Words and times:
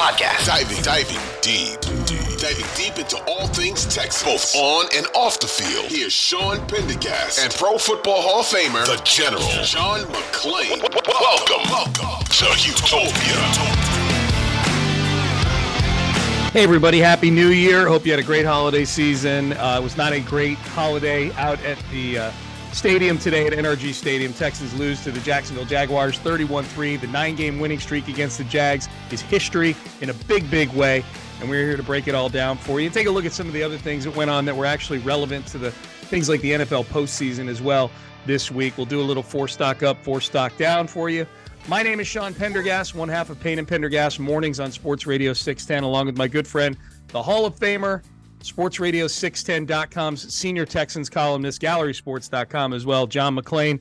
podcast. 0.00 0.46
Diving, 0.46 0.82
diving 0.82 1.20
deep, 1.42 1.78
deep, 2.06 2.38
diving 2.40 2.64
deep 2.74 2.98
into 2.98 3.22
all 3.28 3.46
things 3.48 3.84
Texas, 3.84 4.22
both 4.22 4.56
on 4.56 4.86
and 4.96 5.06
off 5.14 5.38
the 5.40 5.46
field. 5.46 5.92
Here's 5.92 6.14
Sean 6.14 6.56
Pendergast 6.68 7.38
and 7.38 7.52
Pro 7.52 7.76
Football 7.76 8.22
Hall 8.22 8.40
of 8.40 8.46
Famer, 8.46 8.86
the 8.86 8.98
General, 9.04 9.42
John 9.62 10.00
McClain. 10.06 10.80
Welcome, 11.06 11.70
welcome 11.70 12.24
to 12.24 12.46
Houtopia. 12.46 13.36
Hey, 16.52 16.62
everybody, 16.62 16.98
Happy 16.98 17.30
New 17.30 17.48
Year. 17.48 17.86
Hope 17.86 18.06
you 18.06 18.12
had 18.12 18.20
a 18.20 18.24
great 18.24 18.46
holiday 18.46 18.86
season. 18.86 19.52
Uh, 19.52 19.76
it 19.78 19.82
was 19.82 19.98
not 19.98 20.14
a 20.14 20.20
great 20.20 20.56
holiday 20.56 21.30
out 21.32 21.62
at 21.62 21.78
the 21.90 22.18
uh, 22.18 22.32
stadium 22.72 23.18
today 23.18 23.46
at 23.46 23.52
NRG 23.52 23.92
Stadium. 23.92 24.32
Texans 24.32 24.72
lose 24.74 25.02
to 25.04 25.10
the 25.10 25.20
Jacksonville 25.20 25.64
Jaguars 25.64 26.18
31 26.18 26.64
3. 26.64 26.96
The 26.96 27.06
nine 27.08 27.36
game 27.36 27.58
winning 27.58 27.80
streak 27.80 28.08
against 28.08 28.38
the 28.38 28.44
Jags 28.44 28.88
is 29.10 29.20
history 29.20 29.76
in 30.00 30.10
a 30.10 30.14
big, 30.14 30.50
big 30.50 30.70
way. 30.70 31.04
And 31.40 31.48
we're 31.48 31.66
here 31.66 31.76
to 31.76 31.82
break 31.82 32.06
it 32.06 32.14
all 32.14 32.28
down 32.28 32.58
for 32.58 32.80
you 32.80 32.86
and 32.86 32.94
take 32.94 33.06
a 33.06 33.10
look 33.10 33.24
at 33.24 33.32
some 33.32 33.46
of 33.46 33.52
the 33.52 33.62
other 33.62 33.78
things 33.78 34.04
that 34.04 34.14
went 34.14 34.30
on 34.30 34.44
that 34.44 34.56
were 34.56 34.66
actually 34.66 34.98
relevant 34.98 35.46
to 35.48 35.58
the 35.58 35.70
things 35.70 36.28
like 36.28 36.40
the 36.42 36.52
NFL 36.52 36.84
postseason 36.86 37.48
as 37.48 37.62
well 37.62 37.90
this 38.26 38.50
week. 38.50 38.76
We'll 38.76 38.86
do 38.86 39.00
a 39.00 39.02
little 39.02 39.22
four 39.22 39.48
stock 39.48 39.82
up, 39.82 40.02
four 40.02 40.20
stock 40.20 40.56
down 40.56 40.86
for 40.86 41.08
you. 41.08 41.26
My 41.68 41.82
name 41.82 42.00
is 42.00 42.06
Sean 42.06 42.34
Pendergast, 42.34 42.94
one 42.94 43.08
half 43.08 43.30
of 43.30 43.38
Payne 43.40 43.58
and 43.58 43.68
Pendergast 43.68 44.18
mornings 44.18 44.60
on 44.60 44.72
Sports 44.72 45.06
Radio 45.06 45.32
610, 45.32 45.82
along 45.82 46.06
with 46.06 46.16
my 46.16 46.26
good 46.26 46.46
friend, 46.46 46.76
the 47.08 47.22
Hall 47.22 47.46
of 47.46 47.54
Famer, 47.56 48.02
sportsradio610.com's 48.40 50.34
senior 50.34 50.66
Texans 50.66 51.08
columnist, 51.08 51.60
gallerysports.com 51.60 52.72
as 52.72 52.86
well, 52.86 53.06
John 53.06 53.36
McClain. 53.36 53.80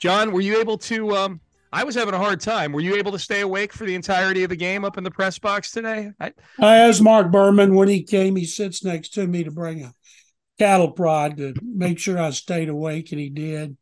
John, 0.00 0.32
were 0.32 0.40
you 0.40 0.58
able 0.58 0.78
to? 0.78 1.16
Um, 1.16 1.40
I 1.72 1.82
was 1.82 1.94
having 1.94 2.14
a 2.14 2.18
hard 2.18 2.40
time. 2.40 2.72
Were 2.72 2.80
you 2.80 2.94
able 2.96 3.10
to 3.12 3.18
stay 3.18 3.40
awake 3.40 3.72
for 3.72 3.84
the 3.84 3.94
entirety 3.94 4.44
of 4.44 4.50
the 4.50 4.56
game 4.56 4.84
up 4.84 4.96
in 4.96 5.04
the 5.04 5.10
press 5.10 5.38
box 5.38 5.72
today? 5.72 6.12
I, 6.20 6.32
I 6.60 6.76
asked 6.76 7.02
Mark 7.02 7.32
Berman 7.32 7.74
when 7.74 7.88
he 7.88 8.02
came. 8.02 8.36
He 8.36 8.44
sits 8.44 8.84
next 8.84 9.10
to 9.14 9.26
me 9.26 9.42
to 9.44 9.50
bring 9.50 9.82
a 9.82 9.92
cattle 10.58 10.92
prod 10.92 11.36
to 11.38 11.54
make 11.62 11.98
sure 11.98 12.18
I 12.18 12.30
stayed 12.30 12.68
awake, 12.68 13.10
and 13.10 13.20
he 13.20 13.28
did 13.28 13.70
A 13.70 13.76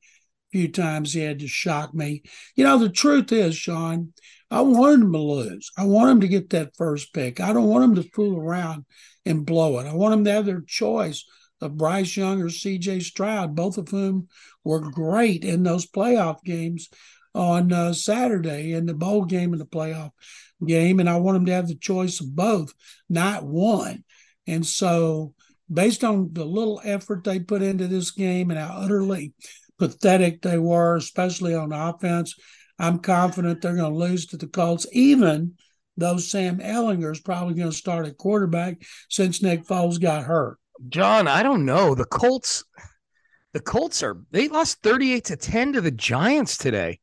few 0.52 0.68
times 0.70 1.12
he 1.12 1.20
had 1.20 1.40
to 1.40 1.48
shock 1.48 1.92
me. 1.92 2.22
You 2.56 2.64
know, 2.64 2.78
the 2.78 2.88
truth 2.88 3.30
is, 3.30 3.56
Sean, 3.56 4.14
I 4.50 4.62
want 4.62 5.02
him 5.02 5.12
to 5.12 5.18
lose. 5.18 5.70
I 5.76 5.84
want 5.84 6.10
him 6.10 6.20
to 6.20 6.28
get 6.28 6.50
that 6.50 6.76
first 6.76 7.12
pick. 7.12 7.40
I 7.40 7.52
don't 7.52 7.68
want 7.68 7.84
him 7.84 7.94
to 7.96 8.10
fool 8.10 8.38
around 8.38 8.84
and 9.24 9.46
blow 9.46 9.78
it. 9.78 9.86
I 9.86 9.94
want 9.94 10.12
them 10.12 10.24
to 10.24 10.32
have 10.32 10.46
their 10.46 10.62
choice 10.62 11.24
of 11.60 11.76
Bryce 11.76 12.16
Young 12.16 12.42
or 12.42 12.46
CJ 12.46 13.02
Stroud, 13.02 13.54
both 13.54 13.78
of 13.78 13.88
whom 13.88 14.28
were 14.64 14.80
great 14.80 15.44
in 15.44 15.62
those 15.62 15.86
playoff 15.86 16.42
games 16.42 16.88
on 17.34 17.72
uh, 17.72 17.92
Saturday 17.92 18.72
in 18.72 18.86
the 18.86 18.94
bowl 18.94 19.24
game 19.24 19.52
and 19.52 19.60
the 19.60 19.66
playoff 19.66 20.10
game. 20.66 21.00
And 21.00 21.08
I 21.08 21.16
want 21.16 21.36
them 21.36 21.46
to 21.46 21.52
have 21.52 21.68
the 21.68 21.76
choice 21.76 22.20
of 22.20 22.34
both, 22.34 22.72
not 23.08 23.44
one. 23.44 24.04
And 24.46 24.66
so, 24.66 25.34
based 25.72 26.04
on 26.04 26.32
the 26.32 26.44
little 26.44 26.80
effort 26.84 27.24
they 27.24 27.38
put 27.38 27.62
into 27.62 27.86
this 27.86 28.10
game 28.10 28.50
and 28.50 28.58
how 28.58 28.74
utterly 28.76 29.32
pathetic 29.78 30.42
they 30.42 30.58
were, 30.58 30.96
especially 30.96 31.54
on 31.54 31.72
offense. 31.72 32.36
I'm 32.78 32.98
confident 32.98 33.60
they're 33.60 33.74
going 33.74 33.92
to 33.92 33.98
lose 33.98 34.26
to 34.26 34.36
the 34.36 34.46
Colts, 34.46 34.86
even 34.92 35.54
though 35.96 36.18
Sam 36.18 36.58
Ehlinger 36.58 37.12
is 37.12 37.20
probably 37.20 37.54
going 37.54 37.70
to 37.70 37.76
start 37.76 38.06
at 38.06 38.16
quarterback 38.16 38.82
since 39.08 39.42
Nick 39.42 39.64
Foles 39.64 40.00
got 40.00 40.24
hurt. 40.24 40.58
John, 40.88 41.28
I 41.28 41.42
don't 41.42 41.64
know. 41.64 41.94
The 41.94 42.04
Colts, 42.04 42.64
the 43.52 43.60
Colts 43.60 44.02
are 44.02 44.20
they 44.30 44.48
lost 44.48 44.82
38 44.82 45.24
to 45.26 45.36
10 45.36 45.74
to 45.74 45.80
the 45.80 45.90
Giants 45.90 46.56
today. 46.56 46.98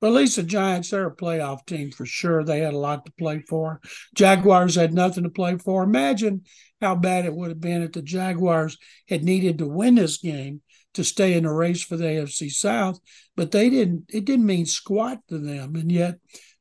Well, 0.00 0.16
at 0.16 0.20
least 0.20 0.34
the 0.34 0.42
Giants, 0.42 0.90
they're 0.90 1.06
a 1.06 1.14
playoff 1.14 1.64
team 1.64 1.92
for 1.92 2.04
sure. 2.04 2.42
They 2.42 2.58
had 2.58 2.74
a 2.74 2.78
lot 2.78 3.06
to 3.06 3.12
play 3.12 3.44
for. 3.48 3.80
Jaguars 4.16 4.74
had 4.74 4.92
nothing 4.92 5.22
to 5.22 5.30
play 5.30 5.58
for. 5.58 5.84
Imagine 5.84 6.42
how 6.80 6.96
bad 6.96 7.24
it 7.24 7.32
would 7.32 7.50
have 7.50 7.60
been 7.60 7.82
if 7.82 7.92
the 7.92 8.02
Jaguars 8.02 8.76
had 9.08 9.22
needed 9.22 9.58
to 9.58 9.68
win 9.68 9.94
this 9.94 10.16
game 10.16 10.60
to 10.94 11.04
stay 11.04 11.34
in 11.34 11.44
the 11.44 11.50
race 11.50 11.82
for 11.82 11.96
the 11.96 12.04
AFC 12.04 12.50
South, 12.50 12.98
but 13.36 13.52
they 13.52 13.70
didn't. 13.70 14.06
It 14.08 14.24
didn't 14.24 14.46
mean 14.46 14.66
squat 14.66 15.20
to 15.28 15.38
them, 15.38 15.76
and 15.76 15.90
yet 15.90 16.18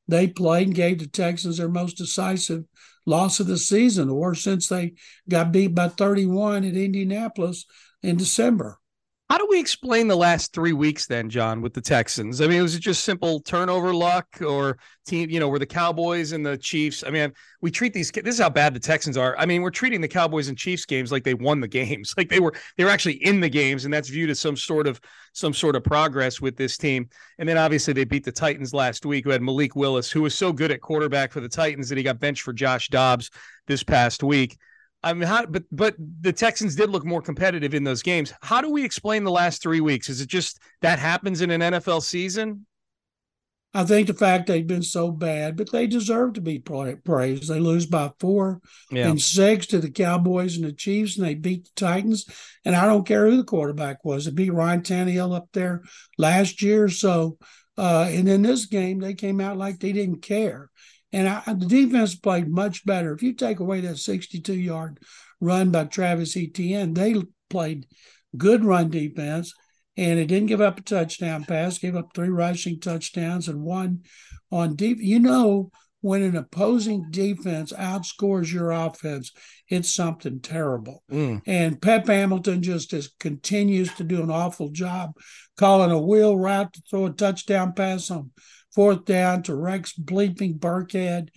they 0.08 0.28
played 0.28 0.68
and 0.68 0.76
gave 0.76 1.00
the 1.00 1.08
Texans 1.08 1.58
their 1.58 1.70
most 1.70 1.98
decisive 1.98 2.64
loss 3.06 3.40
of 3.40 3.48
the 3.48 3.58
season, 3.58 4.10
or 4.10 4.36
since 4.36 4.68
they 4.68 4.94
got 5.30 5.52
beat 5.52 5.74
by 5.74 5.88
31 5.88 6.64
at 6.64 6.76
Indianapolis 6.76 7.66
in 8.04 8.18
December. 8.18 8.81
How 9.32 9.38
do 9.38 9.48
we 9.50 9.62
explain 9.62 10.10
the 10.10 10.18
last 10.18 10.52
three 10.52 10.74
weeks 10.74 11.06
then, 11.06 11.30
John, 11.30 11.62
with 11.62 11.74
the 11.74 11.80
Texans? 11.80 12.42
I 12.42 12.48
mean, 12.48 12.62
was 12.62 12.76
it 12.76 12.82
just 12.82 13.06
simple 13.06 13.40
turnover 13.40 13.94
luck 13.94 14.28
or 14.46 14.78
team, 15.06 15.30
you 15.30 15.40
know, 15.40 15.48
were 15.48 15.58
the 15.58 15.66
Cowboys 15.66 16.34
and 16.34 16.46
the 16.46 16.58
Chiefs? 16.58 17.02
I 17.08 17.12
mean, 17.12 17.32
we 17.62 17.72
treat 17.72 17.94
these 17.94 18.12
this 18.12 18.36
is 18.36 18.42
how 18.42 18.50
bad 18.50 18.74
the 18.74 18.80
Texans 18.82 19.16
are. 19.16 19.34
I 19.38 19.46
mean, 19.46 19.62
we're 19.62 19.70
treating 19.70 20.02
the 20.02 20.08
Cowboys 20.10 20.50
and 20.50 20.58
Chiefs 20.58 20.86
games 20.86 21.14
like 21.14 21.24
they 21.24 21.34
won 21.34 21.62
the 21.62 21.70
games. 21.70 22.14
Like 22.18 22.28
they 22.28 22.42
were 22.42 22.54
they 22.76 22.84
were 22.84 22.90
actually 22.90 23.24
in 23.26 23.40
the 23.40 23.48
games, 23.48 23.86
and 23.86 23.94
that's 23.94 24.10
viewed 24.10 24.30
as 24.30 24.40
some 24.42 24.58
sort 24.58 24.86
of 24.86 25.00
some 25.32 25.54
sort 25.54 25.78
of 25.78 25.86
progress 25.86 26.42
with 26.42 26.58
this 26.58 26.76
team. 26.76 27.08
And 27.40 27.48
then 27.48 27.58
obviously 27.58 27.94
they 27.94 28.04
beat 28.04 28.26
the 28.26 28.34
Titans 28.34 28.74
last 28.74 29.06
week, 29.06 29.24
who 29.24 29.30
had 29.30 29.42
Malik 29.42 29.78
Willis, 29.78 30.12
who 30.12 30.24
was 30.24 30.36
so 30.36 30.52
good 30.52 30.72
at 30.72 30.82
quarterback 30.82 31.32
for 31.32 31.40
the 31.40 31.48
Titans 31.48 31.88
that 31.88 31.98
he 31.98 32.04
got 32.04 32.20
benched 32.20 32.42
for 32.42 32.52
Josh 32.52 32.90
Dobbs 32.90 33.32
this 33.66 33.82
past 33.82 34.24
week. 34.24 34.58
I 35.04 35.14
mean, 35.14 35.28
how, 35.28 35.46
but 35.46 35.64
but 35.72 35.96
the 35.98 36.34
Texans 36.34 36.76
did 36.76 36.90
look 36.90 37.06
more 37.06 37.22
competitive 37.22 37.74
in 37.74 37.84
those 37.84 38.04
games. 38.04 38.34
How 38.42 38.62
do 38.62 38.70
we 38.70 38.84
explain 38.84 39.24
the 39.24 39.32
last 39.32 39.62
three 39.62 39.82
weeks? 39.82 40.10
Is 40.10 40.22
it 40.22 40.28
just 40.28 40.60
that 40.82 41.00
happens 41.00 41.42
in 41.42 41.50
an 41.50 41.62
NFL 41.62 42.04
season? 42.04 42.66
I 43.74 43.86
think 43.86 44.08
the 44.08 44.14
fact 44.14 44.48
they've 44.48 44.68
been 44.68 44.84
so 44.84 45.12
bad, 45.12 45.56
but 45.56 45.72
they 45.72 45.88
deserve 45.88 46.34
to 46.34 46.42
be 46.42 46.60
praised. 46.60 47.50
They 47.50 47.60
lose 47.60 47.86
by 47.86 48.12
four 48.20 48.60
yeah. 48.92 49.08
and 49.08 49.22
six 49.22 49.66
to 49.68 49.80
the 49.80 49.90
Cowboys 49.90 50.58
and 50.58 50.66
the 50.66 50.74
Chiefs, 50.74 51.18
and 51.18 51.26
they 51.26 51.36
beat 51.36 51.64
the 51.64 51.72
Titans. 51.78 52.26
And 52.66 52.76
I 52.76 52.86
don't 52.86 53.08
care 53.08 53.26
who 53.26 53.38
the 53.38 53.46
quarterback 53.46 54.04
was. 54.04 54.26
They 54.26 54.32
beat 54.32 54.54
Ryan 54.54 54.82
Tannehill 54.82 55.34
up 55.34 55.48
there 55.54 55.84
last 56.18 56.62
year. 56.62 56.90
So, 56.90 57.38
uh, 57.78 58.10
and 58.10 58.28
in 58.28 58.42
this 58.42 58.66
game, 58.66 59.00
they 59.00 59.14
came 59.14 59.40
out 59.40 59.58
like 59.58 59.80
they 59.80 59.94
didn't 59.94 60.22
care. 60.22 60.70
And 61.14 61.28
I, 61.28 61.42
the 61.54 61.66
defense 61.66 62.16
played 62.16 62.50
much 62.50 62.86
better. 62.86 63.14
If 63.14 63.24
you 63.24 63.34
take 63.34 63.60
away 63.60 63.82
that 63.82 63.98
62 63.98 64.54
yard 64.54 65.00
run 65.40 65.72
by 65.72 65.86
Travis 65.86 66.38
Etienne, 66.38 66.94
they 66.94 67.16
played 67.50 67.88
good 68.38 68.64
run 68.64 68.90
defense 68.90 69.54
and 69.98 70.20
it 70.20 70.28
didn't 70.28 70.48
give 70.48 70.62
up 70.62 70.80
a 70.80 70.82
touchdown 70.82 71.44
pass, 71.44 71.78
gave 71.78 71.96
up 71.96 72.12
three 72.14 72.30
rushing 72.30 72.80
touchdowns 72.80 73.48
and 73.48 73.62
one 73.62 74.04
on 74.52 74.76
deep. 74.76 75.00
You 75.02 75.20
know, 75.20 75.72
when 76.02 76.24
an 76.24 76.36
opposing 76.36 77.08
defense 77.12 77.72
outscores 77.74 78.52
your 78.52 78.72
offense, 78.72 79.32
it's 79.70 79.94
something 79.94 80.40
terrible. 80.40 81.04
Mm. 81.12 81.42
And 81.46 81.82
Pep 81.82 82.08
Hamilton 82.08 82.64
just 82.64 82.94
is, 82.94 83.12
continues 83.20 83.94
to 83.96 84.04
do 84.04 84.24
an 84.24 84.32
awful 84.32 84.70
job 84.70 85.12
calling 85.58 85.92
a 85.92 86.02
wheel 86.02 86.38
route 86.38 86.74
to 86.74 86.82
throw 86.90 87.06
a 87.06 87.12
touchdown 87.12 87.74
pass 87.74 88.10
on 88.10 88.32
fourth 88.74 89.06
down 89.06 89.44
to 89.44 89.56
Rex 89.56 89.94
bleeping 89.94 90.60
Burkhead. 90.60 91.30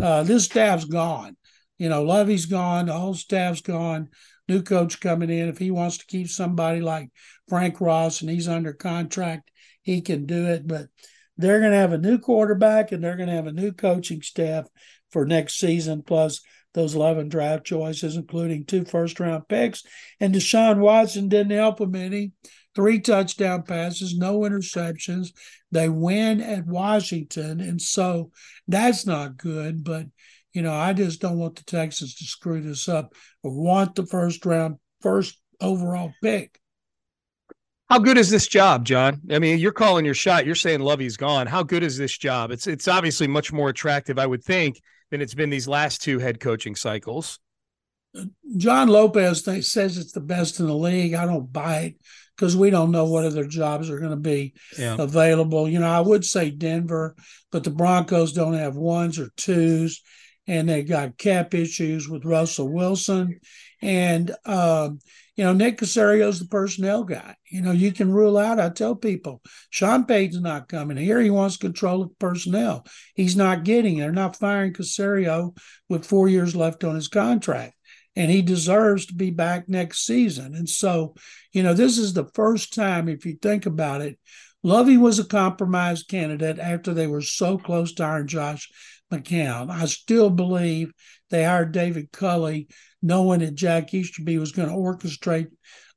Uh, 0.00 0.22
this 0.22 0.44
staff's 0.44 0.84
gone. 0.84 1.36
You 1.78 1.88
know, 1.88 2.02
Lovie's 2.02 2.46
gone, 2.46 2.86
the 2.86 2.92
whole 2.92 3.14
staff's 3.14 3.60
gone. 3.60 4.08
New 4.48 4.62
coach 4.62 5.00
coming 5.00 5.30
in. 5.30 5.48
If 5.48 5.58
he 5.58 5.70
wants 5.70 5.98
to 5.98 6.06
keep 6.06 6.28
somebody 6.28 6.80
like 6.80 7.08
Frank 7.48 7.80
Ross 7.80 8.20
and 8.20 8.30
he's 8.30 8.48
under 8.48 8.72
contract, 8.72 9.50
he 9.82 10.00
can 10.00 10.26
do 10.26 10.46
it. 10.46 10.66
But 10.66 10.86
they're 11.36 11.60
going 11.60 11.72
to 11.72 11.78
have 11.78 11.92
a 11.92 11.98
new 11.98 12.18
quarterback 12.18 12.92
and 12.92 13.02
they're 13.02 13.16
going 13.16 13.28
to 13.28 13.34
have 13.34 13.46
a 13.46 13.52
new 13.52 13.72
coaching 13.72 14.22
staff 14.22 14.66
for 15.10 15.24
next 15.24 15.58
season, 15.58 16.02
plus 16.02 16.40
those 16.74 16.94
11 16.94 17.28
draft 17.28 17.64
choices, 17.64 18.16
including 18.16 18.64
two 18.64 18.84
first 18.84 19.20
round 19.20 19.48
picks. 19.48 19.82
And 20.20 20.34
Deshaun 20.34 20.78
Watson 20.78 21.28
didn't 21.28 21.56
help 21.56 21.80
him 21.80 21.94
any 21.94 22.32
three 22.74 23.00
touchdown 23.00 23.62
passes, 23.62 24.16
no 24.16 24.40
interceptions. 24.40 25.32
They 25.70 25.88
win 25.88 26.40
at 26.40 26.66
Washington. 26.66 27.60
And 27.60 27.80
so 27.80 28.30
that's 28.68 29.06
not 29.06 29.36
good. 29.36 29.84
But, 29.84 30.06
you 30.52 30.62
know, 30.62 30.74
I 30.74 30.92
just 30.92 31.20
don't 31.20 31.38
want 31.38 31.56
the 31.56 31.64
Texans 31.64 32.14
to 32.16 32.24
screw 32.24 32.60
this 32.60 32.88
up. 32.88 33.14
I 33.44 33.48
want 33.48 33.94
the 33.94 34.06
first 34.06 34.44
round, 34.44 34.76
first 35.00 35.40
overall 35.60 36.12
pick. 36.22 36.58
How 37.90 37.98
good 37.98 38.16
is 38.16 38.30
this 38.30 38.46
job, 38.46 38.86
John? 38.86 39.20
I 39.30 39.38
mean, 39.38 39.58
you're 39.58 39.70
calling 39.70 40.06
your 40.06 40.14
shot. 40.14 40.46
You're 40.46 40.54
saying 40.54 40.80
Lovie's 40.80 41.18
gone. 41.18 41.46
How 41.46 41.62
good 41.62 41.82
is 41.82 41.98
this 41.98 42.16
job? 42.16 42.50
It's 42.50 42.66
it's 42.66 42.88
obviously 42.88 43.26
much 43.28 43.52
more 43.52 43.68
attractive, 43.68 44.18
I 44.18 44.24
would 44.24 44.42
think, 44.42 44.80
than 45.10 45.20
it's 45.20 45.34
been 45.34 45.50
these 45.50 45.68
last 45.68 46.00
two 46.00 46.18
head 46.18 46.40
coaching 46.40 46.74
cycles. 46.74 47.38
John 48.56 48.88
Lopez 48.88 49.44
says 49.70 49.98
it's 49.98 50.12
the 50.12 50.20
best 50.20 50.58
in 50.58 50.68
the 50.68 50.74
league. 50.74 51.12
I 51.12 51.26
don't 51.26 51.52
buy 51.52 51.76
it 51.80 51.96
because 52.36 52.56
we 52.56 52.70
don't 52.70 52.90
know 52.90 53.04
what 53.04 53.24
other 53.24 53.44
jobs 53.44 53.90
are 53.90 53.98
going 53.98 54.10
to 54.10 54.16
be 54.16 54.54
yeah. 54.78 54.96
available. 54.98 55.68
You 55.68 55.80
know, 55.80 55.90
I 55.90 56.00
would 56.00 56.24
say 56.24 56.50
Denver, 56.50 57.14
but 57.50 57.64
the 57.64 57.70
Broncos 57.70 58.32
don't 58.32 58.54
have 58.54 58.76
ones 58.76 59.18
or 59.18 59.30
twos, 59.36 60.02
and 60.46 60.68
they 60.68 60.82
got 60.82 61.18
cap 61.18 61.54
issues 61.54 62.08
with 62.08 62.24
Russell 62.24 62.72
Wilson. 62.72 63.40
And, 63.80 64.34
um, 64.44 65.00
you 65.36 65.44
know, 65.44 65.52
Nick 65.52 65.78
Caserio's 65.78 66.38
the 66.38 66.46
personnel 66.46 67.04
guy. 67.04 67.34
You 67.50 67.62
know, 67.62 67.72
you 67.72 67.92
can 67.92 68.12
rule 68.12 68.36
out, 68.36 68.60
I 68.60 68.68
tell 68.68 68.94
people, 68.94 69.40
Sean 69.70 70.04
Payton's 70.04 70.42
not 70.42 70.68
coming 70.68 70.96
here. 70.96 71.20
He 71.20 71.30
wants 71.30 71.56
control 71.56 72.02
of 72.02 72.18
personnel. 72.18 72.86
He's 73.14 73.34
not 73.34 73.64
getting 73.64 73.96
it. 73.96 74.00
They're 74.00 74.12
not 74.12 74.36
firing 74.36 74.72
Caserio 74.72 75.56
with 75.88 76.06
four 76.06 76.28
years 76.28 76.54
left 76.54 76.84
on 76.84 76.94
his 76.94 77.08
contract 77.08 77.74
and 78.14 78.30
he 78.30 78.42
deserves 78.42 79.06
to 79.06 79.14
be 79.14 79.30
back 79.30 79.68
next 79.68 80.04
season. 80.04 80.54
And 80.54 80.68
so, 80.68 81.14
you 81.52 81.62
know, 81.62 81.74
this 81.74 81.98
is 81.98 82.12
the 82.12 82.30
first 82.34 82.74
time, 82.74 83.08
if 83.08 83.24
you 83.24 83.36
think 83.40 83.66
about 83.66 84.02
it, 84.02 84.18
Lovie 84.62 84.98
was 84.98 85.18
a 85.18 85.24
compromise 85.24 86.02
candidate 86.02 86.58
after 86.58 86.94
they 86.94 87.06
were 87.06 87.22
so 87.22 87.58
close 87.58 87.94
to 87.94 88.04
hiring 88.04 88.28
Josh 88.28 88.70
McCown. 89.12 89.70
I 89.70 89.86
still 89.86 90.30
believe 90.30 90.92
they 91.30 91.44
hired 91.44 91.72
David 91.72 92.12
Culley, 92.12 92.68
knowing 93.02 93.40
that 93.40 93.54
Jack 93.54 93.92
Easterby 93.92 94.38
was 94.38 94.52
going 94.52 94.68
to 94.68 94.74
orchestrate 94.74 95.48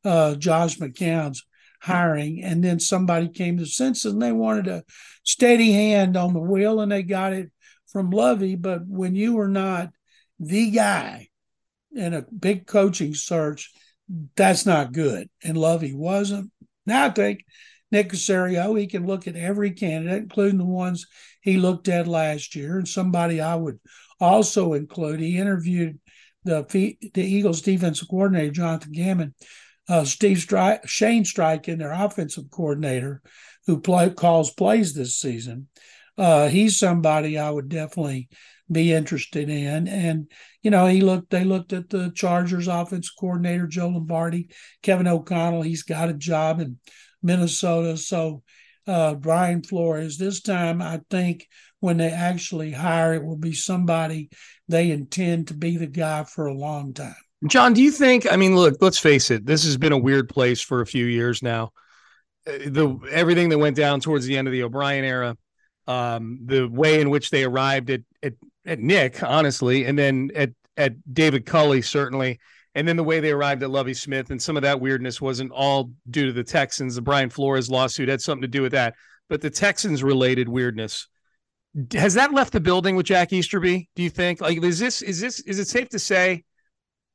uh, 0.03 0.35
Josh 0.35 0.77
McCown's 0.77 1.43
hiring. 1.81 2.43
And 2.43 2.63
then 2.63 2.79
somebody 2.79 3.29
came 3.29 3.57
to 3.57 3.65
senses 3.65 4.13
and 4.13 4.21
they 4.21 4.31
wanted 4.31 4.67
a 4.67 4.83
steady 5.23 5.71
hand 5.71 6.17
on 6.17 6.33
the 6.33 6.39
wheel 6.39 6.79
and 6.79 6.91
they 6.91 7.03
got 7.03 7.33
it 7.33 7.51
from 7.91 8.09
Lovie. 8.09 8.55
But 8.55 8.87
when 8.87 9.13
you 9.15 9.33
were 9.33 9.47
not 9.47 9.91
the 10.39 10.71
guy, 10.71 11.29
in 11.95 12.13
a 12.13 12.25
big 12.37 12.67
coaching 12.67 13.13
search, 13.13 13.71
that's 14.35 14.65
not 14.65 14.91
good. 14.91 15.29
And 15.43 15.57
Lovie 15.57 15.93
wasn't. 15.93 16.51
Now 16.85 17.05
I 17.05 17.09
think 17.09 17.45
Nick 17.91 18.11
Caserio, 18.11 18.79
he 18.79 18.87
can 18.87 19.07
look 19.07 19.27
at 19.27 19.35
every 19.35 19.71
candidate, 19.71 20.23
including 20.23 20.57
the 20.57 20.65
ones 20.65 21.07
he 21.41 21.57
looked 21.57 21.87
at 21.87 22.07
last 22.07 22.55
year. 22.55 22.77
And 22.77 22.87
somebody 22.87 23.41
I 23.41 23.55
would 23.55 23.79
also 24.19 24.73
include, 24.73 25.19
he 25.19 25.37
interviewed 25.37 25.99
the 26.43 26.63
the 27.13 27.23
Eagles 27.23 27.61
defensive 27.61 28.07
coordinator, 28.07 28.51
Jonathan 28.51 28.91
Gannon, 28.91 29.33
uh, 29.89 30.05
Steve 30.05 30.39
Shane 30.85 31.23
Steichen, 31.23 31.79
their 31.79 31.91
offensive 31.91 32.49
coordinator, 32.51 33.21
who 33.65 33.79
play, 33.79 34.09
calls 34.09 34.51
plays 34.51 34.93
this 34.93 35.17
season. 35.17 35.67
Uh, 36.17 36.47
he's 36.47 36.79
somebody 36.79 37.37
I 37.37 37.49
would 37.49 37.69
definitely 37.69 38.29
be 38.71 38.93
interested 38.93 39.49
in. 39.49 39.87
And 39.87 40.31
you 40.61 40.71
know, 40.71 40.87
he 40.87 41.01
looked. 41.01 41.29
They 41.29 41.43
looked 41.43 41.73
at 41.73 41.89
the 41.89 42.11
Chargers 42.15 42.67
offense 42.67 43.09
coordinator 43.09 43.67
Joe 43.67 43.89
Lombardi, 43.89 44.49
Kevin 44.81 45.07
O'Connell. 45.07 45.61
He's 45.61 45.83
got 45.83 46.09
a 46.09 46.13
job 46.13 46.59
in 46.59 46.79
Minnesota. 47.21 47.97
So 47.97 48.43
uh, 48.87 49.15
Brian 49.15 49.63
Flores. 49.63 50.17
This 50.17 50.41
time, 50.41 50.81
I 50.81 51.01
think 51.09 51.47
when 51.79 51.97
they 51.97 52.09
actually 52.09 52.71
hire, 52.71 53.13
it 53.13 53.23
will 53.23 53.37
be 53.37 53.53
somebody 53.53 54.29
they 54.67 54.91
intend 54.91 55.47
to 55.49 55.53
be 55.53 55.77
the 55.77 55.87
guy 55.87 56.23
for 56.23 56.47
a 56.47 56.53
long 56.53 56.93
time. 56.93 57.15
John, 57.47 57.73
do 57.73 57.81
you 57.81 57.91
think? 57.91 58.31
I 58.31 58.37
mean, 58.37 58.55
look, 58.55 58.77
let's 58.81 58.97
face 58.97 59.29
it. 59.29 59.45
This 59.45 59.63
has 59.65 59.77
been 59.77 59.91
a 59.91 59.97
weird 59.97 60.29
place 60.29 60.61
for 60.61 60.81
a 60.81 60.87
few 60.87 61.05
years 61.05 61.43
now. 61.43 61.71
Uh, 62.47 62.57
the 62.67 62.97
everything 63.11 63.49
that 63.49 63.57
went 63.57 63.75
down 63.75 63.99
towards 63.99 64.25
the 64.25 64.37
end 64.37 64.47
of 64.47 64.51
the 64.51 64.63
O'Brien 64.63 65.03
era, 65.03 65.37
um, 65.87 66.39
the 66.45 66.67
way 66.67 66.99
in 66.99 67.09
which 67.09 67.29
they 67.29 67.43
arrived 67.43 67.89
at, 67.89 68.01
at 68.23 68.33
at 68.65 68.79
Nick, 68.79 69.21
honestly, 69.23 69.85
and 69.85 69.97
then 69.97 70.31
at 70.35 70.51
at 70.77 71.13
David 71.13 71.45
Culley 71.45 71.81
certainly, 71.81 72.39
and 72.73 72.87
then 72.87 72.97
the 72.97 73.03
way 73.03 73.19
they 73.19 73.31
arrived 73.31 73.63
at 73.63 73.69
Lovie 73.69 73.93
Smith 73.93 74.29
and 74.31 74.41
some 74.41 74.57
of 74.57 74.63
that 74.63 74.81
weirdness 74.81 75.21
wasn't 75.21 75.51
all 75.51 75.91
due 76.09 76.25
to 76.25 76.33
the 76.33 76.43
Texans. 76.43 76.95
The 76.95 77.01
Brian 77.01 77.29
Flores 77.29 77.69
lawsuit 77.69 78.09
had 78.09 78.21
something 78.21 78.41
to 78.41 78.47
do 78.47 78.61
with 78.61 78.73
that, 78.73 78.95
but 79.29 79.41
the 79.41 79.49
Texans 79.49 80.03
related 80.03 80.49
weirdness 80.49 81.07
has 81.93 82.13
that 82.13 82.33
left 82.33 82.53
the 82.53 82.59
building 82.59 82.95
with 82.95 83.05
Jack 83.05 83.33
Easterby? 83.33 83.89
Do 83.95 84.03
you 84.03 84.09
think 84.09 84.41
like 84.41 84.63
is 84.63 84.79
this 84.79 85.01
is 85.01 85.19
this 85.19 85.39
is 85.41 85.59
it 85.59 85.67
safe 85.67 85.89
to 85.89 85.99
say? 85.99 86.43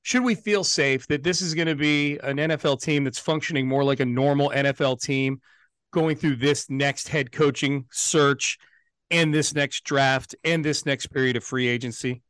Should 0.03 0.25
we 0.25 0.35
feel 0.35 0.65
safe 0.65 1.07
that 1.09 1.23
this 1.23 1.43
is 1.43 1.55
going 1.55 1.69
to 1.69 1.75
be 1.75 2.19
an 2.23 2.39
NFL 2.39 2.81
team 2.81 3.05
that's 3.05 3.19
functioning 3.19 3.69
more 3.69 3.85
like 3.85 4.01
a 4.01 4.07
normal 4.07 4.51
NFL 4.51 5.01
team 5.01 5.41
going 5.91 6.17
through 6.17 6.37
this 6.37 6.69
next 6.71 7.09
head 7.09 7.33
coaching 7.33 7.87
search 7.91 8.59
and 9.11 9.35
this 9.35 9.55
next 9.55 9.85
draft 9.85 10.35
and 10.45 10.65
this 10.65 10.87
next 10.87 11.09
period 11.09 11.37
of 11.37 11.45
free 11.45 11.69
agency? 11.69 12.23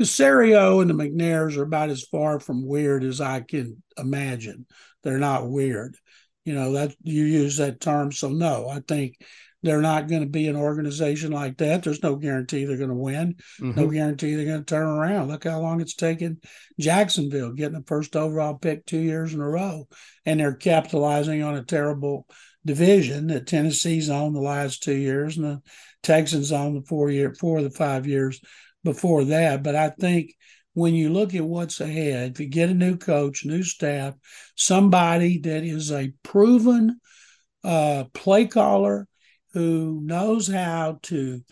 Caserio 0.00 0.80
and 0.80 0.90
the 0.90 0.94
McNairs 0.94 1.56
are 1.56 1.62
about 1.62 1.90
as 1.90 2.02
far 2.04 2.40
from 2.40 2.66
weird 2.66 3.04
as 3.04 3.20
I 3.20 3.40
can 3.40 3.82
imagine. 3.96 4.66
They're 5.02 5.18
not 5.18 5.48
weird. 5.48 5.96
You 6.44 6.54
know, 6.54 6.72
that 6.72 6.94
you 7.02 7.24
use 7.24 7.56
that 7.58 7.80
term. 7.80 8.12
So 8.12 8.28
no, 8.28 8.68
I 8.68 8.80
think 8.86 9.16
they're 9.62 9.80
not 9.80 10.08
going 10.08 10.20
to 10.20 10.28
be 10.28 10.46
an 10.48 10.56
organization 10.56 11.32
like 11.32 11.56
that. 11.56 11.82
There's 11.82 12.02
no 12.02 12.16
guarantee 12.16 12.64
they're 12.66 12.76
going 12.76 12.90
to 12.90 12.94
win. 12.94 13.36
Mm-hmm. 13.60 13.80
No 13.80 13.86
guarantee 13.86 14.34
they're 14.34 14.44
going 14.44 14.62
to 14.62 14.64
turn 14.64 14.86
around. 14.86 15.28
Look 15.28 15.44
how 15.44 15.60
long 15.60 15.80
it's 15.80 15.94
taken 15.94 16.40
Jacksonville 16.78 17.52
getting 17.52 17.78
the 17.78 17.86
first 17.86 18.14
overall 18.14 18.54
pick 18.54 18.84
two 18.84 18.98
years 18.98 19.32
in 19.32 19.40
a 19.40 19.48
row. 19.48 19.88
And 20.26 20.38
they're 20.38 20.54
capitalizing 20.54 21.42
on 21.42 21.54
a 21.54 21.64
terrible 21.64 22.26
division 22.66 23.28
that 23.28 23.46
Tennessee's 23.46 24.10
on 24.10 24.32
the 24.32 24.40
last 24.40 24.82
two 24.82 24.94
years 24.96 25.36
and 25.36 25.46
the 25.46 25.62
Texans 26.02 26.52
on 26.52 26.74
the 26.74 26.82
four 26.82 27.10
year, 27.10 27.34
four 27.34 27.58
of 27.58 27.64
the 27.64 27.70
five 27.70 28.06
years 28.06 28.40
before 28.82 29.24
that. 29.24 29.62
But 29.62 29.74
I 29.74 29.90
think 29.90 30.34
when 30.74 30.94
you 30.94 31.10
look 31.10 31.34
at 31.34 31.44
what's 31.44 31.80
ahead, 31.80 32.32
if 32.32 32.40
you 32.40 32.46
get 32.46 32.70
a 32.70 32.74
new 32.74 32.96
coach, 32.96 33.44
new 33.44 33.62
staff, 33.62 34.14
somebody 34.56 35.38
that 35.38 35.64
is 35.64 35.90
a 35.92 36.12
proven 36.22 37.00
uh, 37.62 38.04
play 38.12 38.46
caller 38.46 39.08
who 39.52 40.00
knows 40.04 40.48
how 40.48 40.98
to 41.02 41.42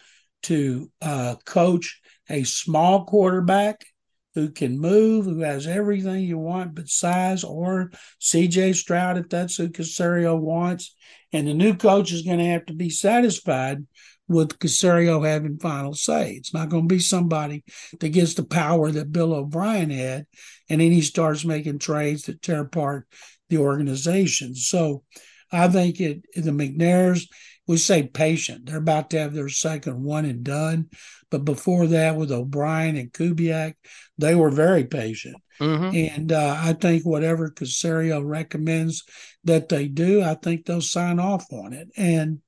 to 0.43 0.91
uh, 1.01 1.37
coach 1.47 2.01
a 2.29 2.43
small 2.43 3.05
quarterback 3.05 3.85
who 4.35 4.51
can 4.51 4.79
move, 4.79 5.25
who 5.25 5.41
has 5.41 5.67
everything 5.67 6.23
you 6.25 6.39
want 6.39 6.75
but 6.75 6.89
size, 6.89 7.45
or 7.45 7.91
CJ 8.21 8.75
Stroud 8.75 9.19
if 9.19 9.29
that's 9.29 9.57
who 9.57 9.69
Caserio 9.69 10.39
wants. 10.39 10.95
And 11.33 11.47
the 11.47 11.55
new 11.55 11.75
coach 11.75 12.13
is 12.13 12.23
going 12.23 12.39
to 12.39 12.45
have 12.47 12.67
to 12.67 12.75
be 12.75 12.91
satisfied 12.91 13.87
with 14.29 14.59
Caserio 14.59 15.27
having 15.27 15.59
final 15.59 15.95
say. 15.95 16.33
It's 16.33 16.55
not 16.55 16.69
going 16.69 16.89
to 16.89 16.95
be 16.95 17.01
somebody 17.01 17.65
that 18.01 18.09
gets 18.11 18.35
the 18.35 18.45
power 18.45 18.91
that 18.91 19.13
Bill 19.13 19.35
O'Brien 19.35 19.91
had, 19.91 20.27
and 20.69 20.81
then 20.81 20.93
he 20.93 21.03
starts 21.03 21.45
making 21.45 21.79
trades 21.79 22.25
that 22.25 22.43
tear 22.43 22.63
apart 22.63 23.07
the 23.51 23.59
organization. 23.59 24.55
So 24.55 25.05
I 25.53 25.69
think 25.69 26.01
it 26.01 26.23
the 26.35 26.51
McNairs, 26.51 27.27
we 27.67 27.77
say 27.77 28.05
patient. 28.05 28.67
They're 28.67 28.79
about 28.79 29.11
to 29.11 29.19
have 29.19 29.35
their 29.35 29.49
second 29.49 30.03
one 30.03 30.25
and 30.25 30.43
done. 30.43 30.89
But 31.31 31.45
before 31.45 31.87
that, 31.89 32.17
with 32.17 32.33
O'Brien 32.33 32.97
and 32.97 33.13
Kubiak, 33.13 33.75
they 34.19 34.35
were 34.35 34.51
very 34.51 34.85
patient. 34.85 35.37
Mm-hmm. 35.61 36.17
And 36.17 36.33
uh, 36.33 36.57
I 36.59 36.73
think 36.73 37.05
whatever 37.05 37.51
Caserio 37.51 38.23
recommends 38.25 39.05
that 39.45 39.69
they 39.69 39.89
do, 39.89 40.23
I 40.23 40.35
think 40.35 40.67
they'll 40.67 40.81
sign 40.81 41.19
off 41.19 41.45
on 41.53 41.73
it. 41.73 41.89
And 41.97 42.41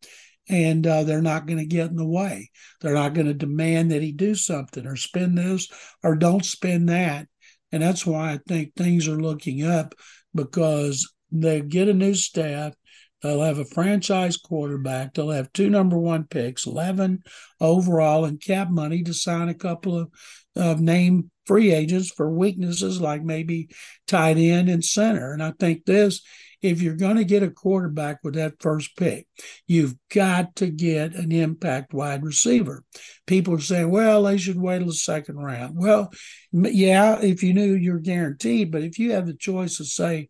and 0.49 0.87
uh, 0.87 1.05
they're 1.05 1.23
not 1.23 1.47
going 1.47 1.59
to 1.59 1.65
get 1.65 1.89
in 1.89 1.97
the 1.97 2.05
way. 2.07 2.51
They're 2.81 2.93
not 2.95 3.15
going 3.15 3.29
to 3.29 3.35
demand 3.35 3.91
that 3.91 4.03
he 4.03 4.13
do 4.13 4.35
something 4.35 4.87
or 4.87 4.97
spend 4.97 5.39
this 5.39 5.69
or 6.03 6.17
don't 6.17 6.45
spend 6.45 6.91
that. 6.91 7.29
And 7.73 7.83
that's 7.83 8.05
why 8.05 8.33
I 8.33 8.41
think 8.47 8.75
things 8.75 9.09
are 9.09 9.21
looking 9.21 9.65
up 9.65 9.95
because 10.35 11.11
they 11.33 11.63
get 11.63 11.89
a 11.89 11.95
new 11.95 12.15
staff. 12.15 12.75
They'll 13.25 13.41
have 13.41 13.59
a 13.59 13.65
franchise 13.65 14.37
quarterback. 14.37 15.15
They'll 15.15 15.31
have 15.31 15.51
two 15.55 15.71
number 15.71 15.97
one 15.97 16.25
picks, 16.25 16.67
11 16.67 17.23
overall, 17.59 18.27
and 18.27 18.39
cap 18.39 18.69
money 18.69 19.03
to 19.03 19.15
sign 19.15 19.49
a 19.49 19.55
couple 19.55 19.99
of, 19.99 20.11
of 20.55 20.83
name 20.83 21.31
free 21.47 21.73
agents 21.73 22.11
for 22.11 22.29
weaknesses 22.29 23.01
like 23.01 23.25
maybe 23.25 23.71
tight 24.07 24.37
end 24.37 24.69
and 24.69 24.85
center. 24.85 25.33
And 25.33 25.43
I 25.43 25.55
think 25.59 25.87
this 25.87 26.21
if 26.61 26.83
you're 26.83 26.97
going 26.97 27.17
to 27.17 27.25
get 27.25 27.43
a 27.43 27.51
quarterback 27.51 28.19
with 28.23 28.35
that 28.35 28.61
first 28.61 28.95
pick, 28.97 29.27
you've 29.67 29.95
got 30.15 30.57
to 30.57 30.69
get 30.69 31.15
an 31.15 31.33
impact 31.33 31.95
wide 31.95 32.23
receiver. 32.23 32.85
People 33.27 33.55
are 33.55 33.61
saying, 33.61 33.91
well, 33.91 34.23
they 34.23 34.37
should 34.37 34.61
wait 34.61 34.81
till 34.81 34.89
the 34.89 34.95
second 34.95 35.37
round. 35.37 35.77
Well, 35.79 36.11
yeah, 36.53 37.21
if 37.23 37.43
you 37.43 37.55
knew 37.55 37.75
you're 37.75 38.01
guaranteed, 38.01 38.71
but 38.71 38.83
if 38.83 38.99
you 38.99 39.13
have 39.13 39.27
the 39.27 39.35
choice 39.35 39.79
to 39.79 39.85
say, 39.87 40.29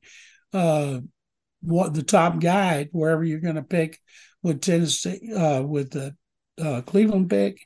uh, 0.53 1.01
what 1.65 1.95
the 1.95 2.03
top 2.03 2.41
guy 2.41 2.89
wherever 2.93 3.25
you're 3.25 3.41
going 3.41 3.55
to 3.57 3.63
pick 3.63 3.99
with 4.43 4.61
Tennessee, 4.61 5.33
uh, 5.33 5.63
with 5.63 5.91
the 5.91 6.15
uh, 6.61 6.83
Cleveland 6.83 7.31
pick, 7.31 7.59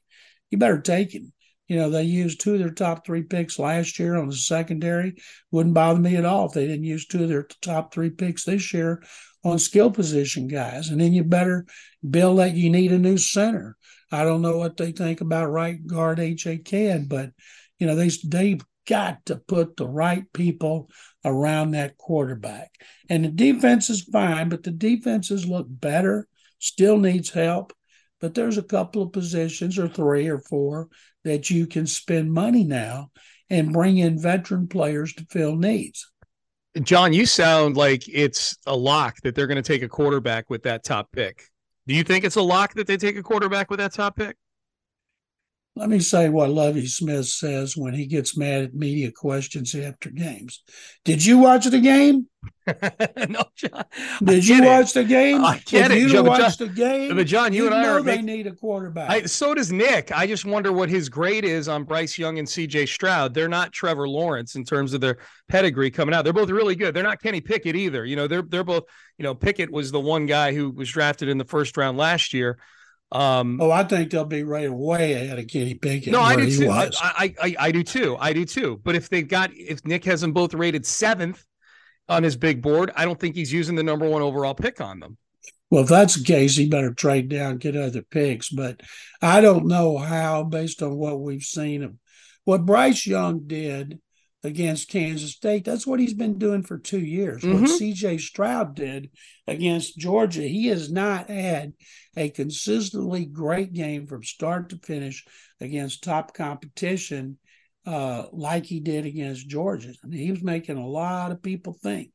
you 0.50 0.58
better 0.58 0.80
take 0.80 1.12
him 1.12 1.32
You 1.66 1.76
know, 1.76 1.90
they 1.90 2.04
used 2.04 2.40
two 2.40 2.54
of 2.54 2.60
their 2.60 2.70
top 2.70 3.04
three 3.04 3.22
picks 3.22 3.58
last 3.58 3.98
year 3.98 4.16
on 4.16 4.28
the 4.28 4.36
secondary. 4.36 5.16
Wouldn't 5.50 5.74
bother 5.74 6.00
me 6.00 6.16
at 6.16 6.24
all 6.24 6.46
if 6.46 6.52
they 6.52 6.66
didn't 6.66 6.84
use 6.84 7.06
two 7.06 7.24
of 7.24 7.28
their 7.28 7.46
top 7.60 7.92
three 7.92 8.10
picks 8.10 8.44
this 8.44 8.72
year 8.72 9.02
on 9.44 9.58
skill 9.58 9.90
position 9.90 10.48
guys. 10.48 10.88
And 10.88 11.00
then 11.00 11.12
you 11.12 11.24
better 11.24 11.66
build 12.08 12.38
that. 12.38 12.54
You 12.54 12.70
need 12.70 12.92
a 12.92 12.98
new 12.98 13.18
center. 13.18 13.76
I 14.10 14.24
don't 14.24 14.42
know 14.42 14.56
what 14.56 14.76
they 14.76 14.92
think 14.92 15.20
about 15.20 15.50
right 15.50 15.84
guard 15.86 16.18
A.J. 16.18 16.58
Cann, 16.58 17.06
but 17.06 17.30
you 17.78 17.86
know 17.86 17.94
they 17.94 18.10
they've 18.24 18.62
got 18.88 19.24
to 19.26 19.36
put 19.36 19.76
the 19.76 19.86
right 19.86 20.24
people 20.32 20.90
around 21.24 21.72
that 21.72 21.98
quarterback. 21.98 22.70
And 23.10 23.24
the 23.24 23.28
defense 23.28 23.90
is 23.90 24.02
fine, 24.02 24.48
but 24.48 24.62
the 24.62 24.70
defenses 24.70 25.46
look 25.46 25.66
better. 25.68 26.26
Still 26.58 26.98
needs 26.98 27.30
help, 27.30 27.72
but 28.20 28.34
there's 28.34 28.58
a 28.58 28.62
couple 28.62 29.02
of 29.02 29.12
positions 29.12 29.78
or 29.78 29.88
three 29.88 30.26
or 30.26 30.40
four 30.40 30.88
that 31.24 31.50
you 31.50 31.66
can 31.66 31.86
spend 31.86 32.32
money 32.32 32.64
now 32.64 33.10
and 33.50 33.72
bring 33.72 33.98
in 33.98 34.20
veteran 34.20 34.66
players 34.66 35.12
to 35.14 35.26
fill 35.30 35.54
needs. 35.54 36.10
John, 36.82 37.12
you 37.12 37.26
sound 37.26 37.76
like 37.76 38.04
it's 38.08 38.56
a 38.66 38.76
lock 38.76 39.16
that 39.22 39.34
they're 39.34 39.46
going 39.46 39.56
to 39.56 39.62
take 39.62 39.82
a 39.82 39.88
quarterback 39.88 40.50
with 40.50 40.62
that 40.64 40.82
top 40.82 41.10
pick. 41.12 41.44
Do 41.86 41.94
you 41.94 42.02
think 42.02 42.24
it's 42.24 42.36
a 42.36 42.42
lock 42.42 42.74
that 42.74 42.86
they 42.86 42.96
take 42.96 43.16
a 43.16 43.22
quarterback 43.22 43.70
with 43.70 43.78
that 43.78 43.92
top 43.92 44.16
pick? 44.16 44.36
Let 45.76 45.90
me 45.90 46.00
say 46.00 46.28
what 46.28 46.50
Lovie 46.50 46.86
Smith 46.86 47.26
says 47.26 47.76
when 47.76 47.94
he 47.94 48.06
gets 48.06 48.36
mad 48.36 48.64
at 48.64 48.74
media 48.74 49.12
questions 49.12 49.74
after 49.76 50.10
games. 50.10 50.64
Did 51.04 51.24
you 51.24 51.38
watch 51.38 51.66
the 51.66 51.78
game? 51.78 52.26
no, 53.28 53.44
John. 53.54 53.84
Did 54.22 54.46
you 54.46 54.64
watch 54.64 54.92
the 54.92 55.04
game? 55.04 55.44
I 55.44 55.58
get 55.64 55.90
if 55.90 55.96
it. 55.96 56.00
You 56.00 56.08
John, 56.08 56.24
John, 56.24 56.52
the 56.58 56.68
game. 56.74 57.16
But 57.16 57.26
John, 57.28 57.52
you, 57.52 57.62
you 57.62 57.66
and 57.66 57.74
I 57.76 57.88
are. 57.88 58.02
They 58.02 58.16
make, 58.16 58.24
need 58.24 58.46
a 58.48 58.52
quarterback. 58.52 59.08
I, 59.08 59.22
so 59.22 59.54
does 59.54 59.72
Nick. 59.72 60.10
I 60.10 60.26
just 60.26 60.44
wonder 60.44 60.72
what 60.72 60.88
his 60.88 61.08
grade 61.08 61.44
is 61.44 61.68
on 61.68 61.84
Bryce 61.84 62.18
Young 62.18 62.38
and 62.38 62.48
C.J. 62.48 62.86
Stroud. 62.86 63.32
They're 63.32 63.48
not 63.48 63.72
Trevor 63.72 64.08
Lawrence 64.08 64.56
in 64.56 64.64
terms 64.64 64.94
of 64.94 65.00
their 65.00 65.18
pedigree 65.48 65.90
coming 65.90 66.14
out. 66.14 66.24
They're 66.24 66.32
both 66.32 66.50
really 66.50 66.74
good. 66.74 66.92
They're 66.92 67.02
not 67.02 67.22
Kenny 67.22 67.40
Pickett 67.40 67.76
either. 67.76 68.04
You 68.04 68.16
know, 68.16 68.26
they're 68.26 68.42
they're 68.42 68.64
both. 68.64 68.84
You 69.16 69.22
know, 69.22 69.34
Pickett 69.34 69.70
was 69.70 69.90
the 69.90 70.00
one 70.00 70.26
guy 70.26 70.52
who 70.54 70.70
was 70.70 70.90
drafted 70.90 71.28
in 71.28 71.38
the 71.38 71.44
first 71.44 71.76
round 71.76 71.96
last 71.96 72.32
year. 72.32 72.58
Um, 73.10 73.58
oh, 73.60 73.70
I 73.70 73.84
think 73.84 74.10
they'll 74.10 74.24
be 74.24 74.42
right 74.42 74.70
way 74.70 75.14
ahead 75.14 75.38
of 75.38 75.46
Kenny 75.48 75.74
Pickett. 75.74 76.12
No, 76.12 76.20
I 76.20 76.36
do 76.36 76.50
too. 76.50 76.70
I, 76.70 76.90
I, 77.00 77.34
I, 77.42 77.56
I, 77.58 77.72
do 77.72 77.82
too. 77.82 78.16
I 78.20 78.34
do 78.34 78.44
too. 78.44 78.80
But 78.84 78.96
if 78.96 79.08
they've 79.08 79.26
got, 79.26 79.50
if 79.54 79.84
Nick 79.86 80.04
has 80.04 80.20
them 80.20 80.32
both 80.32 80.52
rated 80.52 80.84
seventh 80.84 81.42
on 82.08 82.22
his 82.22 82.36
big 82.36 82.60
board, 82.60 82.90
I 82.94 83.06
don't 83.06 83.18
think 83.18 83.34
he's 83.34 83.52
using 83.52 83.76
the 83.76 83.82
number 83.82 84.06
one 84.06 84.20
overall 84.20 84.54
pick 84.54 84.80
on 84.80 85.00
them. 85.00 85.16
Well, 85.70 85.84
if 85.84 85.88
that's 85.88 86.16
the 86.16 86.24
case, 86.24 86.56
he 86.56 86.68
better 86.68 86.92
trade 86.92 87.28
down, 87.28 87.58
get 87.58 87.76
other 87.76 88.02
picks. 88.02 88.50
But 88.50 88.82
I 89.22 89.40
don't 89.40 89.66
know 89.66 89.96
how, 89.96 90.42
based 90.44 90.82
on 90.82 90.96
what 90.96 91.20
we've 91.20 91.42
seen 91.42 91.82
of 91.82 91.94
what 92.44 92.66
Bryce 92.66 93.06
Young 93.06 93.46
did 93.46 94.00
against 94.44 94.88
Kansas 94.88 95.32
State. 95.32 95.64
That's 95.64 95.86
what 95.86 96.00
he's 96.00 96.14
been 96.14 96.38
doing 96.38 96.62
for 96.62 96.78
two 96.78 97.00
years. 97.00 97.42
Mm-hmm. 97.42 97.62
What 97.62 97.70
CJ 97.70 98.20
Stroud 98.20 98.74
did 98.74 99.10
against 99.46 99.98
Georgia, 99.98 100.42
he 100.42 100.68
has 100.68 100.90
not 100.90 101.28
had 101.28 101.72
a 102.16 102.30
consistently 102.30 103.26
great 103.26 103.72
game 103.72 104.06
from 104.06 104.22
start 104.22 104.70
to 104.70 104.78
finish 104.78 105.24
against 105.60 106.04
top 106.04 106.34
competition 106.34 107.38
uh, 107.86 108.24
like 108.32 108.66
he 108.66 108.80
did 108.80 109.06
against 109.06 109.48
Georgia. 109.48 109.92
I 110.04 110.06
mean, 110.06 110.20
he 110.20 110.30
was 110.30 110.42
making 110.42 110.76
a 110.76 110.86
lot 110.86 111.32
of 111.32 111.42
people 111.42 111.76
think. 111.82 112.10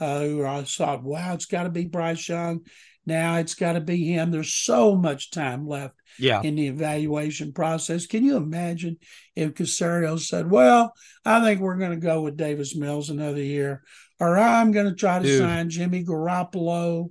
Uh, 0.00 0.20
who 0.20 0.44
I 0.44 0.64
thought, 0.64 1.04
wow, 1.04 1.34
it's 1.34 1.46
got 1.46 1.62
to 1.62 1.70
be 1.70 1.84
Bryce 1.84 2.28
Young. 2.28 2.62
Now 3.06 3.36
it's 3.36 3.54
got 3.54 3.74
to 3.74 3.80
be 3.80 4.12
him. 4.12 4.30
There's 4.30 4.54
so 4.54 4.96
much 4.96 5.30
time 5.30 5.66
left 5.66 5.94
yeah. 6.18 6.40
in 6.42 6.54
the 6.54 6.68
evaluation 6.68 7.52
process. 7.52 8.06
Can 8.06 8.24
you 8.24 8.36
imagine 8.36 8.98
if 9.36 9.54
Caserio 9.54 10.18
said, 10.18 10.50
Well, 10.50 10.92
I 11.24 11.42
think 11.42 11.60
we're 11.60 11.76
going 11.76 11.90
to 11.98 12.06
go 12.06 12.22
with 12.22 12.36
Davis 12.36 12.74
Mills 12.74 13.10
another 13.10 13.42
year, 13.42 13.82
or 14.18 14.38
I'm 14.38 14.72
going 14.72 14.86
to 14.86 14.94
try 14.94 15.18
to 15.18 15.24
Dude. 15.24 15.38
sign 15.38 15.70
Jimmy 15.70 16.04
Garoppolo? 16.04 17.10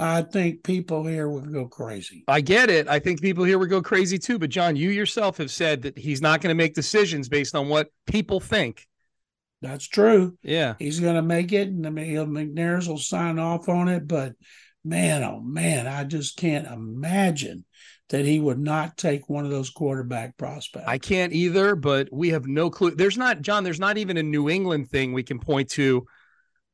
I 0.00 0.22
think 0.22 0.62
people 0.62 1.04
here 1.04 1.28
would 1.28 1.52
go 1.52 1.66
crazy. 1.66 2.22
I 2.28 2.40
get 2.40 2.70
it. 2.70 2.86
I 2.86 3.00
think 3.00 3.20
people 3.20 3.42
here 3.42 3.58
would 3.58 3.70
go 3.70 3.82
crazy 3.82 4.16
too. 4.16 4.38
But 4.38 4.50
John, 4.50 4.76
you 4.76 4.90
yourself 4.90 5.38
have 5.38 5.50
said 5.50 5.82
that 5.82 5.98
he's 5.98 6.22
not 6.22 6.40
going 6.40 6.50
to 6.50 6.54
make 6.54 6.74
decisions 6.74 7.28
based 7.28 7.56
on 7.56 7.68
what 7.68 7.88
people 8.06 8.38
think. 8.38 8.86
That's 9.60 9.88
true. 9.88 10.38
Yeah. 10.42 10.74
He's 10.78 11.00
going 11.00 11.16
to 11.16 11.22
make 11.22 11.52
it, 11.52 11.66
and 11.66 11.84
I 11.84 11.90
mean, 11.90 12.14
McNairs 12.14 12.86
will 12.86 12.98
sign 12.98 13.40
off 13.40 13.68
on 13.68 13.88
it. 13.88 14.06
But 14.06 14.34
man, 14.88 15.22
oh 15.22 15.40
man, 15.40 15.86
I 15.86 16.04
just 16.04 16.36
can't 16.36 16.66
imagine 16.66 17.64
that 18.08 18.24
he 18.24 18.40
would 18.40 18.58
not 18.58 18.96
take 18.96 19.28
one 19.28 19.44
of 19.44 19.50
those 19.50 19.70
quarterback 19.70 20.36
prospects. 20.38 20.86
I 20.88 20.98
can't 20.98 21.32
either, 21.32 21.76
but 21.76 22.08
we 22.10 22.30
have 22.30 22.46
no 22.46 22.70
clue. 22.70 22.92
There's 22.92 23.18
not, 23.18 23.42
John, 23.42 23.64
there's 23.64 23.80
not 23.80 23.98
even 23.98 24.16
a 24.16 24.22
New 24.22 24.48
England 24.48 24.88
thing 24.88 25.12
we 25.12 25.22
can 25.22 25.38
point 25.38 25.68
to 25.70 26.06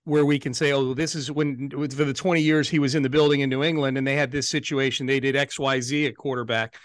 where 0.04 0.24
we 0.24 0.38
can 0.38 0.54
say, 0.54 0.72
oh, 0.72 0.94
this 0.94 1.14
is 1.14 1.32
when 1.32 1.70
for 1.70 2.04
the 2.04 2.14
20 2.14 2.40
years 2.40 2.68
he 2.68 2.78
was 2.78 2.94
in 2.94 3.02
the 3.02 3.10
building 3.10 3.40
in 3.40 3.50
New 3.50 3.64
England 3.64 3.98
and 3.98 4.06
they 4.06 4.14
had 4.14 4.30
this 4.30 4.48
situation. 4.48 5.06
They 5.06 5.18
did 5.18 5.34
XYZ 5.34 6.08
at 6.08 6.16
quarterback. 6.16 6.76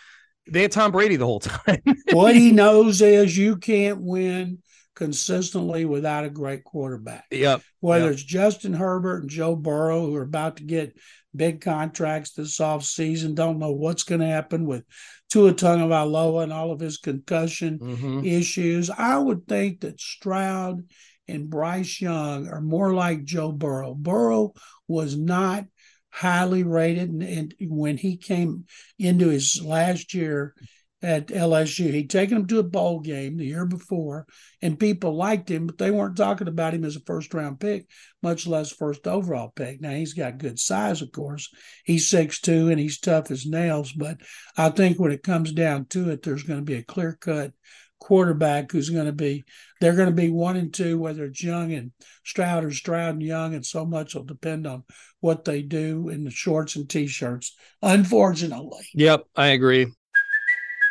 They 0.50 0.64
had 0.64 0.72
Tom 0.72 0.92
Brady 0.92 1.18
the 1.18 1.26
whole 1.26 1.40
time. 1.42 1.82
what 2.12 2.36
he 2.36 2.52
knows 2.52 3.02
is 3.02 3.38
you 3.38 3.58
can't 3.58 4.02
win 4.02 4.60
consistently 4.96 5.86
without 5.86 6.26
a 6.26 6.30
great 6.30 6.64
quarterback. 6.64 7.26
Yep. 7.32 7.62
Whether 7.82 8.06
yep. 8.06 8.14
it's 8.14 8.24
Justin 8.24 8.74
Herbert 8.74 9.22
and 9.22 9.30
Joe 9.30 9.56
Burrow, 9.56 10.06
who 10.06 10.16
are 10.16 10.24
about 10.24 10.58
to 10.58 10.64
get 10.64 10.98
big 11.36 11.62
contracts 11.62 12.32
this 12.32 12.60
off 12.60 12.84
season. 12.84 13.36
Don't 13.36 13.60
know 13.60 13.72
what's 13.72 14.04
going 14.04 14.22
to 14.22 14.28
happen 14.28 14.66
with 14.66 14.84
Tua 15.30 15.54
Tagovailoa 15.54 16.44
and 16.44 16.54
all 16.54 16.72
of 16.72 16.80
his 16.80 16.98
concussion 16.98 17.80
mm-hmm. 17.80 18.26
issues. 18.26 18.90
I 18.90 19.18
would 19.18 19.48
think 19.48 19.82
that 19.82 20.00
Stroud 20.00 20.84
and 21.28 21.50
Bryce 21.50 22.02
Young 22.02 22.48
are 22.48 22.62
more 22.62 22.94
like 22.94 23.24
Joe 23.24 23.52
Burrow. 23.52 23.94
Burrow 23.94 24.54
was 24.88 25.16
not 25.16 25.66
highly 26.10 26.64
rated, 26.64 27.10
and, 27.10 27.22
and 27.22 27.54
when 27.62 27.98
he 27.98 28.18
came 28.18 28.66
into 28.98 29.30
his 29.30 29.62
last 29.64 30.14
year, 30.14 30.56
at 31.02 31.28
LSU. 31.28 31.92
He'd 31.92 32.10
taken 32.10 32.38
him 32.38 32.48
to 32.48 32.60
a 32.60 32.64
bowl 32.64 33.00
game 33.00 33.38
the 33.38 33.46
year 33.46 33.66
before, 33.66 34.28
and 34.62 34.80
people 34.80 35.16
liked 35.16 35.50
him, 35.50 35.66
but 35.66 35.78
they 35.78 35.92
weren't 35.92 36.18
talking 36.18 36.48
about 36.48 36.74
him 36.74 36.84
as 36.84 36.96
a 36.96 37.02
first 37.02 37.34
round 37.34 37.60
pick, 37.60 37.88
much 38.22 38.48
less 38.48 38.72
first 38.72 39.08
overall 39.08 39.52
pick. 39.56 39.80
Now 39.82 39.92
he's 39.92 40.14
got 40.14 40.38
good 40.38 40.60
size, 40.60 41.02
of 41.02 41.12
course. 41.12 41.50
He's 41.86 42.10
six 42.10 42.42
two 42.42 42.70
and 42.70 42.80
he's 42.80 43.00
tough 43.00 43.32
as 43.32 43.46
nails, 43.46 43.94
but 43.94 44.18
I 44.58 44.70
think 44.70 45.00
when 45.00 45.12
it 45.12 45.24
comes 45.24 45.52
down 45.54 45.86
to 45.88 46.10
it, 46.10 46.24
there's 46.24 46.44
going 46.44 46.60
to 46.60 46.66
be 46.66 46.76
a 46.76 46.84
clear 46.84 47.18
cut 47.20 47.54
quarterback 48.00 48.72
who's 48.72 48.90
going 48.90 49.06
to 49.06 49.12
be 49.12 49.44
they're 49.82 49.96
going 49.96 50.10
to 50.10 50.16
be 50.16 50.30
one 50.30 50.58
and 50.58 50.74
two, 50.74 50.98
whether 50.98 51.26
it's 51.26 51.44
Young 51.44 51.74
and 51.74 51.92
Stroud 52.26 52.64
or 52.64 52.72
Stroud 52.72 53.16
and 53.16 53.24
Young, 53.24 53.54
and 53.54 53.66
so 53.66 53.86
much 53.86 54.16
will 54.16 54.24
depend 54.24 54.68
on 54.68 54.84
what 55.22 55.46
they 55.46 55.62
do 55.62 56.10
in 56.10 56.24
the 56.24 56.32
shorts 56.32 56.76
and 56.76 56.90
t-shirts. 56.90 57.56
Unfortunately. 57.82 58.86
Yep, 58.94 59.26
I 59.36 59.48
agree. 59.48 59.88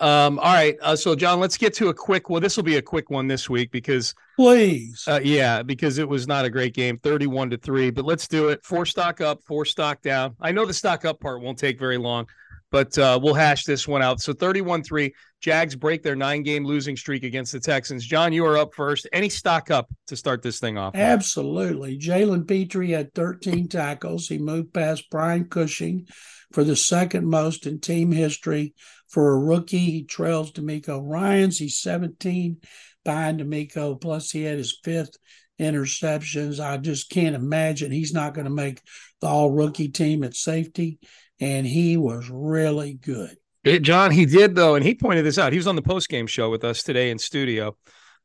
Um, 0.00 0.38
all 0.38 0.54
right. 0.54 0.76
Uh, 0.80 0.96
so, 0.96 1.14
John, 1.14 1.40
let's 1.40 1.58
get 1.58 1.74
to 1.74 1.88
a 1.88 1.94
quick. 1.94 2.30
Well, 2.30 2.40
this 2.40 2.56
will 2.56 2.64
be 2.64 2.76
a 2.76 2.82
quick 2.82 3.10
one 3.10 3.26
this 3.26 3.50
week 3.50 3.70
because, 3.70 4.14
please, 4.34 5.04
uh, 5.06 5.20
yeah, 5.22 5.62
because 5.62 5.98
it 5.98 6.08
was 6.08 6.26
not 6.26 6.46
a 6.46 6.50
great 6.50 6.74
game, 6.74 6.96
thirty-one 6.96 7.50
to 7.50 7.58
three. 7.58 7.90
But 7.90 8.06
let's 8.06 8.26
do 8.26 8.48
it. 8.48 8.64
Four 8.64 8.86
stock 8.86 9.20
up, 9.20 9.42
four 9.44 9.66
stock 9.66 10.00
down. 10.00 10.36
I 10.40 10.52
know 10.52 10.64
the 10.64 10.72
stock 10.72 11.04
up 11.04 11.20
part 11.20 11.42
won't 11.42 11.58
take 11.58 11.78
very 11.78 11.98
long, 11.98 12.26
but 12.70 12.96
uh, 12.96 13.20
we'll 13.22 13.34
hash 13.34 13.64
this 13.64 13.86
one 13.86 14.00
out. 14.00 14.20
So, 14.20 14.32
thirty-one-three. 14.32 15.12
Jags 15.42 15.74
break 15.74 16.02
their 16.02 16.16
nine-game 16.16 16.66
losing 16.66 16.98
streak 16.98 17.22
against 17.22 17.52
the 17.52 17.60
Texans. 17.60 18.04
John, 18.04 18.30
you 18.30 18.44
are 18.44 18.58
up 18.58 18.74
first. 18.74 19.08
Any 19.10 19.30
stock 19.30 19.70
up 19.70 19.88
to 20.08 20.16
start 20.16 20.42
this 20.42 20.60
thing 20.60 20.76
off? 20.76 20.94
Absolutely. 20.94 21.98
Jalen 21.98 22.46
Pitre 22.46 22.88
had 22.88 23.14
thirteen 23.14 23.68
tackles. 23.68 24.28
He 24.28 24.38
moved 24.38 24.72
past 24.72 25.10
Brian 25.10 25.44
Cushing 25.44 26.06
for 26.52 26.64
the 26.64 26.76
second 26.76 27.26
most 27.26 27.66
in 27.66 27.80
team 27.80 28.12
history 28.12 28.74
for 29.10 29.32
a 29.32 29.38
rookie. 29.38 29.78
He 29.78 30.04
trails 30.04 30.52
DeMeco 30.52 31.02
Ryans. 31.04 31.58
He's 31.58 31.78
17 31.78 32.58
behind 33.04 33.40
DeMeco. 33.40 34.00
Plus, 34.00 34.30
he 34.30 34.42
had 34.42 34.58
his 34.58 34.78
fifth 34.82 35.16
interceptions. 35.60 36.64
I 36.64 36.78
just 36.78 37.10
can't 37.10 37.36
imagine 37.36 37.92
he's 37.92 38.14
not 38.14 38.34
going 38.34 38.46
to 38.46 38.50
make 38.50 38.80
the 39.20 39.26
all 39.26 39.50
rookie 39.50 39.88
team 39.88 40.24
at 40.24 40.34
safety. 40.34 40.98
And 41.38 41.66
he 41.66 41.96
was 41.96 42.30
really 42.32 42.94
good. 42.94 43.36
It, 43.64 43.82
John, 43.82 44.10
he 44.10 44.24
did 44.24 44.54
though, 44.54 44.74
and 44.74 44.84
he 44.84 44.94
pointed 44.94 45.24
this 45.24 45.38
out. 45.38 45.52
He 45.52 45.58
was 45.58 45.66
on 45.66 45.76
the 45.76 45.82
post 45.82 46.08
game 46.08 46.26
show 46.26 46.48
with 46.48 46.64
us 46.64 46.82
today 46.82 47.10
in 47.10 47.18
studio, 47.18 47.76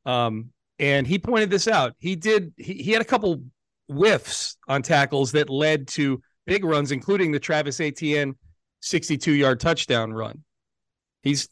um, 0.06 0.52
and 0.80 1.06
he 1.06 1.20
pointed 1.20 1.50
this 1.50 1.68
out. 1.68 1.94
He 2.00 2.16
did. 2.16 2.54
He, 2.56 2.76
he 2.76 2.92
had 2.92 3.02
a 3.02 3.06
couple 3.06 3.44
whiffs 3.90 4.56
on 4.70 4.82
tackles 4.82 5.34
that 5.34 5.50
led 5.50 5.90
to 5.90 6.22
big 6.46 6.64
runs, 6.64 6.94
including 6.94 7.34
the 7.34 7.40
Travis 7.40 7.82
Etienne 7.82 8.36
62 8.80 9.34
yard 9.34 9.60
touchdown 9.60 10.14
run. 10.14 10.42
He's 11.26 11.50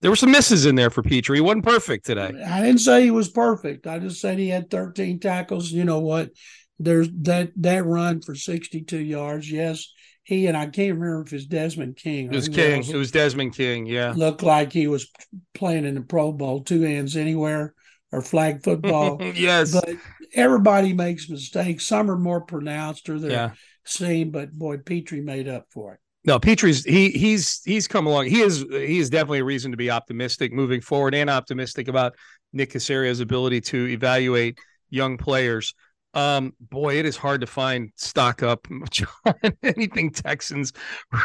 there 0.00 0.10
were 0.10 0.16
some 0.16 0.30
misses 0.30 0.64
in 0.64 0.76
there 0.76 0.90
for 0.90 1.02
Pitre. 1.02 1.34
He 1.34 1.40
wasn't 1.40 1.64
perfect 1.64 2.06
today. 2.06 2.30
I 2.46 2.60
didn't 2.60 2.78
say 2.78 3.02
he 3.02 3.10
was 3.10 3.28
perfect. 3.28 3.88
I 3.88 3.98
just 3.98 4.20
said 4.20 4.38
he 4.38 4.48
had 4.48 4.70
13 4.70 5.18
tackles. 5.18 5.72
You 5.72 5.84
know 5.84 5.98
what? 5.98 6.30
There's 6.78 7.08
that 7.22 7.50
that 7.56 7.84
run 7.84 8.20
for 8.20 8.36
62 8.36 8.96
yards. 8.96 9.50
Yes, 9.50 9.92
he 10.22 10.46
and 10.46 10.56
I 10.56 10.66
can't 10.66 10.94
remember 10.94 11.22
if 11.22 11.32
it's 11.32 11.46
Desmond 11.46 11.96
King. 11.96 12.26
It 12.26 12.36
was 12.36 12.48
King. 12.48 12.84
It 12.84 12.94
was 12.94 13.10
Desmond 13.10 13.56
King. 13.56 13.86
Yeah, 13.86 14.12
looked 14.14 14.44
like 14.44 14.72
he 14.72 14.86
was 14.86 15.10
playing 15.54 15.84
in 15.84 15.96
the 15.96 16.02
Pro 16.02 16.30
Bowl, 16.30 16.62
two 16.62 16.82
hands 16.82 17.16
anywhere 17.16 17.74
or 18.12 18.22
flag 18.22 18.62
football. 18.62 19.20
yes, 19.34 19.72
but 19.72 19.90
everybody 20.34 20.92
makes 20.92 21.28
mistakes. 21.28 21.84
Some 21.84 22.08
are 22.10 22.18
more 22.18 22.42
pronounced 22.42 23.08
or 23.08 23.18
they're 23.18 23.30
yeah. 23.30 23.50
seen, 23.84 24.30
but 24.30 24.52
boy, 24.52 24.76
Pitre 24.76 25.20
made 25.20 25.48
up 25.48 25.66
for 25.72 25.94
it. 25.94 26.00
No, 26.24 26.38
Pitre's 26.38 26.84
he 26.84 27.10
he's 27.10 27.62
he's 27.64 27.88
come 27.88 28.06
along. 28.06 28.26
He 28.26 28.40
is 28.40 28.64
he 28.70 28.98
is 28.98 29.08
definitely 29.08 29.38
a 29.38 29.44
reason 29.44 29.70
to 29.70 29.76
be 29.76 29.90
optimistic 29.90 30.52
moving 30.52 30.80
forward 30.80 31.14
and 31.14 31.30
optimistic 31.30 31.88
about 31.88 32.14
Nick 32.52 32.72
Caserio's 32.72 33.20
ability 33.20 33.60
to 33.62 33.86
evaluate 33.88 34.58
young 34.90 35.16
players. 35.16 35.74
Um, 36.14 36.54
boy, 36.58 36.98
it 36.98 37.06
is 37.06 37.16
hard 37.16 37.42
to 37.42 37.46
find 37.46 37.92
stock 37.94 38.42
up 38.42 38.66
anything 39.62 40.10
Texans 40.10 40.72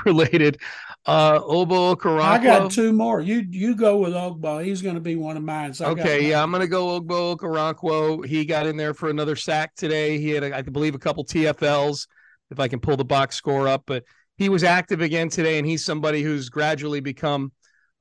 related. 0.05 0.59
Uh, 1.05 1.39
Ogbo 1.39 1.95
Okoronkwo. 1.95 2.21
I 2.21 2.43
got 2.43 2.71
two 2.71 2.93
more. 2.93 3.21
You 3.21 3.45
you 3.49 3.75
go 3.75 3.97
with 3.97 4.13
Ogbo. 4.13 4.63
He's 4.63 4.81
going 4.81 4.95
to 4.95 5.01
be 5.01 5.15
one 5.15 5.37
of 5.37 5.43
mine. 5.43 5.73
So 5.73 5.85
okay, 5.87 6.29
yeah, 6.29 6.43
I'm 6.43 6.51
going 6.51 6.61
to 6.61 6.67
go 6.67 6.99
Ogbo 6.99 7.37
Okoronkwo. 7.37 8.25
He 8.25 8.45
got 8.45 8.67
in 8.67 8.77
there 8.77 8.93
for 8.93 9.09
another 9.09 9.35
sack 9.35 9.73
today. 9.75 10.19
He 10.19 10.29
had, 10.29 10.43
I 10.43 10.61
believe, 10.61 10.95
a 10.95 10.99
couple 10.99 11.25
TFLs. 11.25 12.07
If 12.51 12.59
I 12.59 12.67
can 12.67 12.79
pull 12.79 12.97
the 12.97 13.05
box 13.05 13.35
score 13.35 13.67
up, 13.67 13.83
but 13.87 14.03
he 14.37 14.49
was 14.49 14.63
active 14.63 15.01
again 15.01 15.29
today, 15.29 15.57
and 15.57 15.67
he's 15.67 15.85
somebody 15.85 16.21
who's 16.21 16.49
gradually 16.49 16.99
become 16.99 17.51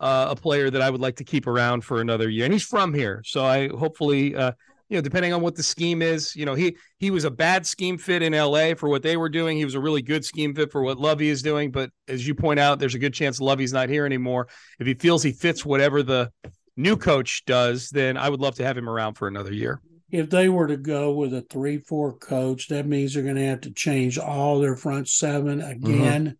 uh, 0.01 0.29
a 0.31 0.37
player 0.37 0.71
that 0.71 0.83
I 0.83 0.91
would 0.91 1.01
like 1.01 1.17
to 1.17 1.25
keep 1.25 1.47
around 1.47 1.85
for 1.85 2.01
another 2.01 2.29
year. 2.29 2.45
And 2.45 2.53
he's 2.53 2.65
from 2.65 2.93
here, 2.93 3.23
so 3.25 3.45
I 3.45 3.69
hopefully. 3.69 4.35
Uh, 4.35 4.53
you 4.89 4.99
know, 4.99 5.03
depending 5.03 5.33
on 5.33 5.41
what 5.41 5.55
the 5.55 5.63
scheme 5.63 6.03
is, 6.03 6.37
you 6.37 6.45
know, 6.45 6.53
he 6.53 6.77
he 6.99 7.11
was 7.11 7.25
a 7.25 7.31
bad 7.31 7.65
scheme 7.65 7.97
fit 7.97 8.23
in 8.23 8.35
LA 8.35 8.75
for 8.75 8.91
what 8.91 9.03
they 9.03 9.17
were 9.17 9.31
doing. 9.31 9.57
He 9.57 9.65
was 9.65 9.75
a 9.75 9.81
really 9.81 10.03
good 10.03 10.23
scheme 10.23 10.55
fit 10.55 10.71
for 10.71 10.83
what 10.83 10.99
Lovie 10.99 11.31
is 11.31 11.41
doing. 11.41 11.71
But 11.71 11.89
as 12.09 12.27
you 12.27 12.35
point 12.35 12.61
out, 12.61 12.79
there's 12.79 12.95
a 12.95 12.99
good 12.99 13.15
chance 13.15 13.41
Lovie's 13.41 13.73
not 13.73 13.89
here 13.89 14.05
anymore. 14.05 14.49
If 14.79 14.87
he 14.87 14.93
feels 14.93 15.23
he 15.23 15.33
fits 15.33 15.65
whatever 15.65 16.03
the 16.03 16.31
new 16.77 16.99
coach 16.99 17.43
does, 17.47 17.89
then 17.89 18.19
I 18.19 18.29
would 18.29 18.41
love 18.41 18.57
to 18.57 18.65
have 18.65 18.77
him 18.77 18.87
around 18.87 19.15
for 19.15 19.29
another 19.29 19.55
year. 19.55 19.81
If 20.13 20.31
they 20.31 20.49
were 20.49 20.69
to 20.69 20.77
go 20.77 21.13
with 21.13 21.35
a 21.35 21.41
three-four 21.41 22.19
coach, 22.19 22.69
that 22.69 22.87
means 22.87 23.15
they're 23.15 23.23
going 23.25 23.37
to 23.37 23.47
have 23.47 23.63
to 23.63 23.73
change 23.73 24.19
all 24.19 24.61
their 24.61 24.77
front 24.77 25.09
seven 25.09 25.61
mm-hmm. 25.61 25.71
again. 25.71 26.25
Mm-hmm 26.25 26.33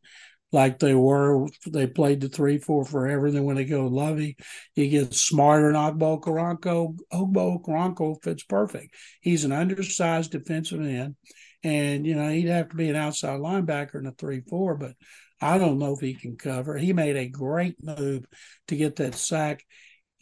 like 0.53 0.79
they 0.79 0.95
were. 0.95 1.49
They 1.67 1.87
played 1.87 2.21
the 2.21 2.29
three 2.29 2.59
four 2.59 2.85
forever. 2.85 3.31
Then 3.31 3.45
when 3.45 3.57
they 3.57 3.65
go 3.65 3.87
Lovie, 3.87 4.37
he 4.75 4.89
gets 4.89 5.21
smarter. 5.21 5.69
And 5.69 5.77
Ogbo 5.77 6.21
Okoronkwo, 6.21 6.99
Ogbo 7.13 7.63
Okoronkwo 7.63 8.23
fits 8.23 8.45
perfect. 8.45 8.95
He's 9.21 9.45
an 9.45 9.53
undersized 9.53 10.33
defensive 10.33 10.83
end, 10.83 11.17
and 11.65 12.07
you 12.07 12.15
know 12.15 12.29
he'd 12.29 12.49
have 12.49 12.69
to 12.69 12.77
be 12.77 12.91
an 12.91 12.97
outside 12.97 13.41
linebacker 13.41 13.97
in 13.97 14.07
a 14.07 14.13
three 14.13 14.43
four. 14.43 14.77
But 14.77 14.93
I 15.41 15.59
don't 15.59 15.79
know 15.79 15.95
if 15.95 16.01
he 16.01 16.15
can 16.15 16.37
cover. 16.37 16.77
He 16.77 16.93
made 16.93 17.17
a 17.17 17.29
great 17.29 17.83
move 17.83 18.25
to 18.69 18.77
get 18.77 18.97
that 18.97 19.15
sack. 19.15 19.65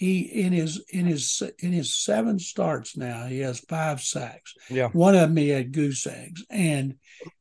He 0.01 0.21
in 0.21 0.55
his 0.55 0.83
in 0.89 1.05
his 1.05 1.43
in 1.59 1.73
his 1.73 1.95
seven 1.95 2.39
starts 2.39 2.97
now, 2.97 3.27
he 3.27 3.41
has 3.41 3.61
five 3.61 4.01
sacks. 4.01 4.55
Yeah, 4.71 4.89
one 4.89 5.15
of 5.15 5.21
them 5.21 5.37
he 5.37 5.51
had 5.51 5.73
goose 5.73 6.07
eggs, 6.07 6.43
and 6.49 6.95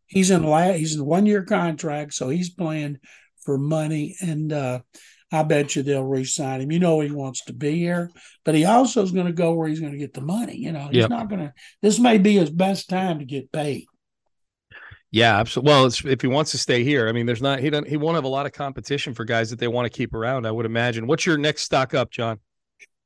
he's 0.07 0.29
in 0.29 0.43
la- 0.43 0.73
he's 0.73 0.97
in 0.97 1.05
one 1.05 1.25
year 1.25 1.43
contract, 1.43 2.13
so 2.13 2.27
he's 2.27 2.49
playing 2.49 2.97
for 3.45 3.57
money, 3.57 4.17
and 4.19 4.51
uh, 4.51 4.81
I 5.31 5.43
bet 5.43 5.77
you 5.77 5.83
they'll 5.83 6.03
re-sign 6.03 6.59
him. 6.59 6.69
You 6.69 6.79
know 6.79 6.99
he 6.99 7.11
wants 7.11 7.45
to 7.45 7.53
be 7.53 7.77
here, 7.77 8.11
but 8.43 8.55
he 8.55 8.65
also 8.65 9.03
is 9.03 9.13
going 9.13 9.27
to 9.27 9.31
go 9.31 9.53
where 9.53 9.69
he's 9.69 9.79
going 9.79 9.93
to 9.93 9.97
get 9.97 10.13
the 10.13 10.19
money. 10.19 10.57
You 10.57 10.73
know, 10.73 10.89
he's 10.91 10.97
yep. 10.97 11.09
not 11.09 11.29
going 11.29 11.39
to. 11.39 11.53
This 11.81 11.97
may 11.97 12.17
be 12.17 12.35
his 12.35 12.49
best 12.49 12.89
time 12.89 13.19
to 13.19 13.25
get 13.25 13.53
paid. 13.53 13.85
Yeah, 15.11 15.37
absolutely. 15.37 15.71
Well, 15.71 15.85
if 15.85 16.21
he 16.21 16.27
wants 16.27 16.51
to 16.51 16.57
stay 16.57 16.83
here, 16.83 17.07
I 17.07 17.13
mean, 17.13 17.25
there's 17.25 17.41
not 17.41 17.59
he 17.59 17.69
don't 17.69 17.87
he 17.87 17.95
won't 17.95 18.15
have 18.15 18.25
a 18.25 18.27
lot 18.27 18.45
of 18.45 18.51
competition 18.51 19.13
for 19.13 19.23
guys 19.23 19.49
that 19.51 19.59
they 19.59 19.69
want 19.69 19.85
to 19.85 19.97
keep 19.97 20.13
around. 20.13 20.45
I 20.45 20.51
would 20.51 20.65
imagine. 20.65 21.07
What's 21.07 21.25
your 21.25 21.37
next 21.37 21.61
stock 21.61 21.93
up, 21.93 22.11
John? 22.11 22.39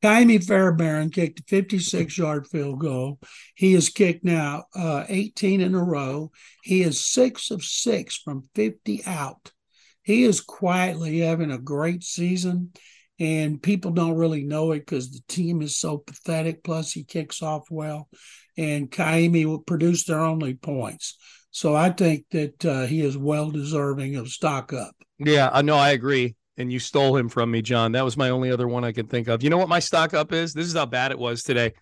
Ka'imi 0.03 0.43
Fairbairn 0.43 1.11
kicked 1.11 1.39
a 1.39 1.43
56 1.43 2.17
yard 2.17 2.45
field 2.47 2.79
goal. 2.79 3.19
He 3.55 3.71
has 3.73 3.87
kicked 3.87 4.25
now 4.25 4.65
uh, 4.75 5.05
18 5.07 5.61
in 5.61 5.73
a 5.75 5.83
row. 5.83 6.29
He 6.61 6.83
is 6.83 6.99
six 6.99 7.51
of 7.51 7.63
six 7.63 8.17
from 8.17 8.49
50 8.53 9.05
out. 9.05 9.53
He 10.03 10.23
is 10.23 10.41
quietly 10.41 11.19
having 11.19 11.51
a 11.51 11.57
great 11.57 12.03
season, 12.03 12.73
and 13.17 13.63
people 13.63 13.91
don't 13.91 14.17
really 14.17 14.43
know 14.43 14.73
it 14.73 14.79
because 14.79 15.09
the 15.09 15.21
team 15.29 15.61
is 15.61 15.77
so 15.77 15.99
pathetic. 15.99 16.65
Plus, 16.65 16.91
he 16.91 17.05
kicks 17.05 17.41
off 17.41 17.63
well, 17.71 18.09
and 18.57 18.91
Ka'imi 18.91 19.45
will 19.45 19.59
produce 19.59 20.03
their 20.03 20.19
only 20.19 20.55
points. 20.55 21.17
So 21.51 21.75
I 21.75 21.91
think 21.91 22.25
that 22.31 22.65
uh, 22.65 22.85
he 22.87 22.99
is 22.99 23.17
well 23.17 23.51
deserving 23.51 24.17
of 24.17 24.27
stock 24.27 24.73
up. 24.73 24.95
Yeah, 25.17 25.49
I 25.53 25.61
know. 25.61 25.77
I 25.77 25.91
agree 25.91 26.35
and 26.57 26.71
you 26.71 26.79
stole 26.79 27.15
him 27.15 27.29
from 27.29 27.51
me, 27.51 27.61
John. 27.61 27.93
That 27.93 28.05
was 28.05 28.17
my 28.17 28.29
only 28.29 28.51
other 28.51 28.67
one 28.67 28.83
I 28.83 28.91
could 28.91 29.09
think 29.09 29.27
of. 29.27 29.43
You 29.43 29.49
know 29.49 29.57
what 29.57 29.69
my 29.69 29.79
stock 29.79 30.13
up 30.13 30.31
is? 30.31 30.53
This 30.53 30.67
is 30.67 30.73
how 30.73 30.85
bad 30.85 31.11
it 31.11 31.19
was 31.19 31.43
today. 31.43 31.73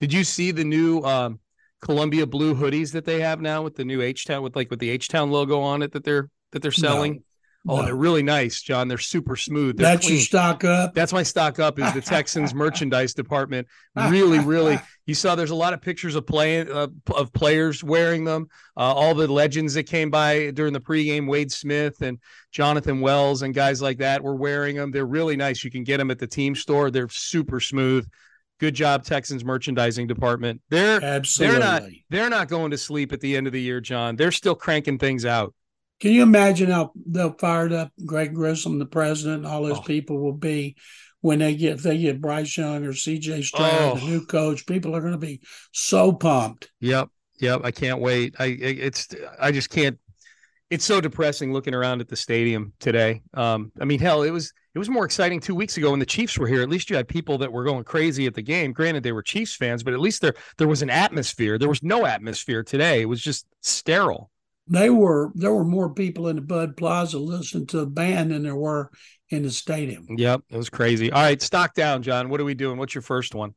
Did 0.00 0.12
you 0.12 0.24
see 0.24 0.50
the 0.50 0.64
new 0.64 1.00
um, 1.00 1.38
Columbia 1.80 2.26
blue 2.26 2.54
hoodies 2.54 2.92
that 2.92 3.04
they 3.04 3.20
have 3.20 3.40
now 3.40 3.62
with 3.62 3.76
the 3.76 3.84
new 3.84 4.02
H 4.02 4.24
Town 4.24 4.42
with 4.42 4.56
like 4.56 4.70
with 4.70 4.80
the 4.80 4.90
H 4.90 5.08
Town 5.08 5.30
logo 5.30 5.60
on 5.60 5.82
it 5.82 5.92
that 5.92 6.04
they're 6.04 6.28
that 6.52 6.62
they're 6.62 6.72
selling? 6.72 7.22
Oh, 7.68 7.82
they're 7.82 7.94
really 7.94 8.22
nice, 8.22 8.62
John. 8.62 8.88
They're 8.88 8.98
super 8.98 9.36
smooth. 9.36 9.76
They're 9.76 9.88
That's 9.92 10.06
clean. 10.06 10.16
your 10.18 10.24
stock 10.24 10.64
up. 10.64 10.94
That's 10.94 11.12
my 11.12 11.22
stock 11.22 11.58
up. 11.58 11.78
Is 11.78 11.92
the 11.92 12.00
Texans 12.00 12.54
merchandise 12.54 13.14
department 13.14 13.66
really, 13.96 14.38
really? 14.38 14.78
You 15.06 15.14
saw 15.14 15.34
there's 15.34 15.50
a 15.50 15.56
lot 15.56 15.72
of 15.72 15.80
pictures 15.80 16.14
of 16.14 16.26
playing 16.26 16.70
uh, 16.70 16.88
of 17.14 17.32
players 17.32 17.82
wearing 17.82 18.24
them. 18.24 18.48
Uh, 18.76 18.92
all 18.92 19.14
the 19.14 19.26
legends 19.26 19.74
that 19.74 19.84
came 19.84 20.10
by 20.10 20.50
during 20.50 20.72
the 20.72 20.80
pregame, 20.80 21.28
Wade 21.28 21.50
Smith 21.50 22.02
and 22.02 22.18
Jonathan 22.52 23.00
Wells 23.00 23.42
and 23.42 23.54
guys 23.54 23.82
like 23.82 23.98
that 23.98 24.22
were 24.22 24.36
wearing 24.36 24.76
them. 24.76 24.90
They're 24.90 25.06
really 25.06 25.36
nice. 25.36 25.64
You 25.64 25.70
can 25.70 25.84
get 25.84 25.96
them 25.98 26.10
at 26.10 26.18
the 26.18 26.26
team 26.26 26.54
store. 26.54 26.90
They're 26.90 27.08
super 27.08 27.60
smooth. 27.60 28.08
Good 28.58 28.74
job, 28.74 29.04
Texans 29.04 29.44
merchandising 29.44 30.06
department. 30.06 30.62
They're 30.70 31.02
absolutely 31.02 31.58
they're 31.58 31.64
not 31.64 31.82
they're 32.10 32.30
not 32.30 32.48
going 32.48 32.70
to 32.70 32.78
sleep 32.78 33.12
at 33.12 33.20
the 33.20 33.36
end 33.36 33.46
of 33.46 33.52
the 33.52 33.60
year, 33.60 33.80
John. 33.80 34.16
They're 34.16 34.32
still 34.32 34.54
cranking 34.54 34.98
things 34.98 35.26
out. 35.26 35.52
Can 36.00 36.12
you 36.12 36.22
imagine 36.22 36.70
how 36.70 36.92
they'll 36.94 37.32
fired 37.32 37.72
up 37.72 37.90
Greg 38.04 38.34
Grissom, 38.34 38.78
the 38.78 38.86
president, 38.86 39.44
and 39.44 39.46
all 39.46 39.62
those 39.62 39.78
oh. 39.78 39.82
people 39.82 40.18
will 40.18 40.32
be 40.32 40.76
when 41.20 41.38
they 41.38 41.54
get 41.54 41.74
if 41.74 41.82
they 41.82 41.98
get 41.98 42.20
Bryce 42.20 42.56
Young 42.56 42.84
or 42.84 42.92
CJ 42.92 43.44
Stroud, 43.44 43.72
oh. 43.72 43.94
the 43.96 44.06
new 44.06 44.26
coach. 44.26 44.66
People 44.66 44.94
are 44.94 45.00
going 45.00 45.12
to 45.12 45.18
be 45.18 45.40
so 45.72 46.12
pumped. 46.12 46.70
Yep, 46.80 47.08
yep. 47.40 47.62
I 47.64 47.70
can't 47.70 48.00
wait. 48.00 48.36
I 48.38 48.46
it's 48.46 49.08
I 49.40 49.52
just 49.52 49.70
can't. 49.70 49.98
It's 50.68 50.84
so 50.84 51.00
depressing 51.00 51.52
looking 51.52 51.74
around 51.74 52.00
at 52.00 52.08
the 52.08 52.16
stadium 52.16 52.72
today. 52.80 53.22
Um, 53.34 53.72
I 53.80 53.84
mean, 53.84 53.98
hell, 53.98 54.22
it 54.22 54.30
was 54.30 54.52
it 54.74 54.78
was 54.78 54.90
more 54.90 55.06
exciting 55.06 55.40
two 55.40 55.54
weeks 55.54 55.78
ago 55.78 55.92
when 55.92 56.00
the 56.00 56.06
Chiefs 56.06 56.36
were 56.36 56.46
here. 56.46 56.60
At 56.60 56.68
least 56.68 56.90
you 56.90 56.96
had 56.96 57.08
people 57.08 57.38
that 57.38 57.50
were 57.50 57.64
going 57.64 57.84
crazy 57.84 58.26
at 58.26 58.34
the 58.34 58.42
game. 58.42 58.72
Granted, 58.72 59.02
they 59.02 59.12
were 59.12 59.22
Chiefs 59.22 59.56
fans, 59.56 59.82
but 59.82 59.94
at 59.94 60.00
least 60.00 60.20
there 60.20 60.34
there 60.58 60.68
was 60.68 60.82
an 60.82 60.90
atmosphere. 60.90 61.58
There 61.58 61.68
was 61.68 61.82
no 61.82 62.04
atmosphere 62.04 62.62
today. 62.62 63.00
It 63.00 63.06
was 63.06 63.22
just 63.22 63.46
sterile 63.62 64.30
they 64.68 64.90
were 64.90 65.30
there 65.34 65.52
were 65.52 65.64
more 65.64 65.92
people 65.92 66.28
in 66.28 66.36
the 66.36 66.42
Bud 66.42 66.76
Plaza 66.76 67.18
listening 67.18 67.66
to 67.68 67.78
the 67.78 67.86
band 67.86 68.30
than 68.30 68.42
there 68.42 68.56
were 68.56 68.90
in 69.30 69.42
the 69.42 69.50
stadium. 69.50 70.06
Yep, 70.16 70.42
it 70.50 70.56
was 70.56 70.70
crazy. 70.70 71.10
All 71.10 71.22
right, 71.22 71.40
stock 71.40 71.74
down, 71.74 72.02
John. 72.02 72.28
What 72.28 72.40
are 72.40 72.44
we 72.44 72.54
doing? 72.54 72.78
What's 72.78 72.94
your 72.94 73.02
first 73.02 73.34
one? 73.34 73.54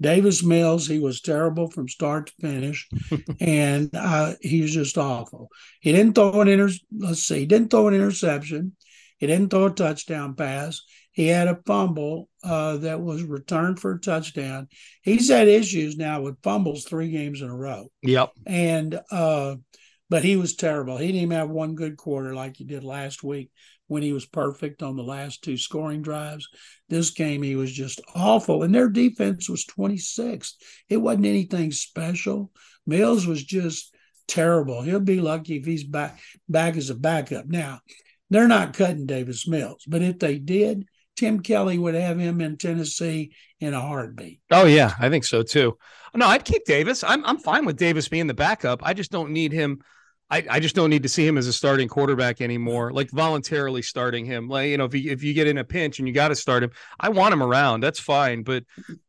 Davis 0.00 0.42
Mills, 0.42 0.86
he 0.86 0.98
was 0.98 1.20
terrible 1.20 1.70
from 1.70 1.88
start 1.88 2.26
to 2.26 2.32
finish, 2.40 2.88
and 3.40 3.90
uh, 3.94 4.34
he 4.40 4.62
was 4.62 4.72
just 4.72 4.98
awful. 4.98 5.48
He 5.80 5.92
didn't 5.92 6.14
throw 6.14 6.40
an 6.40 6.48
inter. 6.48 6.70
Let's 6.96 7.22
see, 7.22 7.40
he 7.40 7.46
didn't 7.46 7.70
throw 7.70 7.88
an 7.88 7.94
interception. 7.94 8.76
He 9.18 9.26
didn't 9.26 9.50
throw 9.50 9.66
a 9.66 9.70
touchdown 9.70 10.34
pass. 10.34 10.82
He 11.12 11.28
had 11.28 11.46
a 11.46 11.60
fumble 11.66 12.28
uh, 12.42 12.78
that 12.78 13.00
was 13.00 13.22
returned 13.22 13.78
for 13.78 13.92
a 13.92 14.00
touchdown. 14.00 14.66
He's 15.02 15.28
had 15.28 15.46
issues 15.46 15.96
now 15.96 16.22
with 16.22 16.42
fumbles 16.42 16.84
three 16.84 17.10
games 17.10 17.40
in 17.40 17.48
a 17.48 17.56
row. 17.56 17.86
Yep, 18.02 18.30
and 18.46 19.00
uh, 19.10 19.56
but 20.12 20.22
he 20.22 20.36
was 20.36 20.56
terrible. 20.56 20.98
He 20.98 21.06
didn't 21.06 21.22
even 21.22 21.38
have 21.38 21.48
one 21.48 21.74
good 21.74 21.96
quarter 21.96 22.34
like 22.34 22.58
he 22.58 22.64
did 22.64 22.84
last 22.84 23.24
week 23.24 23.50
when 23.86 24.02
he 24.02 24.12
was 24.12 24.26
perfect 24.26 24.82
on 24.82 24.94
the 24.94 25.02
last 25.02 25.42
two 25.42 25.56
scoring 25.56 26.02
drives. 26.02 26.46
This 26.90 27.08
game, 27.08 27.42
he 27.42 27.56
was 27.56 27.72
just 27.72 27.98
awful. 28.14 28.62
And 28.62 28.74
their 28.74 28.90
defense 28.90 29.48
was 29.48 29.64
26th. 29.64 30.52
It 30.90 30.98
wasn't 30.98 31.24
anything 31.24 31.72
special. 31.72 32.52
Mills 32.86 33.26
was 33.26 33.42
just 33.42 33.94
terrible. 34.28 34.82
He'll 34.82 35.00
be 35.00 35.18
lucky 35.18 35.56
if 35.56 35.64
he's 35.64 35.82
back 35.82 36.20
back 36.46 36.76
as 36.76 36.90
a 36.90 36.94
backup. 36.94 37.46
Now, 37.46 37.80
They're 38.28 38.48
not 38.48 38.74
cutting 38.74 39.06
Davis 39.06 39.48
Mills, 39.48 39.82
but 39.88 40.02
if 40.02 40.18
they 40.18 40.36
did, 40.38 40.84
Tim 41.16 41.40
Kelly 41.40 41.78
would 41.78 41.94
have 41.94 42.18
him 42.18 42.42
in 42.42 42.58
Tennessee 42.58 43.32
in 43.60 43.72
a 43.72 43.80
heartbeat. 43.80 44.40
Oh 44.50 44.66
yeah, 44.66 44.92
I 45.00 45.08
think 45.08 45.24
so 45.24 45.42
too. 45.42 45.78
No, 46.14 46.26
I'd 46.26 46.44
keep 46.44 46.66
Davis. 46.66 47.02
I'm 47.02 47.24
I'm 47.24 47.38
fine 47.38 47.64
with 47.64 47.78
Davis 47.78 48.08
being 48.08 48.26
the 48.26 48.34
backup. 48.34 48.82
I 48.84 48.92
just 48.92 49.10
don't 49.10 49.30
need 49.30 49.52
him. 49.52 49.80
I, 50.32 50.46
I 50.48 50.60
just 50.60 50.74
don't 50.74 50.88
need 50.88 51.02
to 51.02 51.10
see 51.10 51.26
him 51.26 51.36
as 51.36 51.46
a 51.46 51.52
starting 51.52 51.88
quarterback 51.88 52.40
anymore. 52.40 52.90
Like 52.90 53.10
voluntarily 53.10 53.82
starting 53.82 54.24
him. 54.24 54.48
Like 54.48 54.70
you 54.70 54.78
know, 54.78 54.86
if 54.86 54.94
you 54.94 55.10
if 55.10 55.22
you 55.22 55.34
get 55.34 55.46
in 55.46 55.58
a 55.58 55.64
pinch 55.64 55.98
and 55.98 56.08
you 56.08 56.14
got 56.14 56.28
to 56.28 56.34
start 56.34 56.62
him, 56.62 56.70
I 56.98 57.10
want 57.10 57.34
him 57.34 57.42
around. 57.42 57.82
That's 57.82 58.00
fine. 58.00 58.42
But 58.42 58.64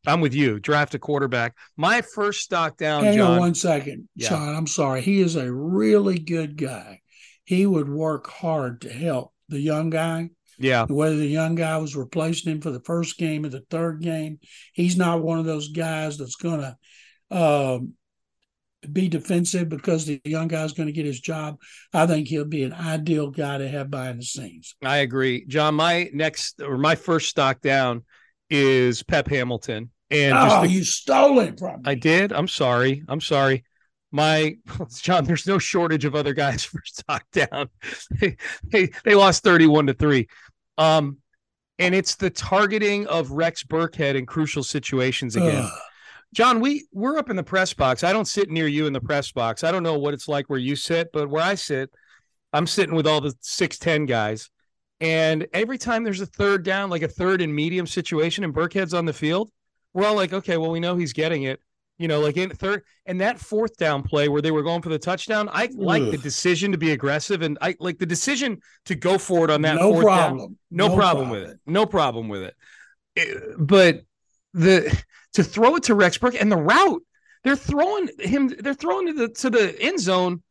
I'm 0.06 0.20
with 0.20 0.34
you. 0.34 0.60
Draft 0.60 0.96
a 0.96 1.00
quarterback. 1.00 1.56
My 1.78 2.02
first 2.02 2.42
stock 2.42 2.76
down. 2.76 3.06
Hang 3.06 3.16
John, 3.16 3.32
on 3.32 3.40
one 3.40 3.56
second, 3.56 4.10
yeah. 4.18 4.28
Sean. 4.28 4.54
I'm 4.54 4.68
sorry. 4.68 5.02
He 5.02 5.22
is 5.22 5.38
a 5.38 5.50
really 5.50 6.20
good 6.20 6.58
guy. 6.58 7.00
He 7.46 7.66
would 7.66 7.88
work 7.88 8.30
hard 8.30 8.82
to 8.82 8.92
help 8.92 9.32
the 9.48 9.62
young 9.62 9.90
guy. 9.92 10.30
Yeah. 10.60 10.86
Whether 10.88 11.16
the 11.16 11.26
young 11.26 11.56
guy 11.56 11.78
was 11.78 11.96
replacing 11.96 12.52
him 12.52 12.62
for 12.62 12.72
the 12.72 12.82
first 12.82 13.18
game 13.18 13.46
or 13.46 13.50
the 13.50 13.64
third 13.70 14.02
game, 14.02 14.40
he's 14.74 14.98
not 14.98 15.24
one 15.24 15.40
of 15.40 15.46
those 15.46 15.70
guys 15.70 16.18
that's 16.18 16.36
going 16.36 16.60
to 16.60 16.78
um, 17.32 17.94
be 18.92 19.10
defensive 19.10 19.70
because 19.70 20.06
the 20.06 20.22
young 20.26 20.48
guy's 20.48 20.74
going 20.74 20.88
to 20.88 20.94
get 20.94 21.06
his 21.06 21.20
job. 21.20 21.60
I 21.94 22.08
think 22.08 22.28
he'll 22.28 22.46
be 22.46 22.64
an 22.64 22.74
ideal 22.74 23.30
guy 23.30 23.58
to 23.58 23.68
have 23.68 23.90
behind 23.90 24.20
the 24.20 24.26
scenes. 24.26 24.76
I 24.84 24.98
agree, 24.98 25.46
John. 25.46 25.76
My 25.76 26.10
next 26.14 26.62
or 26.62 26.78
my 26.78 26.96
first 26.96 27.30
stock 27.30 27.62
down 27.62 28.04
is 28.50 29.04
Pep 29.04 29.28
Hamilton. 29.28 29.90
And 30.12 30.34
oh, 30.38 30.62
the, 30.62 30.70
you 30.70 30.84
stole 30.84 31.40
it 31.40 31.60
from 31.60 31.82
me. 31.82 31.84
I 31.86 31.96
did. 31.96 32.32
I'm 32.32 32.48
sorry. 32.48 33.04
I'm 33.08 33.22
sorry. 33.22 33.64
My 34.12 34.58
John, 35.02 35.26
there's 35.26 35.48
no 35.48 35.58
shortage 35.58 36.06
of 36.06 36.16
other 36.16 36.34
guys 36.34 36.64
for 36.64 36.82
stock 36.86 37.26
down. 37.32 37.70
they, 38.20 38.38
they, 38.72 38.90
they 39.04 39.16
lost 39.16 39.44
31 39.44 39.88
to 39.88 39.94
three. 39.94 40.28
Um, 40.78 41.18
and 41.80 41.96
it's 41.96 42.16
the 42.16 42.30
targeting 42.30 43.08
of 43.08 43.32
Rex 43.32 43.64
Burkhead 43.64 44.16
in 44.16 44.26
crucial 44.26 44.64
situations 44.64 45.36
again. 45.36 45.64
Ugh. 45.64 45.80
John, 46.34 46.60
we 46.60 46.88
we're 46.92 47.18
up 47.18 47.30
in 47.30 47.36
the 47.36 47.44
press 47.44 47.74
box. 47.74 48.04
I 48.04 48.12
don't 48.12 48.28
sit 48.28 48.50
near 48.50 48.68
you 48.68 48.88
in 48.88 48.94
the 48.94 49.00
press 49.00 49.32
box. 49.32 49.64
I 49.64 49.72
don't 49.72 49.84
know 49.84 49.98
what 49.98 50.16
it's 50.16 50.28
like 50.28 50.50
where 50.50 50.60
you 50.60 50.76
sit, 50.76 51.12
but 51.14 51.30
where 51.30 51.44
I 51.44 51.54
sit, 51.56 51.92
I'm 52.52 52.68
sitting 52.68 52.96
with 52.96 53.08
all 53.08 53.22
the 53.22 53.36
6'10 53.44 54.08
guys. 54.08 54.50
And 55.00 55.48
every 55.54 55.78
time 55.78 56.04
there's 56.04 56.22
a 56.22 56.26
third 56.26 56.64
down, 56.64 56.90
like 56.90 57.04
a 57.04 57.08
third 57.08 57.42
and 57.42 57.54
medium 57.54 57.86
situation, 57.86 58.44
and 58.44 58.54
Burkhead's 58.54 58.94
on 58.94 59.06
the 59.06 59.14
field, 59.14 59.52
we're 59.94 60.08
all 60.08 60.16
like, 60.16 60.34
okay, 60.34 60.58
well, 60.58 60.72
we 60.72 60.80
know 60.80 60.96
he's 60.96 61.14
getting 61.14 61.44
it. 61.44 61.60
You 62.00 62.08
know, 62.08 62.20
like 62.20 62.38
in 62.38 62.50
third 62.50 62.84
and 63.06 63.22
that 63.22 63.40
fourth 63.40 63.78
down 63.78 64.02
play 64.02 64.28
where 64.28 64.42
they 64.42 64.50
were 64.50 64.64
going 64.64 64.82
for 64.82 64.90
the 64.90 64.98
touchdown, 64.98 65.48
I 65.54 65.70
like 65.76 66.10
the 66.10 66.18
decision 66.18 66.72
to 66.72 66.78
be 66.78 66.92
aggressive 66.92 67.44
and 67.44 67.58
I 67.62 67.76
like 67.80 68.00
the 68.00 68.08
decision 68.08 68.60
to 68.86 68.96
go 68.96 69.20
for 69.20 69.46
it 69.46 69.52
on 69.52 69.62
that. 69.62 69.76
No 69.76 70.02
problem. 70.02 70.40
Down. 70.40 70.58
No, 70.72 70.88
no 70.88 70.96
problem, 70.96 71.28
problem 71.28 71.30
with 71.30 71.50
it. 71.52 71.60
No 71.68 71.86
problem 71.86 72.30
with 72.30 72.42
it. 72.42 72.56
it 73.16 73.56
but 73.60 74.02
the 74.54 75.04
to 75.34 75.44
throw 75.44 75.76
it 75.76 75.84
to 75.84 75.96
Rex 75.96 76.18
Burkhead 76.18 76.50
the 76.50 76.58
route 76.58 77.04
they're 77.44 77.56
throwing 77.56 78.10
him 78.20 78.48
they're 78.48 78.74
throwing 78.74 79.08
to 79.08 79.14
the 79.14 79.28
to 79.30 79.50
the 79.50 79.80
end 79.82 80.00
zone 80.00 80.42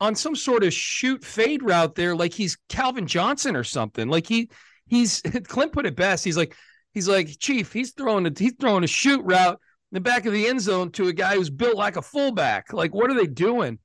on 0.00 0.14
some 0.14 0.36
sort 0.36 0.64
of 0.64 0.72
shoot 0.72 1.24
fade 1.24 1.62
route 1.62 1.94
there 1.94 2.14
like 2.14 2.32
he's 2.32 2.56
Calvin 2.68 3.06
Johnson 3.06 3.56
or 3.56 3.64
something. 3.64 4.08
Like 4.08 4.26
he 4.26 4.50
he's 4.86 5.20
Clint 5.44 5.72
put 5.72 5.86
it 5.86 5.96
best. 5.96 6.24
He's 6.24 6.36
like 6.36 6.56
he's 6.92 7.08
like 7.08 7.38
chief 7.38 7.72
he's 7.72 7.92
throwing 7.92 8.26
a 8.26 8.32
he's 8.36 8.54
throwing 8.58 8.84
a 8.84 8.88
shoot 8.88 9.22
route 9.24 9.60
in 9.92 9.96
the 9.96 10.00
back 10.00 10.26
of 10.26 10.32
the 10.32 10.46
end 10.46 10.60
zone 10.60 10.90
to 10.92 11.08
a 11.08 11.12
guy 11.12 11.34
who's 11.34 11.50
built 11.50 11.76
like 11.76 11.96
a 11.96 12.02
fullback. 12.02 12.72
Like 12.72 12.94
what 12.94 13.10
are 13.10 13.14
they 13.14 13.26
doing? 13.26 13.78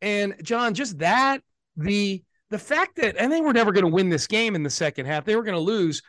And 0.00 0.34
John 0.42 0.74
just 0.74 0.98
that 0.98 1.42
the 1.76 2.22
the 2.50 2.58
fact 2.58 2.96
that 2.96 3.16
and 3.18 3.32
they 3.32 3.40
were 3.40 3.52
never 3.52 3.72
going 3.72 3.86
to 3.86 3.90
win 3.90 4.10
this 4.10 4.26
game 4.26 4.54
in 4.54 4.62
the 4.62 4.70
second 4.70 5.06
half. 5.06 5.24
They 5.24 5.36
were 5.36 5.42
going 5.42 5.56
to 5.56 5.60
lose. 5.60 6.02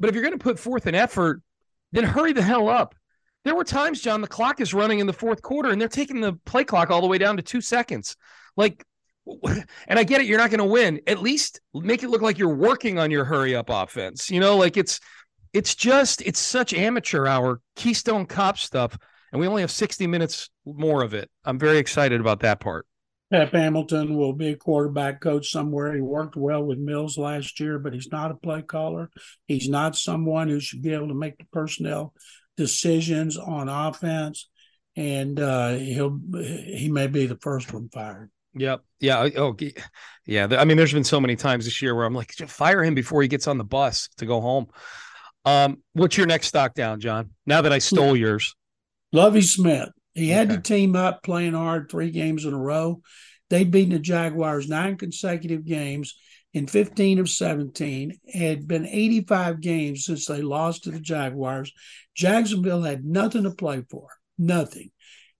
But 0.00 0.08
if 0.08 0.16
you're 0.16 0.24
going 0.24 0.36
to 0.36 0.42
put 0.42 0.58
forth 0.58 0.86
an 0.86 0.96
effort 0.96 1.42
then 1.92 2.04
hurry 2.04 2.32
the 2.32 2.42
hell 2.42 2.68
up. 2.68 2.94
There 3.44 3.54
were 3.54 3.64
times, 3.64 4.00
John, 4.00 4.20
the 4.20 4.28
clock 4.28 4.60
is 4.60 4.72
running 4.72 5.00
in 5.00 5.06
the 5.06 5.12
fourth 5.12 5.42
quarter 5.42 5.70
and 5.70 5.80
they're 5.80 5.88
taking 5.88 6.20
the 6.20 6.34
play 6.44 6.64
clock 6.64 6.90
all 6.90 7.00
the 7.00 7.06
way 7.06 7.18
down 7.18 7.36
to 7.36 7.42
two 7.42 7.60
seconds. 7.60 8.16
Like, 8.56 8.84
and 9.88 9.98
I 9.98 10.04
get 10.04 10.20
it, 10.20 10.26
you're 10.26 10.38
not 10.38 10.50
going 10.50 10.58
to 10.58 10.64
win. 10.64 11.00
At 11.06 11.20
least 11.20 11.60
make 11.74 12.02
it 12.02 12.10
look 12.10 12.22
like 12.22 12.38
you're 12.38 12.54
working 12.54 12.98
on 12.98 13.10
your 13.10 13.24
hurry 13.24 13.54
up 13.54 13.68
offense. 13.68 14.30
You 14.30 14.40
know, 14.40 14.56
like 14.56 14.76
it's, 14.76 15.00
it's 15.52 15.74
just, 15.74 16.22
it's 16.22 16.38
such 16.38 16.72
amateur 16.72 17.26
hour 17.26 17.60
Keystone 17.76 18.26
Cop 18.26 18.58
stuff. 18.58 18.96
And 19.32 19.40
we 19.40 19.46
only 19.46 19.62
have 19.62 19.70
60 19.70 20.06
minutes 20.06 20.50
more 20.64 21.02
of 21.02 21.14
it. 21.14 21.30
I'm 21.44 21.58
very 21.58 21.78
excited 21.78 22.20
about 22.20 22.40
that 22.40 22.60
part. 22.60 22.86
Pep 23.32 23.52
Hamilton 23.52 24.14
will 24.14 24.34
be 24.34 24.48
a 24.48 24.56
quarterback 24.56 25.22
coach 25.22 25.50
somewhere. 25.50 25.94
He 25.94 26.02
worked 26.02 26.36
well 26.36 26.62
with 26.62 26.78
Mills 26.78 27.16
last 27.16 27.58
year, 27.60 27.78
but 27.78 27.94
he's 27.94 28.12
not 28.12 28.30
a 28.30 28.34
play 28.34 28.60
caller. 28.60 29.10
He's 29.46 29.70
not 29.70 29.96
someone 29.96 30.48
who 30.48 30.60
should 30.60 30.82
be 30.82 30.92
able 30.92 31.08
to 31.08 31.14
make 31.14 31.38
the 31.38 31.46
personnel 31.50 32.12
decisions 32.58 33.38
on 33.38 33.70
offense. 33.70 34.50
And 34.96 35.40
uh, 35.40 35.76
he'll 35.76 36.20
he 36.34 36.90
may 36.92 37.06
be 37.06 37.24
the 37.24 37.38
first 37.40 37.72
one 37.72 37.88
fired. 37.88 38.30
Yep. 38.54 38.82
Yeah. 39.00 39.30
Oh, 39.38 39.56
yeah. 40.26 40.46
I 40.50 40.66
mean, 40.66 40.76
there's 40.76 40.92
been 40.92 41.02
so 41.02 41.18
many 41.18 41.34
times 41.34 41.64
this 41.64 41.80
year 41.80 41.94
where 41.94 42.04
I'm 42.04 42.14
like, 42.14 42.32
fire 42.32 42.84
him 42.84 42.94
before 42.94 43.22
he 43.22 43.28
gets 43.28 43.46
on 43.46 43.56
the 43.56 43.64
bus 43.64 44.10
to 44.18 44.26
go 44.26 44.42
home. 44.42 44.66
Um, 45.46 45.78
what's 45.94 46.18
your 46.18 46.26
next 46.26 46.48
stock 46.48 46.74
down, 46.74 47.00
John? 47.00 47.30
Now 47.46 47.62
that 47.62 47.72
I 47.72 47.78
stole 47.78 48.14
yours, 48.14 48.54
Lovie 49.10 49.40
Smith. 49.40 49.88
He 50.14 50.28
had 50.28 50.48
okay. 50.48 50.56
to 50.56 50.62
team 50.62 50.96
up 50.96 51.22
playing 51.22 51.54
hard 51.54 51.90
three 51.90 52.10
games 52.10 52.44
in 52.44 52.52
a 52.52 52.58
row. 52.58 53.02
They'd 53.50 53.70
beaten 53.70 53.92
the 53.92 53.98
Jaguars 53.98 54.68
nine 54.68 54.96
consecutive 54.96 55.64
games 55.64 56.16
in 56.52 56.66
15 56.66 57.18
of 57.18 57.28
17. 57.28 58.18
It 58.24 58.38
had 58.38 58.68
been 58.68 58.86
85 58.86 59.60
games 59.60 60.04
since 60.04 60.26
they 60.26 60.42
lost 60.42 60.84
to 60.84 60.90
the 60.90 61.00
Jaguars. 61.00 61.72
Jacksonville 62.14 62.82
had 62.82 63.04
nothing 63.04 63.44
to 63.44 63.50
play 63.50 63.82
for, 63.90 64.08
nothing. 64.38 64.90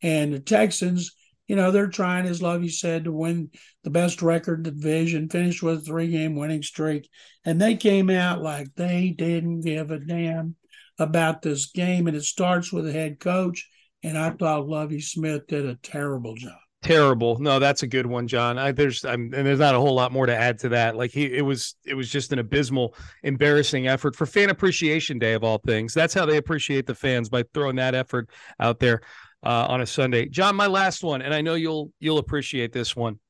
And 0.02 0.32
the 0.32 0.40
Texans, 0.40 1.14
you 1.46 1.56
know, 1.56 1.70
they're 1.70 1.88
trying, 1.88 2.26
as 2.26 2.42
Lovie 2.42 2.68
said, 2.68 3.04
to 3.04 3.12
win 3.12 3.50
the 3.84 3.90
best 3.90 4.22
record 4.22 4.58
in 4.58 4.62
the 4.64 4.70
division, 4.70 5.28
finish 5.28 5.62
with 5.62 5.78
a 5.78 5.80
three 5.82 6.08
game 6.08 6.34
winning 6.34 6.62
streak. 6.62 7.08
And 7.44 7.60
they 7.60 7.76
came 7.76 8.10
out 8.10 8.42
like 8.42 8.74
they 8.74 9.10
didn't 9.16 9.60
give 9.60 9.90
a 9.90 9.98
damn 9.98 10.56
about 10.98 11.42
this 11.42 11.66
game. 11.66 12.06
And 12.06 12.16
it 12.16 12.24
starts 12.24 12.72
with 12.72 12.84
the 12.84 12.92
head 12.92 13.20
coach 13.20 13.68
and 14.02 14.18
I 14.18 14.30
thought 14.30 14.68
Lovie 14.68 15.00
Smith 15.00 15.46
did 15.46 15.66
a 15.66 15.76
terrible 15.76 16.34
job. 16.34 16.58
Terrible. 16.82 17.38
No, 17.38 17.60
that's 17.60 17.84
a 17.84 17.86
good 17.86 18.06
one, 18.06 18.26
John. 18.26 18.58
I, 18.58 18.72
there's 18.72 19.04
I'm, 19.04 19.32
and 19.32 19.46
there's 19.46 19.60
not 19.60 19.76
a 19.76 19.78
whole 19.78 19.94
lot 19.94 20.10
more 20.10 20.26
to 20.26 20.36
add 20.36 20.58
to 20.60 20.70
that. 20.70 20.96
Like 20.96 21.12
he, 21.12 21.32
it 21.32 21.42
was 21.42 21.76
it 21.84 21.94
was 21.94 22.10
just 22.10 22.32
an 22.32 22.40
abysmal, 22.40 22.96
embarrassing 23.22 23.86
effort 23.86 24.16
for 24.16 24.26
Fan 24.26 24.50
Appreciation 24.50 25.20
Day 25.20 25.34
of 25.34 25.44
all 25.44 25.58
things. 25.58 25.94
That's 25.94 26.12
how 26.12 26.26
they 26.26 26.38
appreciate 26.38 26.86
the 26.86 26.94
fans 26.94 27.28
by 27.28 27.44
throwing 27.54 27.76
that 27.76 27.94
effort 27.94 28.28
out 28.58 28.80
there 28.80 29.02
uh, 29.44 29.66
on 29.68 29.80
a 29.80 29.86
Sunday. 29.86 30.28
John, 30.28 30.56
my 30.56 30.66
last 30.66 31.04
one, 31.04 31.22
and 31.22 31.32
I 31.32 31.40
know 31.40 31.54
you'll 31.54 31.92
you'll 32.00 32.18
appreciate 32.18 32.72
this 32.72 32.96
one. 32.96 33.20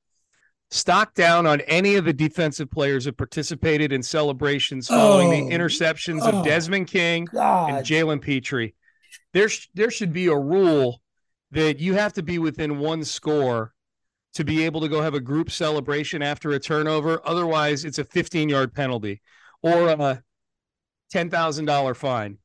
Stock 0.70 1.12
down 1.12 1.46
on 1.46 1.60
any 1.62 1.96
of 1.96 2.06
the 2.06 2.14
defensive 2.14 2.70
players 2.70 3.04
that 3.04 3.18
participated 3.18 3.92
in 3.92 4.02
celebrations 4.02 4.88
following 4.88 5.28
oh, 5.28 5.30
the 5.48 5.54
interceptions 5.54 6.20
oh, 6.22 6.38
of 6.38 6.44
Desmond 6.46 6.86
King 6.86 7.26
God. 7.26 7.68
and 7.68 7.86
Jalen 7.86 8.22
Pitre 8.22 8.72
there 9.32 9.48
there 9.74 9.90
should 9.90 10.12
be 10.12 10.26
a 10.26 10.36
rule 10.36 11.00
that 11.50 11.78
you 11.78 11.94
have 11.94 12.12
to 12.14 12.22
be 12.22 12.38
within 12.38 12.78
one 12.78 13.04
score 13.04 13.72
to 14.34 14.44
be 14.44 14.64
able 14.64 14.80
to 14.80 14.88
go 14.88 15.02
have 15.02 15.14
a 15.14 15.20
group 15.20 15.50
celebration 15.50 16.22
after 16.22 16.52
a 16.52 16.58
turnover. 16.58 17.20
Otherwise, 17.24 17.84
it's 17.84 17.98
a 17.98 18.04
15 18.04 18.48
yard 18.48 18.74
penalty 18.74 19.20
or 19.62 19.88
a 19.88 20.22
$10,000 21.12 21.96
fine 21.96 22.38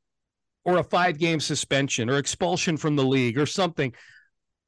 or 0.65 0.77
a 0.77 0.83
five 0.83 1.17
game 1.17 1.39
suspension 1.39 2.09
or 2.09 2.17
expulsion 2.17 2.75
from 2.75 2.95
the 2.95 3.05
league 3.05 3.37
or 3.37 3.45
something. 3.45 3.93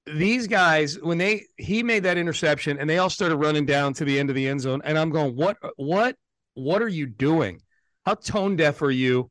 These 0.06 0.48
guys, 0.48 0.98
when 1.00 1.18
they 1.18 1.44
he 1.58 1.84
made 1.84 2.04
that 2.04 2.18
interception 2.18 2.80
and 2.80 2.90
they 2.90 2.98
all 2.98 3.10
started 3.10 3.36
running 3.36 3.66
down 3.66 3.94
to 3.96 4.06
the 4.06 4.18
end 4.18 4.30
of 4.30 4.36
the 4.36 4.48
end 4.48 4.62
zone, 4.62 4.82
and 4.86 4.98
I'm 4.98 5.10
going, 5.10 5.36
what, 5.36 5.58
what, 5.76 6.16
what 6.54 6.82
are 6.82 6.88
you 6.88 7.06
doing? 7.06 7.62
How 8.06 8.16
tone 8.16 8.56
deaf 8.56 8.82
are 8.82 8.90
you? 8.90 9.30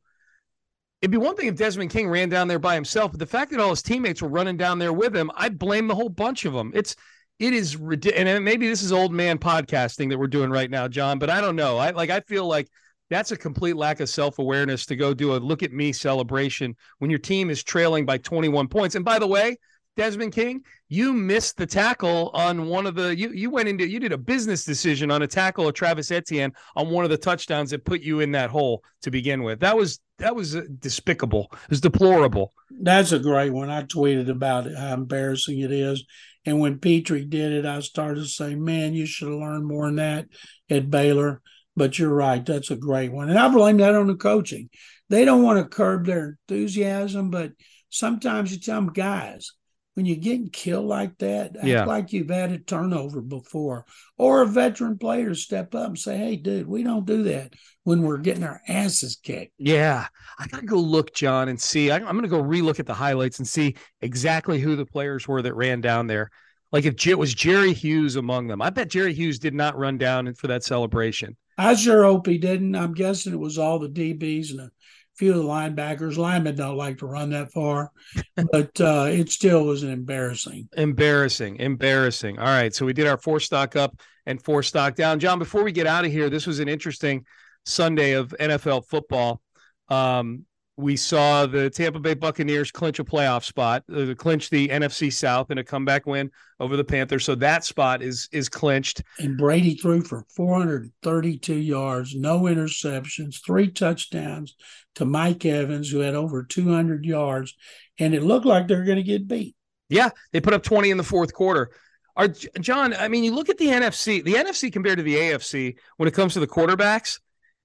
It'd 1.01 1.13
be 1.13 1.17
one 1.17 1.37
thing 1.37 1.47
if 1.47 1.55
Desmond 1.55 1.91
King 1.91 2.09
ran 2.09 2.29
down 2.29 2.49
there 2.49 2.59
by 2.59 2.75
himself, 2.75 3.13
but 3.13 3.21
the 3.21 3.27
fact 3.27 3.53
that 3.53 3.61
all 3.61 3.71
his 3.71 3.83
teammates 3.83 4.21
were 4.21 4.29
running 4.29 4.57
down 4.57 4.79
there 4.79 4.93
with 4.93 5.15
him, 5.15 5.31
I 5.37 5.49
blame 5.49 5.87
the 5.87 5.95
whole 5.95 6.09
bunch 6.09 6.45
of 6.45 6.53
them. 6.53 6.73
It's 6.75 6.97
it 7.39 7.55
is 7.55 7.77
ridiculous. 7.77 8.29
And 8.29 8.45
maybe 8.45 8.69
this 8.69 8.83
is 8.83 8.93
old 8.93 9.13
man 9.13 9.39
podcasting 9.39 10.09
that 10.09 10.19
we're 10.19 10.27
doing 10.27 10.51
right 10.51 10.71
now, 10.71 10.89
John, 10.89 11.21
but 11.21 11.31
I 11.31 11.41
don't 11.41 11.55
know. 11.55 11.79
I 11.79 11.91
like 11.91 12.11
I 12.11 12.21
feel 12.21 12.47
like 12.47 12.69
that's 13.11 13.31
a 13.31 13.37
complete 13.37 13.77
lack 13.77 14.01
of 14.01 14.09
self-awareness 14.09 14.87
to 14.87 14.97
go 14.97 15.15
do 15.15 15.35
a 15.35 15.39
look 15.39 15.63
at 15.63 15.73
me 15.73 15.93
celebration 15.93 16.77
when 16.99 17.11
your 17.11 17.19
team 17.19 17.49
is 17.49 17.63
trailing 17.63 18.05
by 18.05 18.19
21 18.19 18.69
points. 18.69 18.97
And 18.97 19.05
by 19.05 19.19
the 19.19 19.27
way, 19.27 19.57
Desmond 19.97 20.33
King, 20.33 20.63
you 20.89 21.13
missed 21.13 21.57
the 21.57 21.67
tackle 21.67 22.31
on 22.35 22.69
one 22.69 22.87
of 22.87 22.95
the 22.97 23.17
you 23.17 23.31
you 23.31 23.51
went 23.51 23.69
into 23.69 23.89
you 23.89 24.01
did 24.01 24.13
a 24.13 24.19
business 24.19 24.65
decision 24.65 25.11
on 25.11 25.23
a 25.23 25.27
tackle 25.29 25.69
of 25.69 25.75
Travis 25.75 26.11
Etienne 26.11 26.53
on 26.75 26.91
one 26.91 27.05
of 27.05 27.11
the 27.11 27.17
touchdowns 27.17 27.71
that 27.71 27.85
put 27.85 28.01
you 28.01 28.21
in 28.21 28.33
that 28.33 28.51
hole 28.51 28.83
to 29.03 29.13
begin 29.13 29.45
with. 29.45 29.61
That 29.61 29.77
was 29.77 30.01
that 30.19 30.37
was 30.37 30.55
uh, 30.57 30.63
despicable. 30.79 31.49
It 31.53 31.71
was 31.71 31.81
deplorable. 31.81 32.53
That's 32.71 33.13
a 33.13 33.19
great 33.19 33.51
one. 33.53 33.71
I 33.71 33.83
tweeted 33.83 34.29
about 34.29 34.67
it, 34.67 34.77
how 34.77 34.95
embarrassing 34.95 35.61
it 35.61 35.73
is. 35.73 36.05
And 36.45 36.61
when 36.61 36.79
Pitre 36.79 37.25
did 37.25 37.53
it, 37.53 37.67
I 37.67 37.81
started 37.81 38.21
to 38.23 38.29
say, 38.29 38.55
"Man, 38.55 38.95
you 38.95 39.07
should 39.07 39.29
have 39.29 39.39
learned 39.39 39.67
more 39.67 39.87
than 39.87 39.97
that 39.97 40.27
at 40.71 40.91
Baylor." 40.91 41.43
But 41.77 41.99
you're 41.99 42.13
right. 42.13 42.45
That's 42.45 42.73
a 42.73 42.77
great 42.77 43.13
one. 43.13 43.31
And 43.31 43.39
I 43.39 43.49
blame 43.49 43.77
that 43.77 43.95
on 43.95 44.09
the 44.09 44.17
coaching. 44.17 44.69
They 45.11 45.25
don't 45.25 45.45
want 45.45 45.59
to 45.59 45.77
curb 45.77 46.07
their 46.07 46.39
enthusiasm, 46.49 47.31
but 47.31 47.53
sometimes 47.89 48.51
you 48.51 48.59
tell 48.59 48.81
them, 48.81 48.93
guys, 48.93 49.53
when 49.99 50.07
you're 50.07 50.17
getting 50.17 50.49
killed 50.49 50.87
like 50.87 51.19
that, 51.19 51.57
act 51.57 51.67
yeah. 51.67 51.85
like 51.85 52.13
you've 52.13 52.31
had 52.31 52.53
a 52.53 52.59
turnover 52.59 53.21
before, 53.21 53.85
or 54.17 54.43
a 54.43 54.47
veteran 54.47 54.97
player 54.97 55.35
step 55.35 55.75
up 55.75 55.89
and 55.89 55.99
say, 55.99 56.17
"Hey, 56.17 56.37
dude, 56.37 56.69
we 56.69 56.85
don't 56.85 57.05
do 57.05 57.25
that 57.25 57.55
when 57.83 58.03
we're 58.03 58.19
getting 58.19 58.45
our 58.45 58.61
asses 58.69 59.17
kicked." 59.17 59.55
Yeah, 59.59 60.07
I 60.39 60.47
gotta 60.47 60.67
go 60.67 60.77
look, 60.77 61.13
John, 61.15 61.49
and 61.49 61.61
see. 61.61 61.91
I, 61.91 61.97
I'm 61.97 62.15
gonna 62.15 62.29
go 62.29 62.41
relook 62.41 62.79
at 62.79 62.87
the 62.87 62.95
highlights 62.95 63.41
and 63.41 63.49
see 63.49 63.75
exactly 64.01 64.61
who 64.61 64.77
the 64.77 64.87
players 64.87 65.27
were 65.27 65.43
that 65.43 65.57
ran 65.57 65.81
down 65.81 66.07
there. 66.07 66.31
Like 66.71 66.85
if 66.85 67.05
it 67.05 67.19
was 67.19 67.35
Jerry 67.35 67.73
Hughes 67.73 68.15
among 68.15 68.47
them, 68.47 68.63
I 68.63 68.71
bet 68.71 68.91
Jerry 68.91 69.15
Hughes 69.15 69.41
did 69.41 69.53
not 69.53 69.77
run 69.77 69.99
down 69.99 70.33
for 70.35 70.47
that 70.47 70.63
celebration. 70.63 71.37
I 71.57 71.75
sure 71.75 72.05
hope 72.05 72.29
he 72.29 72.39
didn't. 72.39 72.77
I'm 72.77 72.95
guessing 72.95 73.33
it 73.33 73.41
was 73.41 73.59
all 73.59 73.81
the 73.81 73.89
DBs 73.89 74.53
and 74.53 74.61
a 74.61 74.71
few 75.19 75.33
of 75.33 75.39
the 75.39 75.43
linebackers. 75.43 76.17
Linemen 76.17 76.55
don't 76.55 76.77
like 76.77 76.99
to 76.99 77.07
run 77.07 77.31
that 77.31 77.53
far, 77.53 77.91
but 78.37 78.81
uh, 78.81 79.09
it 79.11 79.31
still 79.31 79.65
was 79.65 79.83
an 79.83 79.91
embarrassing. 79.91 80.69
Embarrassing, 80.77 81.57
embarrassing. 81.57 82.39
All 82.39 82.47
right, 82.47 82.73
so 82.73 82.87
we 82.87 82.93
did 82.93 83.07
our 83.07 83.19
four 83.19 83.41
stock 83.41 83.75
up 83.77 84.01
and 84.27 84.43
four 84.43 84.63
stock 84.63 84.95
down. 84.95 85.19
John, 85.19 85.39
before 85.39 85.65
we 85.65 85.73
get 85.73 85.87
out 85.87 86.05
of 86.05 86.13
here, 86.13 86.31
this 86.31 86.47
was 86.47 86.61
an 86.61 86.69
interesting 86.69 87.25
Sunday 87.67 88.13
of 88.13 88.35
NFL 88.39 88.87
football. 88.87 89.43
Um, 89.89 90.45
we 90.79 90.95
saw 90.95 91.45
the 91.45 91.69
Tampa 91.69 91.99
Bay 91.99 92.15
Buccaneers 92.15 92.71
clinch 92.71 93.01
a 93.01 93.05
playoff 93.05 93.45
spot, 93.45 93.83
uh, 93.93 94.15
clinch 94.17 94.49
the 94.49 94.69
NFC 94.69 95.13
South 95.13 95.51
in 95.51 95.59
a 95.59 95.65
comeback 95.65 96.07
win 96.07 96.31
over 96.61 96.77
the 96.77 96.85
Panthers. 96.85 97.25
So 97.25 97.35
that 97.35 97.65
spot 97.65 98.01
is 98.01 98.29
is 98.31 98.49
clinched. 98.49 99.03
And 99.19 99.37
Brady 99.37 99.75
threw 99.75 100.03
for 100.03 100.25
432 100.37 101.55
yards, 101.55 102.15
no 102.15 102.43
interceptions, 102.43 103.45
three 103.45 103.73
touchdowns 103.73 104.55
to 104.95 105.05
Mike 105.05 105.45
Evans, 105.45 105.91
who 105.91 105.99
had 105.99 106.15
over 106.15 106.45
200 106.45 107.05
yards, 107.05 107.57
and 107.99 108.15
it 108.15 108.23
looked 108.23 108.47
like 108.47 108.69
they 108.69 108.77
were 108.77 108.85
going 108.85 108.99
to 108.99 109.03
get 109.03 109.27
beat. 109.27 109.57
Yeah, 109.89 110.11
they 110.33 110.41
put 110.41 110.55
up 110.55 110.63
20 110.63 110.91
in 110.91 110.97
the 110.97 111.03
fourth 111.03 111.35
quarter. 111.35 111.73
Are 112.15 112.29
John? 112.29 112.95
I 112.95 113.09
mean, 113.09 113.25
you 113.25 113.35
look 113.35 113.49
at 113.49 113.59
the 113.59 113.67
NFC. 113.67 114.23
The 114.23 114.35
NFC 114.35 114.73
compared 114.73 114.99
to 114.99 115.03
the 115.03 115.17
AFC 115.17 115.75
when 115.97 116.07
it 116.07 116.15
comes 116.15 116.35
to 116.35 116.41
the 116.41 116.47
quarterbacks 116.47 117.19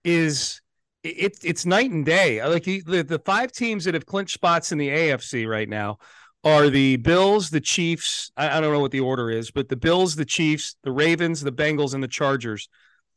is 0.04 0.62
it's 1.04 1.44
it's 1.44 1.66
night 1.66 1.92
and 1.92 2.06
day. 2.06 2.44
Like 2.46 2.63
the, 2.63 2.82
the, 2.82 3.04
the 3.04 3.20
five 3.20 3.52
teams 3.52 3.86
that 3.86 3.94
have 3.94 4.06
clinched 4.06 4.34
spots 4.34 4.72
in 4.72 4.78
the 4.78 4.89
AFC 4.89 5.48
right 5.48 5.68
now 5.68 5.98
are 6.44 6.70
the 6.70 6.98
Bills, 6.98 7.50
the 7.50 7.62
Chiefs. 7.62 8.32
I, 8.36 8.58
I, 8.58 8.62
don't 8.62 8.74
know 8.74 8.80
what 8.80 8.92
the 8.92 9.00
order 9.00 9.30
is, 9.30 9.52
but 9.52 9.70
the 9.70 9.76
Bills, 9.76 10.16
the 10.16 10.26
Chiefs, 10.26 10.76
the 10.84 10.92
Ravens, 10.92 11.42
the 11.42 11.52
Bengals, 11.52 11.94
and 11.94 12.04
the 12.04 12.08
Chargers. 12.08 12.68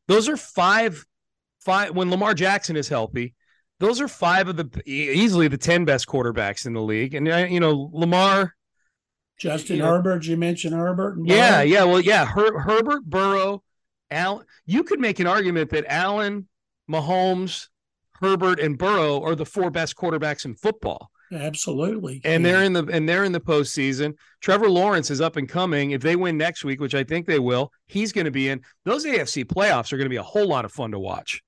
Those 0.09 0.29
are 0.29 0.37
five 0.37 1.05
five 1.61 1.94
when 1.94 2.11
Lamar 2.11 2.35
Jackson 2.35 2.77
is 2.77 2.88
healthy. 2.88 3.35
Those 3.79 4.01
are 4.01 4.09
five 4.09 4.49
of 4.49 4.57
the 4.57 4.83
easily 4.87 5.49
the 5.49 5.59
ten 5.59 5.85
best 5.85 6.07
quarterbacks 6.07 6.66
in 6.66 6.72
the 6.72 6.83
league, 6.83 7.14
and 7.14 7.29
uh, 7.29 7.46
you 7.49 7.61
know 7.61 7.90
Lamar. 7.92 8.55
Justin 9.38 9.77
you 9.77 9.83
know, 9.83 9.90
Herbert, 9.90 10.25
you 10.25 10.37
mentioned 10.38 10.75
Herbert. 10.75 11.18
yeah, 11.25 11.61
yeah, 11.61 11.85
well, 11.85 12.01
yeah, 12.01 12.25
Her- 12.25 12.59
Herbert, 12.59 13.05
Burrow, 13.05 13.62
Allen. 14.11 14.46
You 14.64 14.83
could 14.83 14.99
make 14.99 15.20
an 15.20 15.27
argument 15.27 15.68
that 15.70 15.85
Allen, 15.92 16.49
Mahomes, 16.90 17.68
Herbert 18.20 18.61
and 18.61 18.79
Burrow 18.79 19.22
are 19.22 19.35
the 19.35 19.46
four 19.46 19.70
best 19.70 19.96
quarterbacks 19.96 20.44
in 20.44 20.55
football. 20.55 21.11
Absolutely. 21.33 22.20
And 22.24 22.44
yeah. 22.44 22.52
they're 22.52 22.62
in 22.62 22.72
the 22.72 22.87
and 22.87 23.09
they're 23.09 23.24
in 23.24 23.33
the 23.33 23.40
postseason. 23.40 24.14
Trevor 24.40 24.68
Lawrence 24.68 25.11
is 25.11 25.20
up 25.20 25.37
and 25.37 25.48
coming. 25.48 25.90
If 25.90 26.02
they 26.02 26.16
win 26.16 26.37
next 26.37 26.64
week, 26.64 26.81
which 26.81 26.94
I 26.94 27.05
think 27.05 27.26
they 27.26 27.38
will, 27.38 27.72
he's 27.87 28.12
going 28.12 28.26
to 28.26 28.31
be 28.31 28.48
in. 28.48 28.62
Those 28.85 29.05
AFC 29.05 29.44
playoffs 29.44 29.92
are 29.92 29.96
going 29.96 30.07
to 30.07 30.11
be 30.11 30.16
a 30.16 30.22
whole 30.22 30.46
lot 30.46 30.64
of 30.64 30.72
fun 30.72 30.92
to 30.92 30.98
watch. 30.98 31.42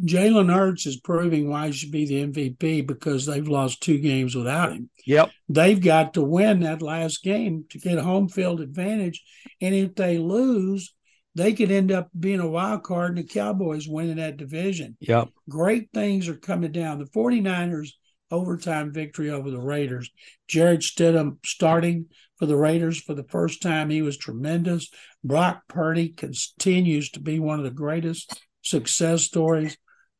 Jalen 0.00 0.52
Hurts 0.52 0.86
is 0.86 0.98
proving 0.98 1.50
why 1.50 1.66
he 1.66 1.72
should 1.72 1.92
be 1.92 2.06
the 2.06 2.26
MVP 2.26 2.86
because 2.86 3.26
they've 3.26 3.46
lost 3.46 3.82
two 3.82 3.98
games 3.98 4.34
without 4.34 4.72
him. 4.72 4.88
Yep. 5.06 5.30
They've 5.48 5.80
got 5.80 6.14
to 6.14 6.22
win 6.22 6.60
that 6.60 6.82
last 6.82 7.22
game 7.22 7.66
to 7.70 7.78
get 7.78 7.98
home 7.98 8.28
field 8.28 8.60
advantage. 8.60 9.22
And 9.60 9.74
if 9.74 9.94
they 9.94 10.18
lose, 10.18 10.94
they 11.34 11.52
could 11.54 11.70
end 11.70 11.90
up 11.90 12.08
being 12.18 12.40
a 12.40 12.48
wild 12.48 12.82
card 12.82 13.10
and 13.10 13.18
the 13.18 13.24
Cowboys 13.24 13.88
winning 13.88 14.16
that 14.16 14.36
division. 14.36 14.96
Yep. 15.00 15.30
Great 15.48 15.88
things 15.92 16.28
are 16.28 16.36
coming 16.36 16.72
down. 16.72 16.98
The 16.98 17.06
49ers 17.06 17.90
overtime 18.30 18.92
victory 18.92 19.30
over 19.30 19.50
the 19.50 19.60
Raiders. 19.60 20.10
Jarrett 20.48 20.80
Stidham 20.80 21.38
starting 21.44 22.06
for 22.38 22.46
the 22.46 22.56
Raiders 22.56 23.00
for 23.00 23.14
the 23.14 23.24
first 23.24 23.62
time. 23.62 23.90
He 23.90 24.02
was 24.02 24.16
tremendous. 24.16 24.90
Brock 25.22 25.62
Purdy 25.68 26.08
continues 26.08 27.10
to 27.10 27.20
be 27.20 27.38
one 27.38 27.58
of 27.58 27.64
the 27.64 27.70
greatest 27.70 28.40
success 28.62 29.22
stories 29.22 29.76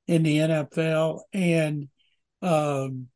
in 0.06 0.22
the 0.22 0.38
NFL. 0.38 1.20
And 1.32 1.88
um, 2.40 3.08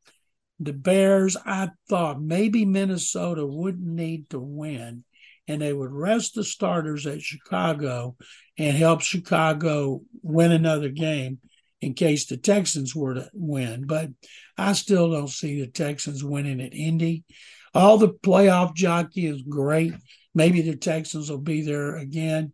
the 0.58 0.72
Bears, 0.72 1.36
I 1.44 1.70
thought 1.88 2.20
maybe 2.20 2.64
Minnesota 2.64 3.46
wouldn't 3.46 3.86
need 3.86 4.30
to 4.30 4.40
win 4.40 5.04
and 5.48 5.60
they 5.60 5.72
would 5.72 5.92
rest 5.92 6.34
the 6.34 6.44
starters 6.44 7.06
at 7.06 7.22
Chicago 7.22 8.16
and 8.58 8.76
help 8.76 9.00
Chicago 9.00 10.02
win 10.22 10.52
another 10.52 10.88
game 10.88 11.38
in 11.80 11.94
case 11.94 12.26
the 12.26 12.36
Texans 12.36 12.94
were 12.94 13.14
to 13.14 13.30
win. 13.32 13.86
But 13.86 14.10
I 14.56 14.72
still 14.72 15.10
don't 15.10 15.28
see 15.28 15.60
the 15.60 15.66
Texans 15.66 16.24
winning 16.24 16.60
at 16.60 16.74
Indy. 16.74 17.24
All 17.74 17.98
the 17.98 18.08
playoff 18.08 18.74
jockey 18.74 19.26
is 19.26 19.42
great. 19.42 19.92
Maybe 20.34 20.62
the 20.62 20.76
Texans 20.76 21.30
will 21.30 21.38
be 21.38 21.62
there 21.62 21.96
again, 21.96 22.52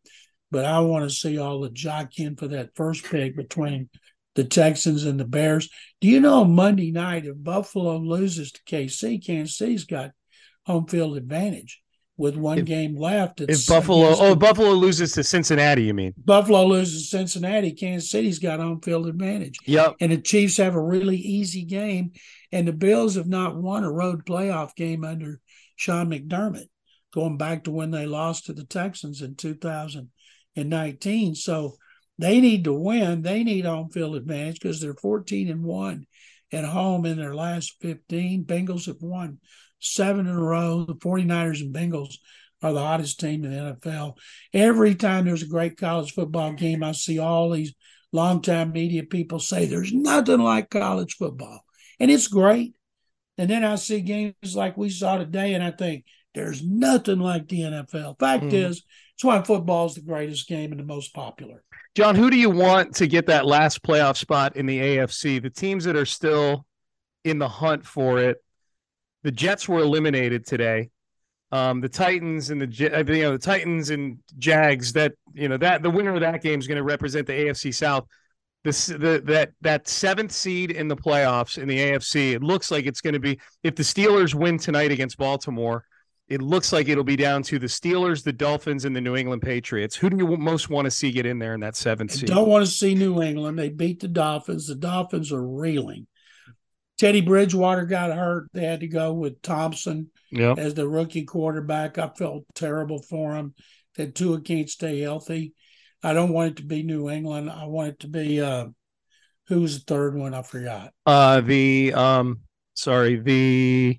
but 0.50 0.64
I 0.64 0.81
want 0.81 1.09
to 1.09 1.14
see 1.14 1.38
all 1.38 1.61
the 1.61 1.70
jockeying 1.70 2.37
for 2.37 2.48
that 2.48 2.74
first 2.76 3.05
pick 3.05 3.37
between 3.37 3.88
the 4.35 4.44
Texans 4.44 5.05
and 5.05 5.18
the 5.18 5.24
Bears. 5.24 5.68
Do 6.00 6.09
you 6.09 6.20
know 6.20 6.44
Monday 6.44 6.90
night 6.90 7.26
if 7.26 7.35
Buffalo 7.37 7.98
loses 7.98 8.52
to 8.52 8.62
KC, 8.64 9.24
Kansas 9.24 9.57
City's 9.57 9.85
got 9.85 10.12
home 10.64 10.87
field 10.87 11.16
advantage 11.16 11.82
with 12.16 12.37
one 12.37 12.59
if, 12.59 12.64
game 12.64 12.96
left. 12.96 13.40
if 13.40 13.66
Buffalo, 13.66 14.14
oh, 14.18 14.35
Buffalo 14.35 14.72
loses 14.72 15.12
to 15.12 15.25
Cincinnati, 15.25 15.85
you 15.85 15.94
mean? 15.94 16.12
Buffalo 16.16 16.66
loses 16.66 17.03
to 17.03 17.16
Cincinnati. 17.16 17.72
Kansas 17.72 18.11
City's 18.11 18.38
got 18.38 18.61
home 18.61 18.81
field 18.81 19.07
advantage. 19.07 19.59
Yep. 19.66 19.96
And 20.01 20.12
the 20.12 20.18
Chiefs 20.18 20.59
have 20.59 20.75
a 20.75 20.83
really 20.83 21.16
easy 21.16 21.64
game. 21.64 22.12
And 22.51 22.68
the 22.68 22.72
Bills 22.72 23.14
have 23.14 23.29
not 23.29 23.57
won 23.57 23.85
a 23.85 23.90
road 23.90 24.27
playoff 24.27 24.75
game 24.75 25.05
under 25.05 25.40
Sean 25.77 26.11
McDermott, 26.11 26.68
going 27.14 27.38
back 27.38 27.64
to 27.64 27.70
when 27.70 27.90
they 27.90 28.07
lost 28.07 28.46
to 28.46 28.53
the 28.53 28.66
Texans 28.66 29.22
in 29.22 29.35
2019. 29.35 31.35
So 31.35 31.77
they 32.18 32.40
need 32.40 32.64
to 32.64 32.75
win. 32.75 33.22
They 33.22 33.42
need 33.42 33.64
home 33.64 33.88
field 33.88 34.16
advantage 34.16 34.61
because 34.61 34.81
they're 34.81 34.94
14 34.94 35.48
and 35.48 35.64
1 35.64 36.07
at 36.53 36.64
home 36.66 37.07
in 37.07 37.16
their 37.16 37.35
last 37.35 37.77
15. 37.81 38.44
Bengals 38.44 38.87
have 38.87 39.01
won 39.01 39.38
seven 39.83 40.27
in 40.27 40.35
a 40.35 40.42
row. 40.42 40.85
The 40.85 40.95
49ers 40.95 41.61
and 41.61 41.75
Bengals 41.75 42.14
are 42.62 42.73
the 42.73 42.81
hottest 42.81 43.21
team 43.21 43.45
in 43.45 43.51
the 43.51 43.75
NFL. 43.75 44.16
Every 44.53 44.95
time 44.95 45.25
there's 45.25 45.42
a 45.42 45.49
great 45.49 45.77
college 45.77 46.12
football 46.12 46.53
game, 46.53 46.83
I 46.83 46.92
see 46.92 47.18
all 47.18 47.51
these 47.51 47.75
longtime 48.12 48.73
media 48.73 49.03
people 49.03 49.40
say 49.40 49.66
there's 49.66 49.92
nothing 49.92 50.40
like 50.40 50.71
college 50.71 51.14
football. 51.14 51.64
And 51.99 52.11
it's 52.11 52.29
great. 52.29 52.75
And 53.38 53.49
then 53.49 53.64
I 53.64 53.77
see 53.77 54.01
games 54.01 54.55
like 54.55 54.77
we 54.77 54.90
saw 54.90 55.16
today, 55.16 55.55
and 55.55 55.64
I 55.64 55.71
think 55.71 56.05
there's 56.35 56.62
nothing 56.62 57.18
like 57.18 57.49
the 57.49 57.61
NFL. 57.61 58.18
Fact 58.18 58.45
mm. 58.45 58.53
is, 58.53 58.85
it's 59.14 59.25
why 59.25 59.42
football 59.42 59.87
is 59.87 59.95
the 59.95 60.03
greatest 60.03 60.49
game 60.49 60.71
and 60.71 60.81
the 60.81 60.85
most 60.85 61.14
popular. 61.14 61.64
John, 61.95 62.14
who 62.14 62.31
do 62.31 62.37
you 62.37 62.51
want 62.51 62.95
to 62.97 63.07
get 63.07 63.27
that 63.27 63.47
last 63.47 63.83
playoff 63.83 64.16
spot 64.16 64.57
in 64.57 64.66
the 64.66 64.79
AFC? 64.79 65.42
The 65.42 65.51
teams 65.51 65.85
that 65.85 65.97
are 65.97 66.07
still 66.07 66.66
in 67.25 67.38
the 67.38 67.49
hunt 67.49 67.87
for 67.87 68.18
it 68.18 68.38
the 69.22 69.32
Jets 69.32 69.68
were 69.68 69.80
eliminated 69.80 70.46
today. 70.46 70.90
Um, 71.50 71.80
the 71.82 71.88
Titans 71.88 72.48
and 72.50 72.61
the 72.61 72.90
uh, 72.94 73.12
you 73.12 73.22
know 73.22 73.32
the 73.32 73.38
Titans 73.38 73.90
and 73.90 74.18
Jags 74.38 74.94
that 74.94 75.12
you 75.35 75.48
know 75.48 75.58
that 75.58 75.82
the 75.82 75.90
winner 75.90 76.14
of 76.14 76.20
that 76.20 76.42
game 76.42 76.58
is 76.58 76.66
going 76.66 76.78
to 76.78 76.82
represent 76.82 77.26
the 77.26 77.35
AFC 77.35 77.74
South. 77.74 78.06
This 78.64 78.87
the 78.87 79.22
that 79.26 79.50
that 79.61 79.87
seventh 79.87 80.32
seed 80.32 80.70
in 80.70 80.88
the 80.88 80.96
playoffs 80.96 81.58
in 81.58 81.68
the 81.68 81.78
AFC. 81.78 82.32
It 82.32 82.42
looks 82.42 82.70
like 82.70 82.87
it's 82.87 83.02
going 83.02 83.14
to 83.14 83.20
be 83.20 83.38
if 83.62 83.74
the 83.74 83.82
Steelers 83.82 84.35
win 84.35 84.56
tonight 84.56 84.92
against 84.92 85.18
Baltimore. 85.18 85.85
It 86.28 86.40
looks 86.40 86.72
like 86.72 86.88
it'll 86.88 87.04
be 87.04 87.16
down 87.16 87.42
to 87.42 87.58
the 87.58 87.66
Steelers, 87.66 88.24
the 88.24 88.32
Dolphins, 88.32 88.87
and 88.87 88.96
the 88.96 89.02
New 89.02 89.16
England 89.16 89.42
Patriots. 89.42 89.94
Who 89.96 90.08
do 90.08 90.16
you 90.16 90.38
most 90.38 90.70
want 90.70 90.87
to 90.87 90.90
see 90.90 91.12
get 91.12 91.26
in 91.26 91.38
there 91.38 91.52
in 91.52 91.61
that 91.61 91.76
seventh 91.76 92.12
seed? 92.12 92.28
don't 92.28 92.48
want 92.48 92.64
to 92.64 92.70
see 92.70 92.94
New 92.94 93.20
England. 93.20 93.58
They 93.58 93.68
beat 93.68 94.00
the 94.00 94.08
Dolphins. 94.08 94.68
The 94.68 94.74
Dolphins 94.74 95.30
are 95.32 95.46
reeling. 95.46 96.06
Teddy 97.02 97.20
Bridgewater 97.20 97.84
got 97.84 98.16
hurt. 98.16 98.48
They 98.52 98.64
had 98.64 98.78
to 98.78 98.86
go 98.86 99.12
with 99.12 99.42
Thompson 99.42 100.12
yep. 100.30 100.56
as 100.56 100.74
the 100.74 100.88
rookie 100.88 101.24
quarterback. 101.24 101.98
I 101.98 102.06
felt 102.06 102.44
terrible 102.54 103.02
for 103.02 103.34
him 103.34 103.54
that 103.96 104.14
Tua 104.14 104.40
can't 104.40 104.70
stay 104.70 105.00
healthy. 105.00 105.52
I 106.00 106.12
don't 106.12 106.32
want 106.32 106.52
it 106.52 106.56
to 106.58 106.62
be 106.62 106.84
New 106.84 107.10
England. 107.10 107.50
I 107.50 107.64
want 107.64 107.88
it 107.88 107.98
to 108.00 108.06
be 108.06 108.40
uh 108.40 108.66
who 109.48 109.62
was 109.62 109.80
the 109.80 109.84
third 109.92 110.16
one? 110.16 110.32
I 110.32 110.42
forgot. 110.42 110.92
Uh 111.04 111.40
the 111.40 111.92
um 111.92 112.42
sorry, 112.74 113.16
the 113.16 113.98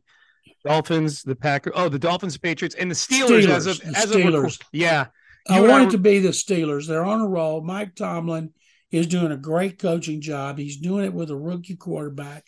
Dolphins, 0.64 1.24
the 1.24 1.36
Packers. 1.36 1.74
Oh, 1.76 1.90
the 1.90 2.00
Dolphins, 2.00 2.38
Patriots, 2.38 2.76
and 2.76 2.90
the 2.90 2.96
Steelers, 2.96 3.44
Steelers 3.44 3.50
as 3.50 3.68
of 3.68 3.82
as 3.82 4.06
Steelers. 4.14 4.62
of 4.62 4.68
yeah. 4.72 5.08
I 5.50 5.60
want 5.60 5.90
it 5.90 5.92
to 5.92 5.98
be 5.98 6.20
the 6.20 6.30
Steelers. 6.30 6.88
They're 6.88 7.04
on 7.04 7.20
a 7.20 7.28
roll. 7.28 7.60
Mike 7.60 7.96
Tomlin 7.96 8.54
is 8.92 9.08
doing 9.08 9.34
a 9.34 9.38
great 9.38 9.78
coaching 9.78 10.22
job. 10.22 10.58
He's 10.58 10.78
doing 10.78 11.04
it 11.04 11.14
with 11.14 11.32
a 11.32 11.36
rookie 11.36 11.76
quarterback. 11.76 12.46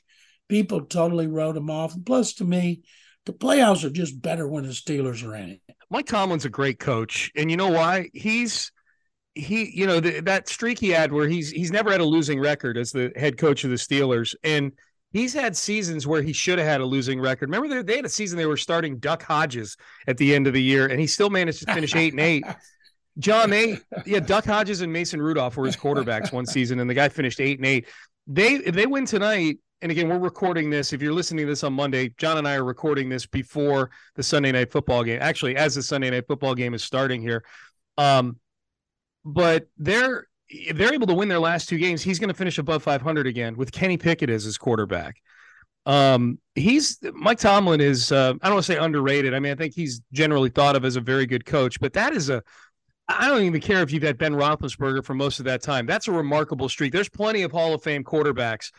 People 0.48 0.82
totally 0.82 1.28
wrote 1.28 1.58
him 1.58 1.70
off. 1.70 1.96
plus, 2.06 2.34
to 2.34 2.46
me, 2.46 2.82
the 3.26 3.34
playoffs 3.34 3.84
are 3.84 3.90
just 3.90 4.22
better 4.22 4.48
when 4.48 4.64
the 4.64 4.70
Steelers 4.70 5.26
are 5.28 5.36
in 5.36 5.50
it. 5.50 5.62
Mike 5.90 6.06
Tomlin's 6.06 6.46
a 6.46 6.50
great 6.50 6.80
coach, 6.80 7.32
and 7.36 7.50
you 7.50 7.58
know 7.58 7.70
why? 7.70 8.10
He's 8.14 8.72
he, 9.34 9.72
you 9.74 9.86
know, 9.86 10.00
the, 10.00 10.22
that 10.22 10.48
streak 10.48 10.80
he 10.80 10.90
had 10.90 11.12
where 11.12 11.28
he's 11.28 11.52
he's 11.52 11.72
never 11.72 11.92
had 11.92 12.02
a 12.02 12.06
losing 12.06 12.40
record 12.40 12.78
as 12.78 12.92
the 12.92 13.12
head 13.16 13.38
coach 13.38 13.64
of 13.64 13.70
the 13.70 13.76
Steelers, 13.76 14.34
and 14.44 14.72
he's 15.12 15.34
had 15.34 15.56
seasons 15.58 16.08
where 16.08 16.22
he 16.22 16.34
should 16.34 16.58
have 16.58 16.68
had 16.68 16.82
a 16.82 16.86
losing 16.86 17.20
record. 17.20 17.50
Remember, 17.50 17.68
they, 17.68 17.82
they 17.82 17.96
had 17.98 18.06
a 18.06 18.10
season 18.10 18.38
they 18.38 18.46
were 18.46 18.58
starting 18.58 18.98
Duck 18.98 19.24
Hodges 19.24 19.78
at 20.08 20.18
the 20.18 20.34
end 20.34 20.48
of 20.48 20.54
the 20.54 20.62
year, 20.62 20.88
and 20.88 21.00
he 21.00 21.08
still 21.08 21.30
managed 21.30 21.66
to 21.66 21.74
finish 21.74 21.96
eight 21.96 22.14
and 22.14 22.20
eight. 22.20 22.46
John, 23.18 23.50
they 23.50 23.80
yeah, 24.06 24.20
Duck 24.20 24.46
Hodges 24.46 24.82
and 24.82 24.92
Mason 24.92 25.22
Rudolph 25.22 25.56
were 25.56 25.66
his 25.66 25.78
quarterbacks 25.78 26.34
one 26.34 26.46
season, 26.46 26.80
and 26.80 26.90
the 26.90 26.94
guy 26.94 27.10
finished 27.10 27.40
eight 27.40 27.60
and 27.60 27.66
eight. 27.66 27.88
They 28.28 28.56
if 28.56 28.76
they 28.76 28.86
win 28.86 29.06
tonight, 29.06 29.58
and 29.86 29.92
again, 29.92 30.10
we're 30.10 30.18
recording 30.18 30.72
this. 30.72 30.94
If 30.94 31.02
you're 31.04 31.14
listening 31.14 31.46
to 31.46 31.52
this 31.52 31.64
on 31.64 31.74
Monday, 31.74 32.10
John 32.18 32.40
and 32.40 32.48
I 32.48 32.56
are 32.56 32.64
recording 32.64 33.08
this 33.08 33.28
before 33.28 33.92
the 34.16 34.24
Sunday 34.24 34.52
night 34.52 34.72
football 34.72 35.04
game. 35.04 35.20
Actually, 35.22 35.58
as 35.58 35.76
the 35.76 35.84
Sunday 35.84 36.10
night 36.10 36.26
football 36.28 36.56
game 36.56 36.74
is 36.74 36.84
starting 36.84 37.22
here. 37.22 37.44
Um, 37.96 38.40
but 39.24 39.68
they're 39.78 40.26
they're 40.74 40.92
able 40.92 41.06
to 41.06 41.14
win 41.14 41.30
their 41.30 41.38
last 41.38 41.70
two 41.70 41.78
games. 41.78 42.02
He's 42.02 42.18
going 42.18 42.30
to 42.30 42.34
finish 42.34 42.58
above 42.58 42.82
500 42.82 43.28
again 43.28 43.58
with 43.58 43.72
Kenny 43.72 43.96
Pickett 43.96 44.32
as 44.32 44.44
his 44.44 44.58
quarterback. 44.58 45.18
Um, 45.86 46.40
he's 46.56 46.98
Mike 47.14 47.38
Tomlin 47.38 47.80
is 47.80 48.12
uh, 48.12 48.34
I 48.42 48.48
don't 48.48 48.56
want 48.56 48.66
to 48.66 48.74
say 48.74 48.80
underrated. 48.80 49.36
I 49.36 49.40
mean, 49.40 49.52
I 49.52 49.56
think 49.56 49.76
he's 49.76 50.02
generally 50.12 50.50
thought 50.50 50.76
of 50.76 50.84
as 50.84 50.96
a 50.96 51.02
very 51.02 51.28
good 51.28 51.46
coach, 51.46 51.80
but 51.80 51.94
that 51.94 52.12
is 52.12 52.32
a 52.32 52.42
I 53.08 53.28
don't 53.28 53.44
even 53.44 53.62
care 53.62 53.84
if 53.84 53.92
you've 53.92 54.02
had 54.02 54.18
Ben 54.18 54.34
Roethlisberger 54.34 55.06
for 55.06 55.14
most 55.14 55.38
of 55.38 55.46
that 55.46 55.62
time. 55.62 55.86
That's 55.86 56.08
a 56.08 56.12
remarkable 56.12 56.70
streak. 56.70 56.92
There's 56.92 57.08
plenty 57.08 57.44
of 57.44 57.52
Hall 57.52 57.76
of 57.76 57.84
Fame 57.84 58.04
quarterbacks 58.04 58.72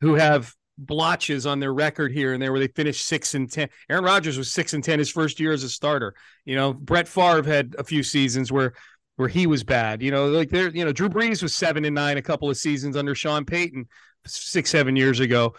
who 0.00 0.14
have 0.14 0.54
blotches 0.78 1.46
on 1.46 1.60
their 1.60 1.74
record 1.74 2.10
here 2.10 2.32
and 2.32 2.42
there 2.42 2.52
where 2.52 2.60
they 2.60 2.68
finished 2.68 3.06
six 3.06 3.34
and 3.34 3.50
ten. 3.50 3.68
Aaron 3.88 4.04
Rodgers 4.04 4.38
was 4.38 4.50
six 4.50 4.72
and 4.72 4.82
ten 4.82 4.98
his 4.98 5.10
first 5.10 5.38
year 5.38 5.52
as 5.52 5.62
a 5.62 5.68
starter. 5.68 6.14
You 6.44 6.56
know, 6.56 6.72
Brett 6.72 7.06
Favre 7.06 7.42
had 7.42 7.74
a 7.78 7.84
few 7.84 8.02
seasons 8.02 8.50
where 8.50 8.72
where 9.16 9.28
he 9.28 9.46
was 9.46 9.62
bad. 9.62 10.02
You 10.02 10.10
know, 10.10 10.28
like 10.28 10.48
there, 10.48 10.70
you 10.70 10.84
know, 10.84 10.92
Drew 10.92 11.10
Brees 11.10 11.42
was 11.42 11.54
seven 11.54 11.84
and 11.84 11.94
nine 11.94 12.16
a 12.16 12.22
couple 12.22 12.48
of 12.48 12.56
seasons 12.56 12.96
under 12.96 13.14
Sean 13.14 13.44
Payton 13.44 13.86
six, 14.26 14.70
seven 14.70 14.96
years 14.96 15.20
ago. 15.20 15.54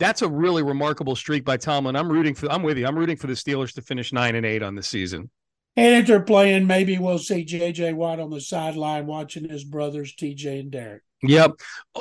That's 0.00 0.22
a 0.22 0.28
really 0.28 0.64
remarkable 0.64 1.14
streak 1.14 1.44
by 1.44 1.56
Tomlin. 1.56 1.94
I'm 1.94 2.10
rooting 2.10 2.34
for 2.34 2.50
I'm 2.50 2.62
with 2.62 2.76
you. 2.76 2.86
I'm 2.86 2.98
rooting 2.98 3.16
for 3.16 3.28
the 3.28 3.34
Steelers 3.34 3.72
to 3.74 3.82
finish 3.82 4.12
nine 4.12 4.34
and 4.34 4.44
eight 4.44 4.62
on 4.62 4.74
the 4.74 4.82
season. 4.82 5.30
And 5.76 5.94
if 5.96 6.06
they're 6.06 6.20
playing, 6.20 6.66
maybe 6.66 6.98
we'll 6.98 7.18
see 7.18 7.44
JJ 7.44 7.94
Watt 7.94 8.20
on 8.20 8.30
the 8.30 8.40
sideline 8.40 9.06
watching 9.06 9.48
his 9.48 9.64
brothers 9.64 10.14
TJ 10.14 10.60
and 10.60 10.70
Derek. 10.70 11.02
Yep. 11.26 11.52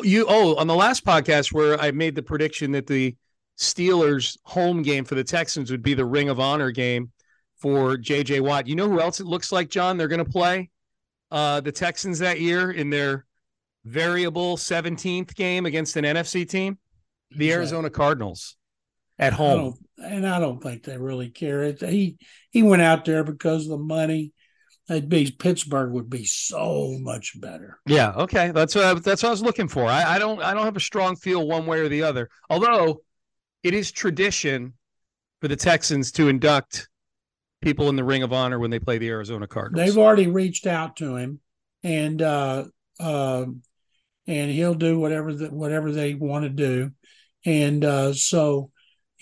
You 0.03 0.25
oh, 0.27 0.55
on 0.55 0.67
the 0.67 0.75
last 0.75 1.05
podcast 1.05 1.51
where 1.51 1.79
I 1.79 1.91
made 1.91 2.15
the 2.15 2.23
prediction 2.23 2.71
that 2.73 2.87
the 2.87 3.15
Steelers 3.57 4.37
home 4.43 4.81
game 4.81 5.05
for 5.05 5.15
the 5.15 5.23
Texans 5.23 5.71
would 5.71 5.83
be 5.83 5.93
the 5.93 6.05
Ring 6.05 6.29
of 6.29 6.39
Honor 6.39 6.71
game 6.71 7.11
for 7.57 7.95
JJ 7.97 8.41
Watt. 8.41 8.67
You 8.67 8.75
know 8.75 8.89
who 8.89 8.99
else 8.99 9.19
it 9.19 9.27
looks 9.27 9.51
like, 9.51 9.69
John, 9.69 9.97
they're 9.97 10.07
going 10.07 10.23
to 10.23 10.29
play? 10.29 10.69
uh, 11.33 11.59
the 11.61 11.71
Texans 11.71 12.19
that 12.19 12.39
year 12.39 12.71
in 12.71 12.91
their 12.91 13.25
variable 13.83 14.55
17th 14.55 15.35
game 15.35 15.65
against 15.65 15.97
an 15.97 16.05
NFC 16.05 16.47
team? 16.47 16.77
The 17.31 17.51
Arizona 17.51 17.89
Cardinals 17.89 18.55
at 19.17 19.33
home. 19.33 19.73
I 19.99 20.05
and 20.05 20.27
I 20.27 20.39
don't 20.39 20.61
think 20.61 20.83
they 20.83 20.97
really 20.97 21.29
care. 21.29 21.63
It, 21.63 21.81
he 21.81 22.17
he 22.51 22.61
went 22.61 22.83
out 22.83 23.05
there 23.05 23.23
because 23.23 23.63
of 23.63 23.69
the 23.69 23.77
money. 23.77 24.31
It'd 24.89 25.07
be 25.07 25.31
Pittsburgh 25.31 25.91
would 25.93 26.09
be 26.09 26.25
so 26.25 26.97
much 26.99 27.39
better. 27.39 27.79
Yeah, 27.85 28.11
okay, 28.11 28.51
that's 28.51 28.75
what 28.75 28.83
I, 28.83 28.93
that's 28.95 29.23
what 29.23 29.29
I 29.29 29.31
was 29.31 29.41
looking 29.41 29.69
for. 29.69 29.85
I, 29.85 30.15
I 30.15 30.19
don't 30.19 30.41
I 30.41 30.53
don't 30.53 30.65
have 30.65 30.75
a 30.75 30.81
strong 30.81 31.15
feel 31.15 31.47
one 31.47 31.65
way 31.65 31.79
or 31.79 31.87
the 31.87 32.03
other. 32.03 32.29
Although 32.49 33.01
it 33.63 33.73
is 33.73 33.91
tradition 33.91 34.73
for 35.39 35.47
the 35.47 35.55
Texans 35.55 36.11
to 36.13 36.27
induct 36.27 36.89
people 37.61 37.87
in 37.87 37.95
the 37.95 38.03
Ring 38.03 38.23
of 38.23 38.33
Honor 38.33 38.59
when 38.59 38.71
they 38.71 38.79
play 38.79 38.97
the 38.97 39.07
Arizona 39.07 39.47
Cardinals. 39.47 39.87
They've 39.87 39.97
already 39.97 40.27
reached 40.27 40.67
out 40.67 40.97
to 40.97 41.15
him, 41.15 41.39
and 41.81 42.21
uh, 42.21 42.65
uh, 42.99 43.45
and 44.27 44.51
he'll 44.51 44.75
do 44.75 44.99
whatever 44.99 45.33
that 45.33 45.53
whatever 45.53 45.91
they 45.93 46.13
want 46.13 46.43
to 46.43 46.49
do, 46.49 46.91
and 47.45 47.85
uh, 47.85 48.13
so 48.13 48.71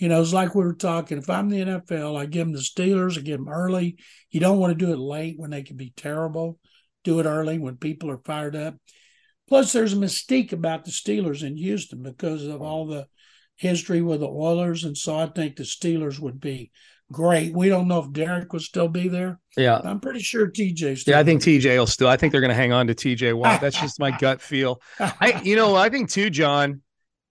you 0.02 0.08
know 0.08 0.20
it's 0.20 0.32
like 0.32 0.56
we 0.56 0.64
were 0.64 0.74
talking. 0.74 1.18
If 1.18 1.30
I'm 1.30 1.48
the 1.48 1.60
NFL, 1.60 2.20
I 2.20 2.26
give 2.26 2.44
them 2.44 2.52
the 2.52 2.58
Steelers, 2.58 3.16
I 3.16 3.20
give 3.20 3.38
them 3.38 3.48
early. 3.48 3.98
You 4.32 4.40
don't 4.40 4.58
want 4.58 4.76
to 4.76 4.84
do 4.84 4.92
it 4.92 4.98
late 4.98 5.36
when 5.38 5.50
they 5.50 5.62
can 5.62 5.76
be 5.76 5.92
terrible. 5.96 6.58
Do 7.04 7.20
it 7.20 7.26
early 7.26 7.60
when 7.60 7.76
people 7.76 8.10
are 8.10 8.18
fired 8.18 8.56
up. 8.56 8.74
Plus, 9.48 9.72
there's 9.72 9.92
a 9.92 9.96
mystique 9.96 10.52
about 10.52 10.84
the 10.84 10.90
Steelers 10.90 11.44
in 11.44 11.56
Houston 11.56 12.02
because 12.02 12.44
of 12.48 12.60
all 12.60 12.88
the 12.88 13.06
history 13.54 14.02
with 14.02 14.18
the 14.18 14.28
Oilers, 14.28 14.82
and 14.82 14.96
so 14.96 15.16
I 15.16 15.26
think 15.26 15.54
the 15.54 15.62
Steelers 15.62 16.18
would 16.18 16.40
be 16.40 16.72
great. 17.12 17.54
We 17.54 17.68
don't 17.68 17.86
know 17.86 18.00
if 18.00 18.12
Derek 18.12 18.52
will 18.52 18.58
still 18.58 18.88
be 18.88 19.06
there. 19.06 19.38
Yeah, 19.56 19.80
I'm 19.84 20.00
pretty 20.00 20.18
sure 20.18 20.50
TJ. 20.50 20.98
Still. 20.98 21.12
Yeah, 21.12 21.20
I 21.20 21.22
think 21.22 21.42
TJ 21.42 21.78
will 21.78 21.86
still. 21.86 22.08
I 22.08 22.16
think 22.16 22.32
they're 22.32 22.40
going 22.40 22.48
to 22.48 22.56
hang 22.56 22.72
on 22.72 22.88
to 22.88 22.94
TJ 22.96 23.34
Watt. 23.34 23.60
That's 23.60 23.80
just 23.80 24.00
my 24.00 24.10
gut 24.18 24.40
feel. 24.40 24.82
I, 24.98 25.40
you 25.44 25.54
know, 25.54 25.76
I 25.76 25.90
think 25.90 26.10
too, 26.10 26.28
John. 26.28 26.82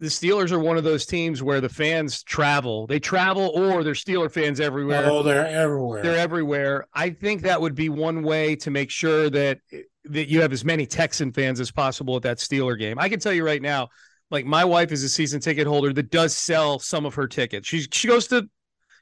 The 0.02 0.08
Steelers 0.08 0.52
are 0.52 0.60
one 0.60 0.78
of 0.78 0.84
those 0.84 1.06
teams 1.06 1.44
where 1.44 1.62
the 1.62 1.70
fans 1.70 2.24
travel. 2.24 2.88
They 2.88 3.00
travel, 3.00 3.52
or 3.54 3.84
they're 3.84 3.94
Steeler 3.94 4.32
fans 4.32 4.60
everywhere. 4.60 5.06
Oh, 5.06 5.22
they're 5.22 5.46
everywhere. 5.46 6.02
They're 6.02 6.18
everywhere. 6.18 6.88
I 6.92 7.12
think 7.12 7.44
that 7.44 7.62
would 7.62 7.76
be 7.76 7.88
one 7.88 8.24
way 8.24 8.56
to 8.58 8.72
make 8.72 8.90
sure 8.90 9.30
that 9.30 9.60
that 10.06 10.28
you 10.28 10.42
have 10.42 10.52
as 10.52 10.66
many 10.66 10.88
Texan 10.88 11.32
fans 11.32 11.60
as 11.60 11.72
possible 11.72 12.16
at 12.16 12.24
that 12.24 12.40
Steeler 12.40 12.78
game. 12.78 12.98
I 12.98 13.10
can 13.10 13.20
tell 13.20 13.32
you 13.32 13.46
right 13.46 13.62
now, 13.62 13.90
like 14.32 14.44
my 14.44 14.66
wife 14.66 14.92
is 14.92 15.04
a 15.04 15.10
season 15.10 15.40
ticket 15.40 15.68
holder 15.68 15.94
that 15.94 16.10
does 16.10 16.36
sell 16.36 16.80
some 16.80 17.06
of 17.06 17.14
her 17.14 17.28
tickets. 17.28 17.68
She 17.68 17.82
she 17.92 18.08
goes 18.08 18.26
to 18.30 18.50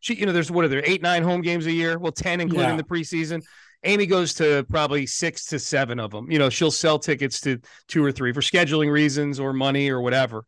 she, 0.02 0.16
you 0.16 0.26
know, 0.26 0.34
there's 0.34 0.52
what 0.52 0.66
are 0.66 0.70
there 0.70 0.84
eight, 0.86 1.02
nine 1.02 1.24
home 1.24 1.42
games 1.42 1.66
a 1.66 1.72
year? 1.72 1.98
Well, 1.98 2.12
10, 2.12 2.42
including 2.42 2.72
yeah. 2.72 2.76
the 2.76 2.84
preseason. 2.84 3.42
Amy 3.84 4.06
goes 4.06 4.34
to 4.36 4.66
probably 4.70 5.06
six 5.06 5.46
to 5.46 5.60
seven 5.60 6.00
of 6.00 6.12
them. 6.12 6.30
You 6.30 6.40
know, 6.40 6.50
she'll 6.50 6.72
sell 6.72 7.00
tickets 7.00 7.40
to 7.42 7.60
two 7.88 8.04
or 8.04 8.12
three 8.12 8.34
for 8.34 8.42
scheduling 8.42 8.92
reasons 8.92 9.40
or 9.40 9.54
money 9.54 9.90
or 9.90 10.02
whatever. 10.02 10.44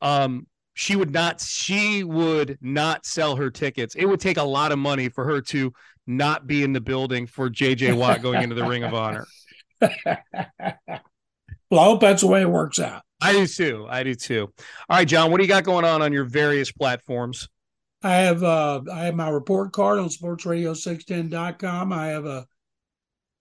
Um, 0.00 0.46
she 0.74 0.94
would 0.94 1.12
not, 1.12 1.40
she 1.40 2.04
would 2.04 2.58
not 2.60 3.06
sell 3.06 3.36
her 3.36 3.50
tickets. 3.50 3.94
It 3.94 4.04
would 4.04 4.20
take 4.20 4.36
a 4.36 4.42
lot 4.42 4.72
of 4.72 4.78
money 4.78 5.08
for 5.08 5.24
her 5.24 5.40
to 5.42 5.72
not 6.06 6.46
be 6.46 6.62
in 6.62 6.72
the 6.72 6.80
building 6.80 7.26
for 7.26 7.48
JJ 7.48 7.96
Watt 7.96 8.22
going 8.22 8.42
into 8.42 8.54
the 8.54 8.64
Ring 8.64 8.84
of 8.84 8.94
Honor. 8.94 9.26
well, 9.80 9.90
I 10.06 11.84
hope 11.84 12.00
that's 12.00 12.20
the 12.20 12.28
way 12.28 12.42
it 12.42 12.50
works 12.50 12.78
out. 12.78 13.02
I 13.20 13.32
do 13.32 13.46
too. 13.46 13.86
I 13.88 14.02
do 14.02 14.14
too. 14.14 14.52
All 14.88 14.98
right, 14.98 15.08
John, 15.08 15.30
what 15.30 15.38
do 15.38 15.44
you 15.44 15.48
got 15.48 15.64
going 15.64 15.84
on 15.84 16.02
on 16.02 16.12
your 16.12 16.24
various 16.24 16.70
platforms? 16.70 17.48
I 18.02 18.16
have 18.16 18.42
uh, 18.42 18.82
I 18.92 19.06
have 19.06 19.14
my 19.14 19.30
report 19.30 19.72
card 19.72 19.98
on 19.98 20.08
sportsradio610.com. 20.08 21.92
I 21.92 22.06
have 22.08 22.26
a 22.26 22.46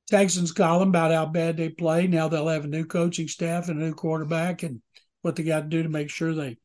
Texans 0.09 0.51
column 0.51 0.89
about 0.89 1.11
how 1.11 1.25
bad 1.25 1.57
they 1.57 1.69
play. 1.69 2.07
Now 2.07 2.27
they'll 2.27 2.47
have 2.47 2.63
a 2.65 2.69
new 2.69 2.85
coaching 2.85 3.27
staff 3.27 3.69
and 3.69 3.81
a 3.81 3.85
new 3.85 3.93
quarterback 3.93 4.63
and 4.63 4.81
what 5.25 5.35
they 5.35 5.43
got 5.43 5.61
to 5.61 5.67
do 5.67 5.81
to 5.81 5.89
make 5.89 6.11
sure 6.11 6.33
they 6.33 6.57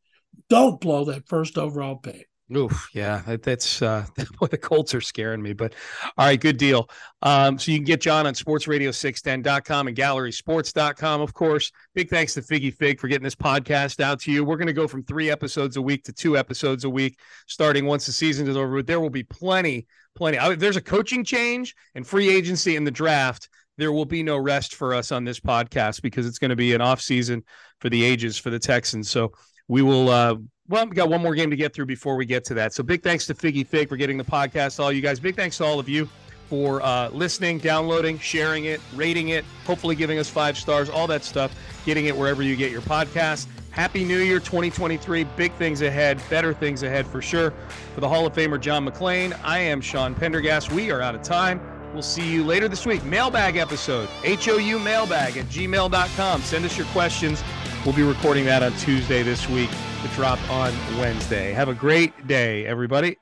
don't 0.51 0.81
blow 0.81 1.07
that 1.07 1.27
first 1.27 1.57
overall 1.57 1.97
pick. 1.97 2.29
Oof, 2.55 2.91
yeah, 2.93 3.23
that, 3.27 3.43
that's 3.43 3.81
uh, 3.81 4.05
the 4.51 4.59
Colts 4.59 4.95
are 4.95 5.01
scaring 5.01 5.41
me. 5.41 5.53
But 5.53 5.75
all 6.19 6.27
right, 6.27 6.41
good 6.41 6.57
deal. 6.57 6.91
Um, 7.23 7.59
so 7.59 7.71
you 7.71 7.79
can 7.79 7.85
get 7.85 8.01
John 8.01 8.27
on 8.27 8.35
sportsradio610.com 8.35 9.89
and 9.89 9.97
gallerysports.com, 9.97 11.21
of 11.21 11.33
course. 11.33 11.71
Big 11.95 12.11
thanks 12.11 12.35
to 12.35 12.43
Figgy 12.43 12.75
Fig 12.75 13.01
for 13.01 13.09
getting 13.09 13.25
this 13.25 13.37
podcast 13.37 14.01
out 14.01 14.21
to 14.23 14.33
you. 14.33 14.45
We're 14.45 14.57
going 14.57 14.67
to 14.67 14.73
go 14.73 14.89
from 14.89 15.05
three 15.05 15.31
episodes 15.31 15.77
a 15.77 15.83
week 15.83 16.05
to 16.05 16.13
two 16.13 16.37
episodes 16.37 16.85
a 16.85 16.91
week, 16.91 17.19
starting 17.47 17.87
once 17.87 18.05
the 18.07 18.13
season 18.13 18.49
is 18.49 18.57
over. 18.57 18.77
But 18.77 18.87
there 18.87 19.01
will 19.01 19.11
be 19.11 19.23
plenty, 19.23 19.87
plenty. 20.17 20.39
I, 20.39 20.55
there's 20.57 20.77
a 20.77 20.83
coaching 20.83 21.25
change 21.25 21.75
and 21.95 22.05
free 22.07 22.29
agency 22.29 22.75
in 22.75 22.85
the 22.85 22.91
draft. 22.91 23.49
There 23.81 23.93
will 23.93 24.05
be 24.05 24.23
no 24.23 24.37
rest 24.37 24.75
for 24.75 24.95
us 24.95 25.11
on 25.11 25.25
this 25.25 25.41
podcast 25.41 26.03
because 26.03 26.27
it's 26.27 26.39
going 26.39 26.51
to 26.51 26.57
be 26.57 26.75
an 26.75 26.83
off 26.83 27.01
season 27.01 27.43
for 27.79 27.89
the 27.89 28.05
ages 28.05 28.37
for 28.37 28.51
the 28.51 28.59
Texans. 28.59 29.11
So 29.11 29.33
we 29.69 29.81
will. 29.81 30.11
Uh, 30.11 30.37
well, 30.69 30.87
we 30.87 30.95
got 30.95 31.09
one 31.09 31.23
more 31.23 31.35
game 31.35 31.51
to 31.51 31.57
get 31.57 31.75
through 31.75 31.87
before 31.87 32.15
we 32.15 32.27
get 32.27 32.45
to 32.45 32.55
that. 32.55 32.75
So 32.75 32.83
big 32.83 33.03
thanks 33.03 33.27
to 33.27 33.35
Figgy 33.35 33.67
Fig 33.67 33.89
for 33.89 33.97
getting 33.97 34.19
the 34.19 34.25
podcast. 34.25 34.79
All 34.79 34.93
you 34.93 35.01
guys, 35.01 35.19
big 35.19 35.35
thanks 35.35 35.57
to 35.57 35.65
all 35.65 35.81
of 35.81 35.89
you 35.89 36.09
for 36.51 36.83
uh, 36.83 37.09
listening, 37.09 37.59
downloading, 37.59 38.19
sharing 38.19 38.67
it, 38.67 38.81
rating 38.95 39.31
it, 39.31 39.45
hopefully 39.65 39.95
giving 39.95 40.19
us 40.19 40.29
five 40.29 40.59
stars, 40.59 40.91
all 40.91 41.07
that 41.07 41.25
stuff, 41.25 41.57
getting 41.87 42.07
it 42.07 42.17
wherever 42.17 42.43
you 42.43 42.55
get 42.55 42.71
your 42.71 42.83
podcast. 42.83 43.47
Happy 43.71 44.05
New 44.05 44.19
Year 44.19 44.41
2023. 44.41 45.25
Big 45.25 45.53
things 45.55 45.81
ahead, 45.81 46.21
better 46.29 46.53
things 46.53 46.83
ahead 46.83 47.07
for 47.07 47.23
sure. 47.23 47.53
For 47.95 48.01
the 48.01 48.09
Hall 48.09 48.27
of 48.27 48.35
Famer 48.35 48.61
John 48.61 48.85
McClain, 48.85 49.39
I 49.43 49.61
am 49.61 49.81
Sean 49.81 50.15
Pendergast. 50.15 50.71
We 50.71 50.91
are 50.91 51.01
out 51.01 51.15
of 51.15 51.23
time. 51.23 51.80
We'll 51.93 52.03
see 52.03 52.31
you 52.31 52.45
later 52.45 52.69
this 52.69 52.87
week. 52.87 53.05
Mailbag 53.05 53.57
episode, 53.57 54.09
HOU 54.25 54.79
mailbag 54.79 55.37
at 55.37 55.47
gmail.com. 55.47 56.43
Send 56.43 56.65
us 56.65 56.77
your 56.77 56.87
questions. 56.89 57.43
We'll 57.85 57.95
be 57.95 58.03
recording 58.03 58.45
that 58.45 58.63
on 58.63 58.73
Tuesday 58.75 59.23
this 59.23 59.49
week 59.49 59.71
to 59.71 60.09
drop 60.15 60.39
on 60.51 60.73
Wednesday. 60.99 61.53
Have 61.53 61.69
a 61.69 61.75
great 61.75 62.27
day, 62.27 62.67
everybody. 62.67 63.21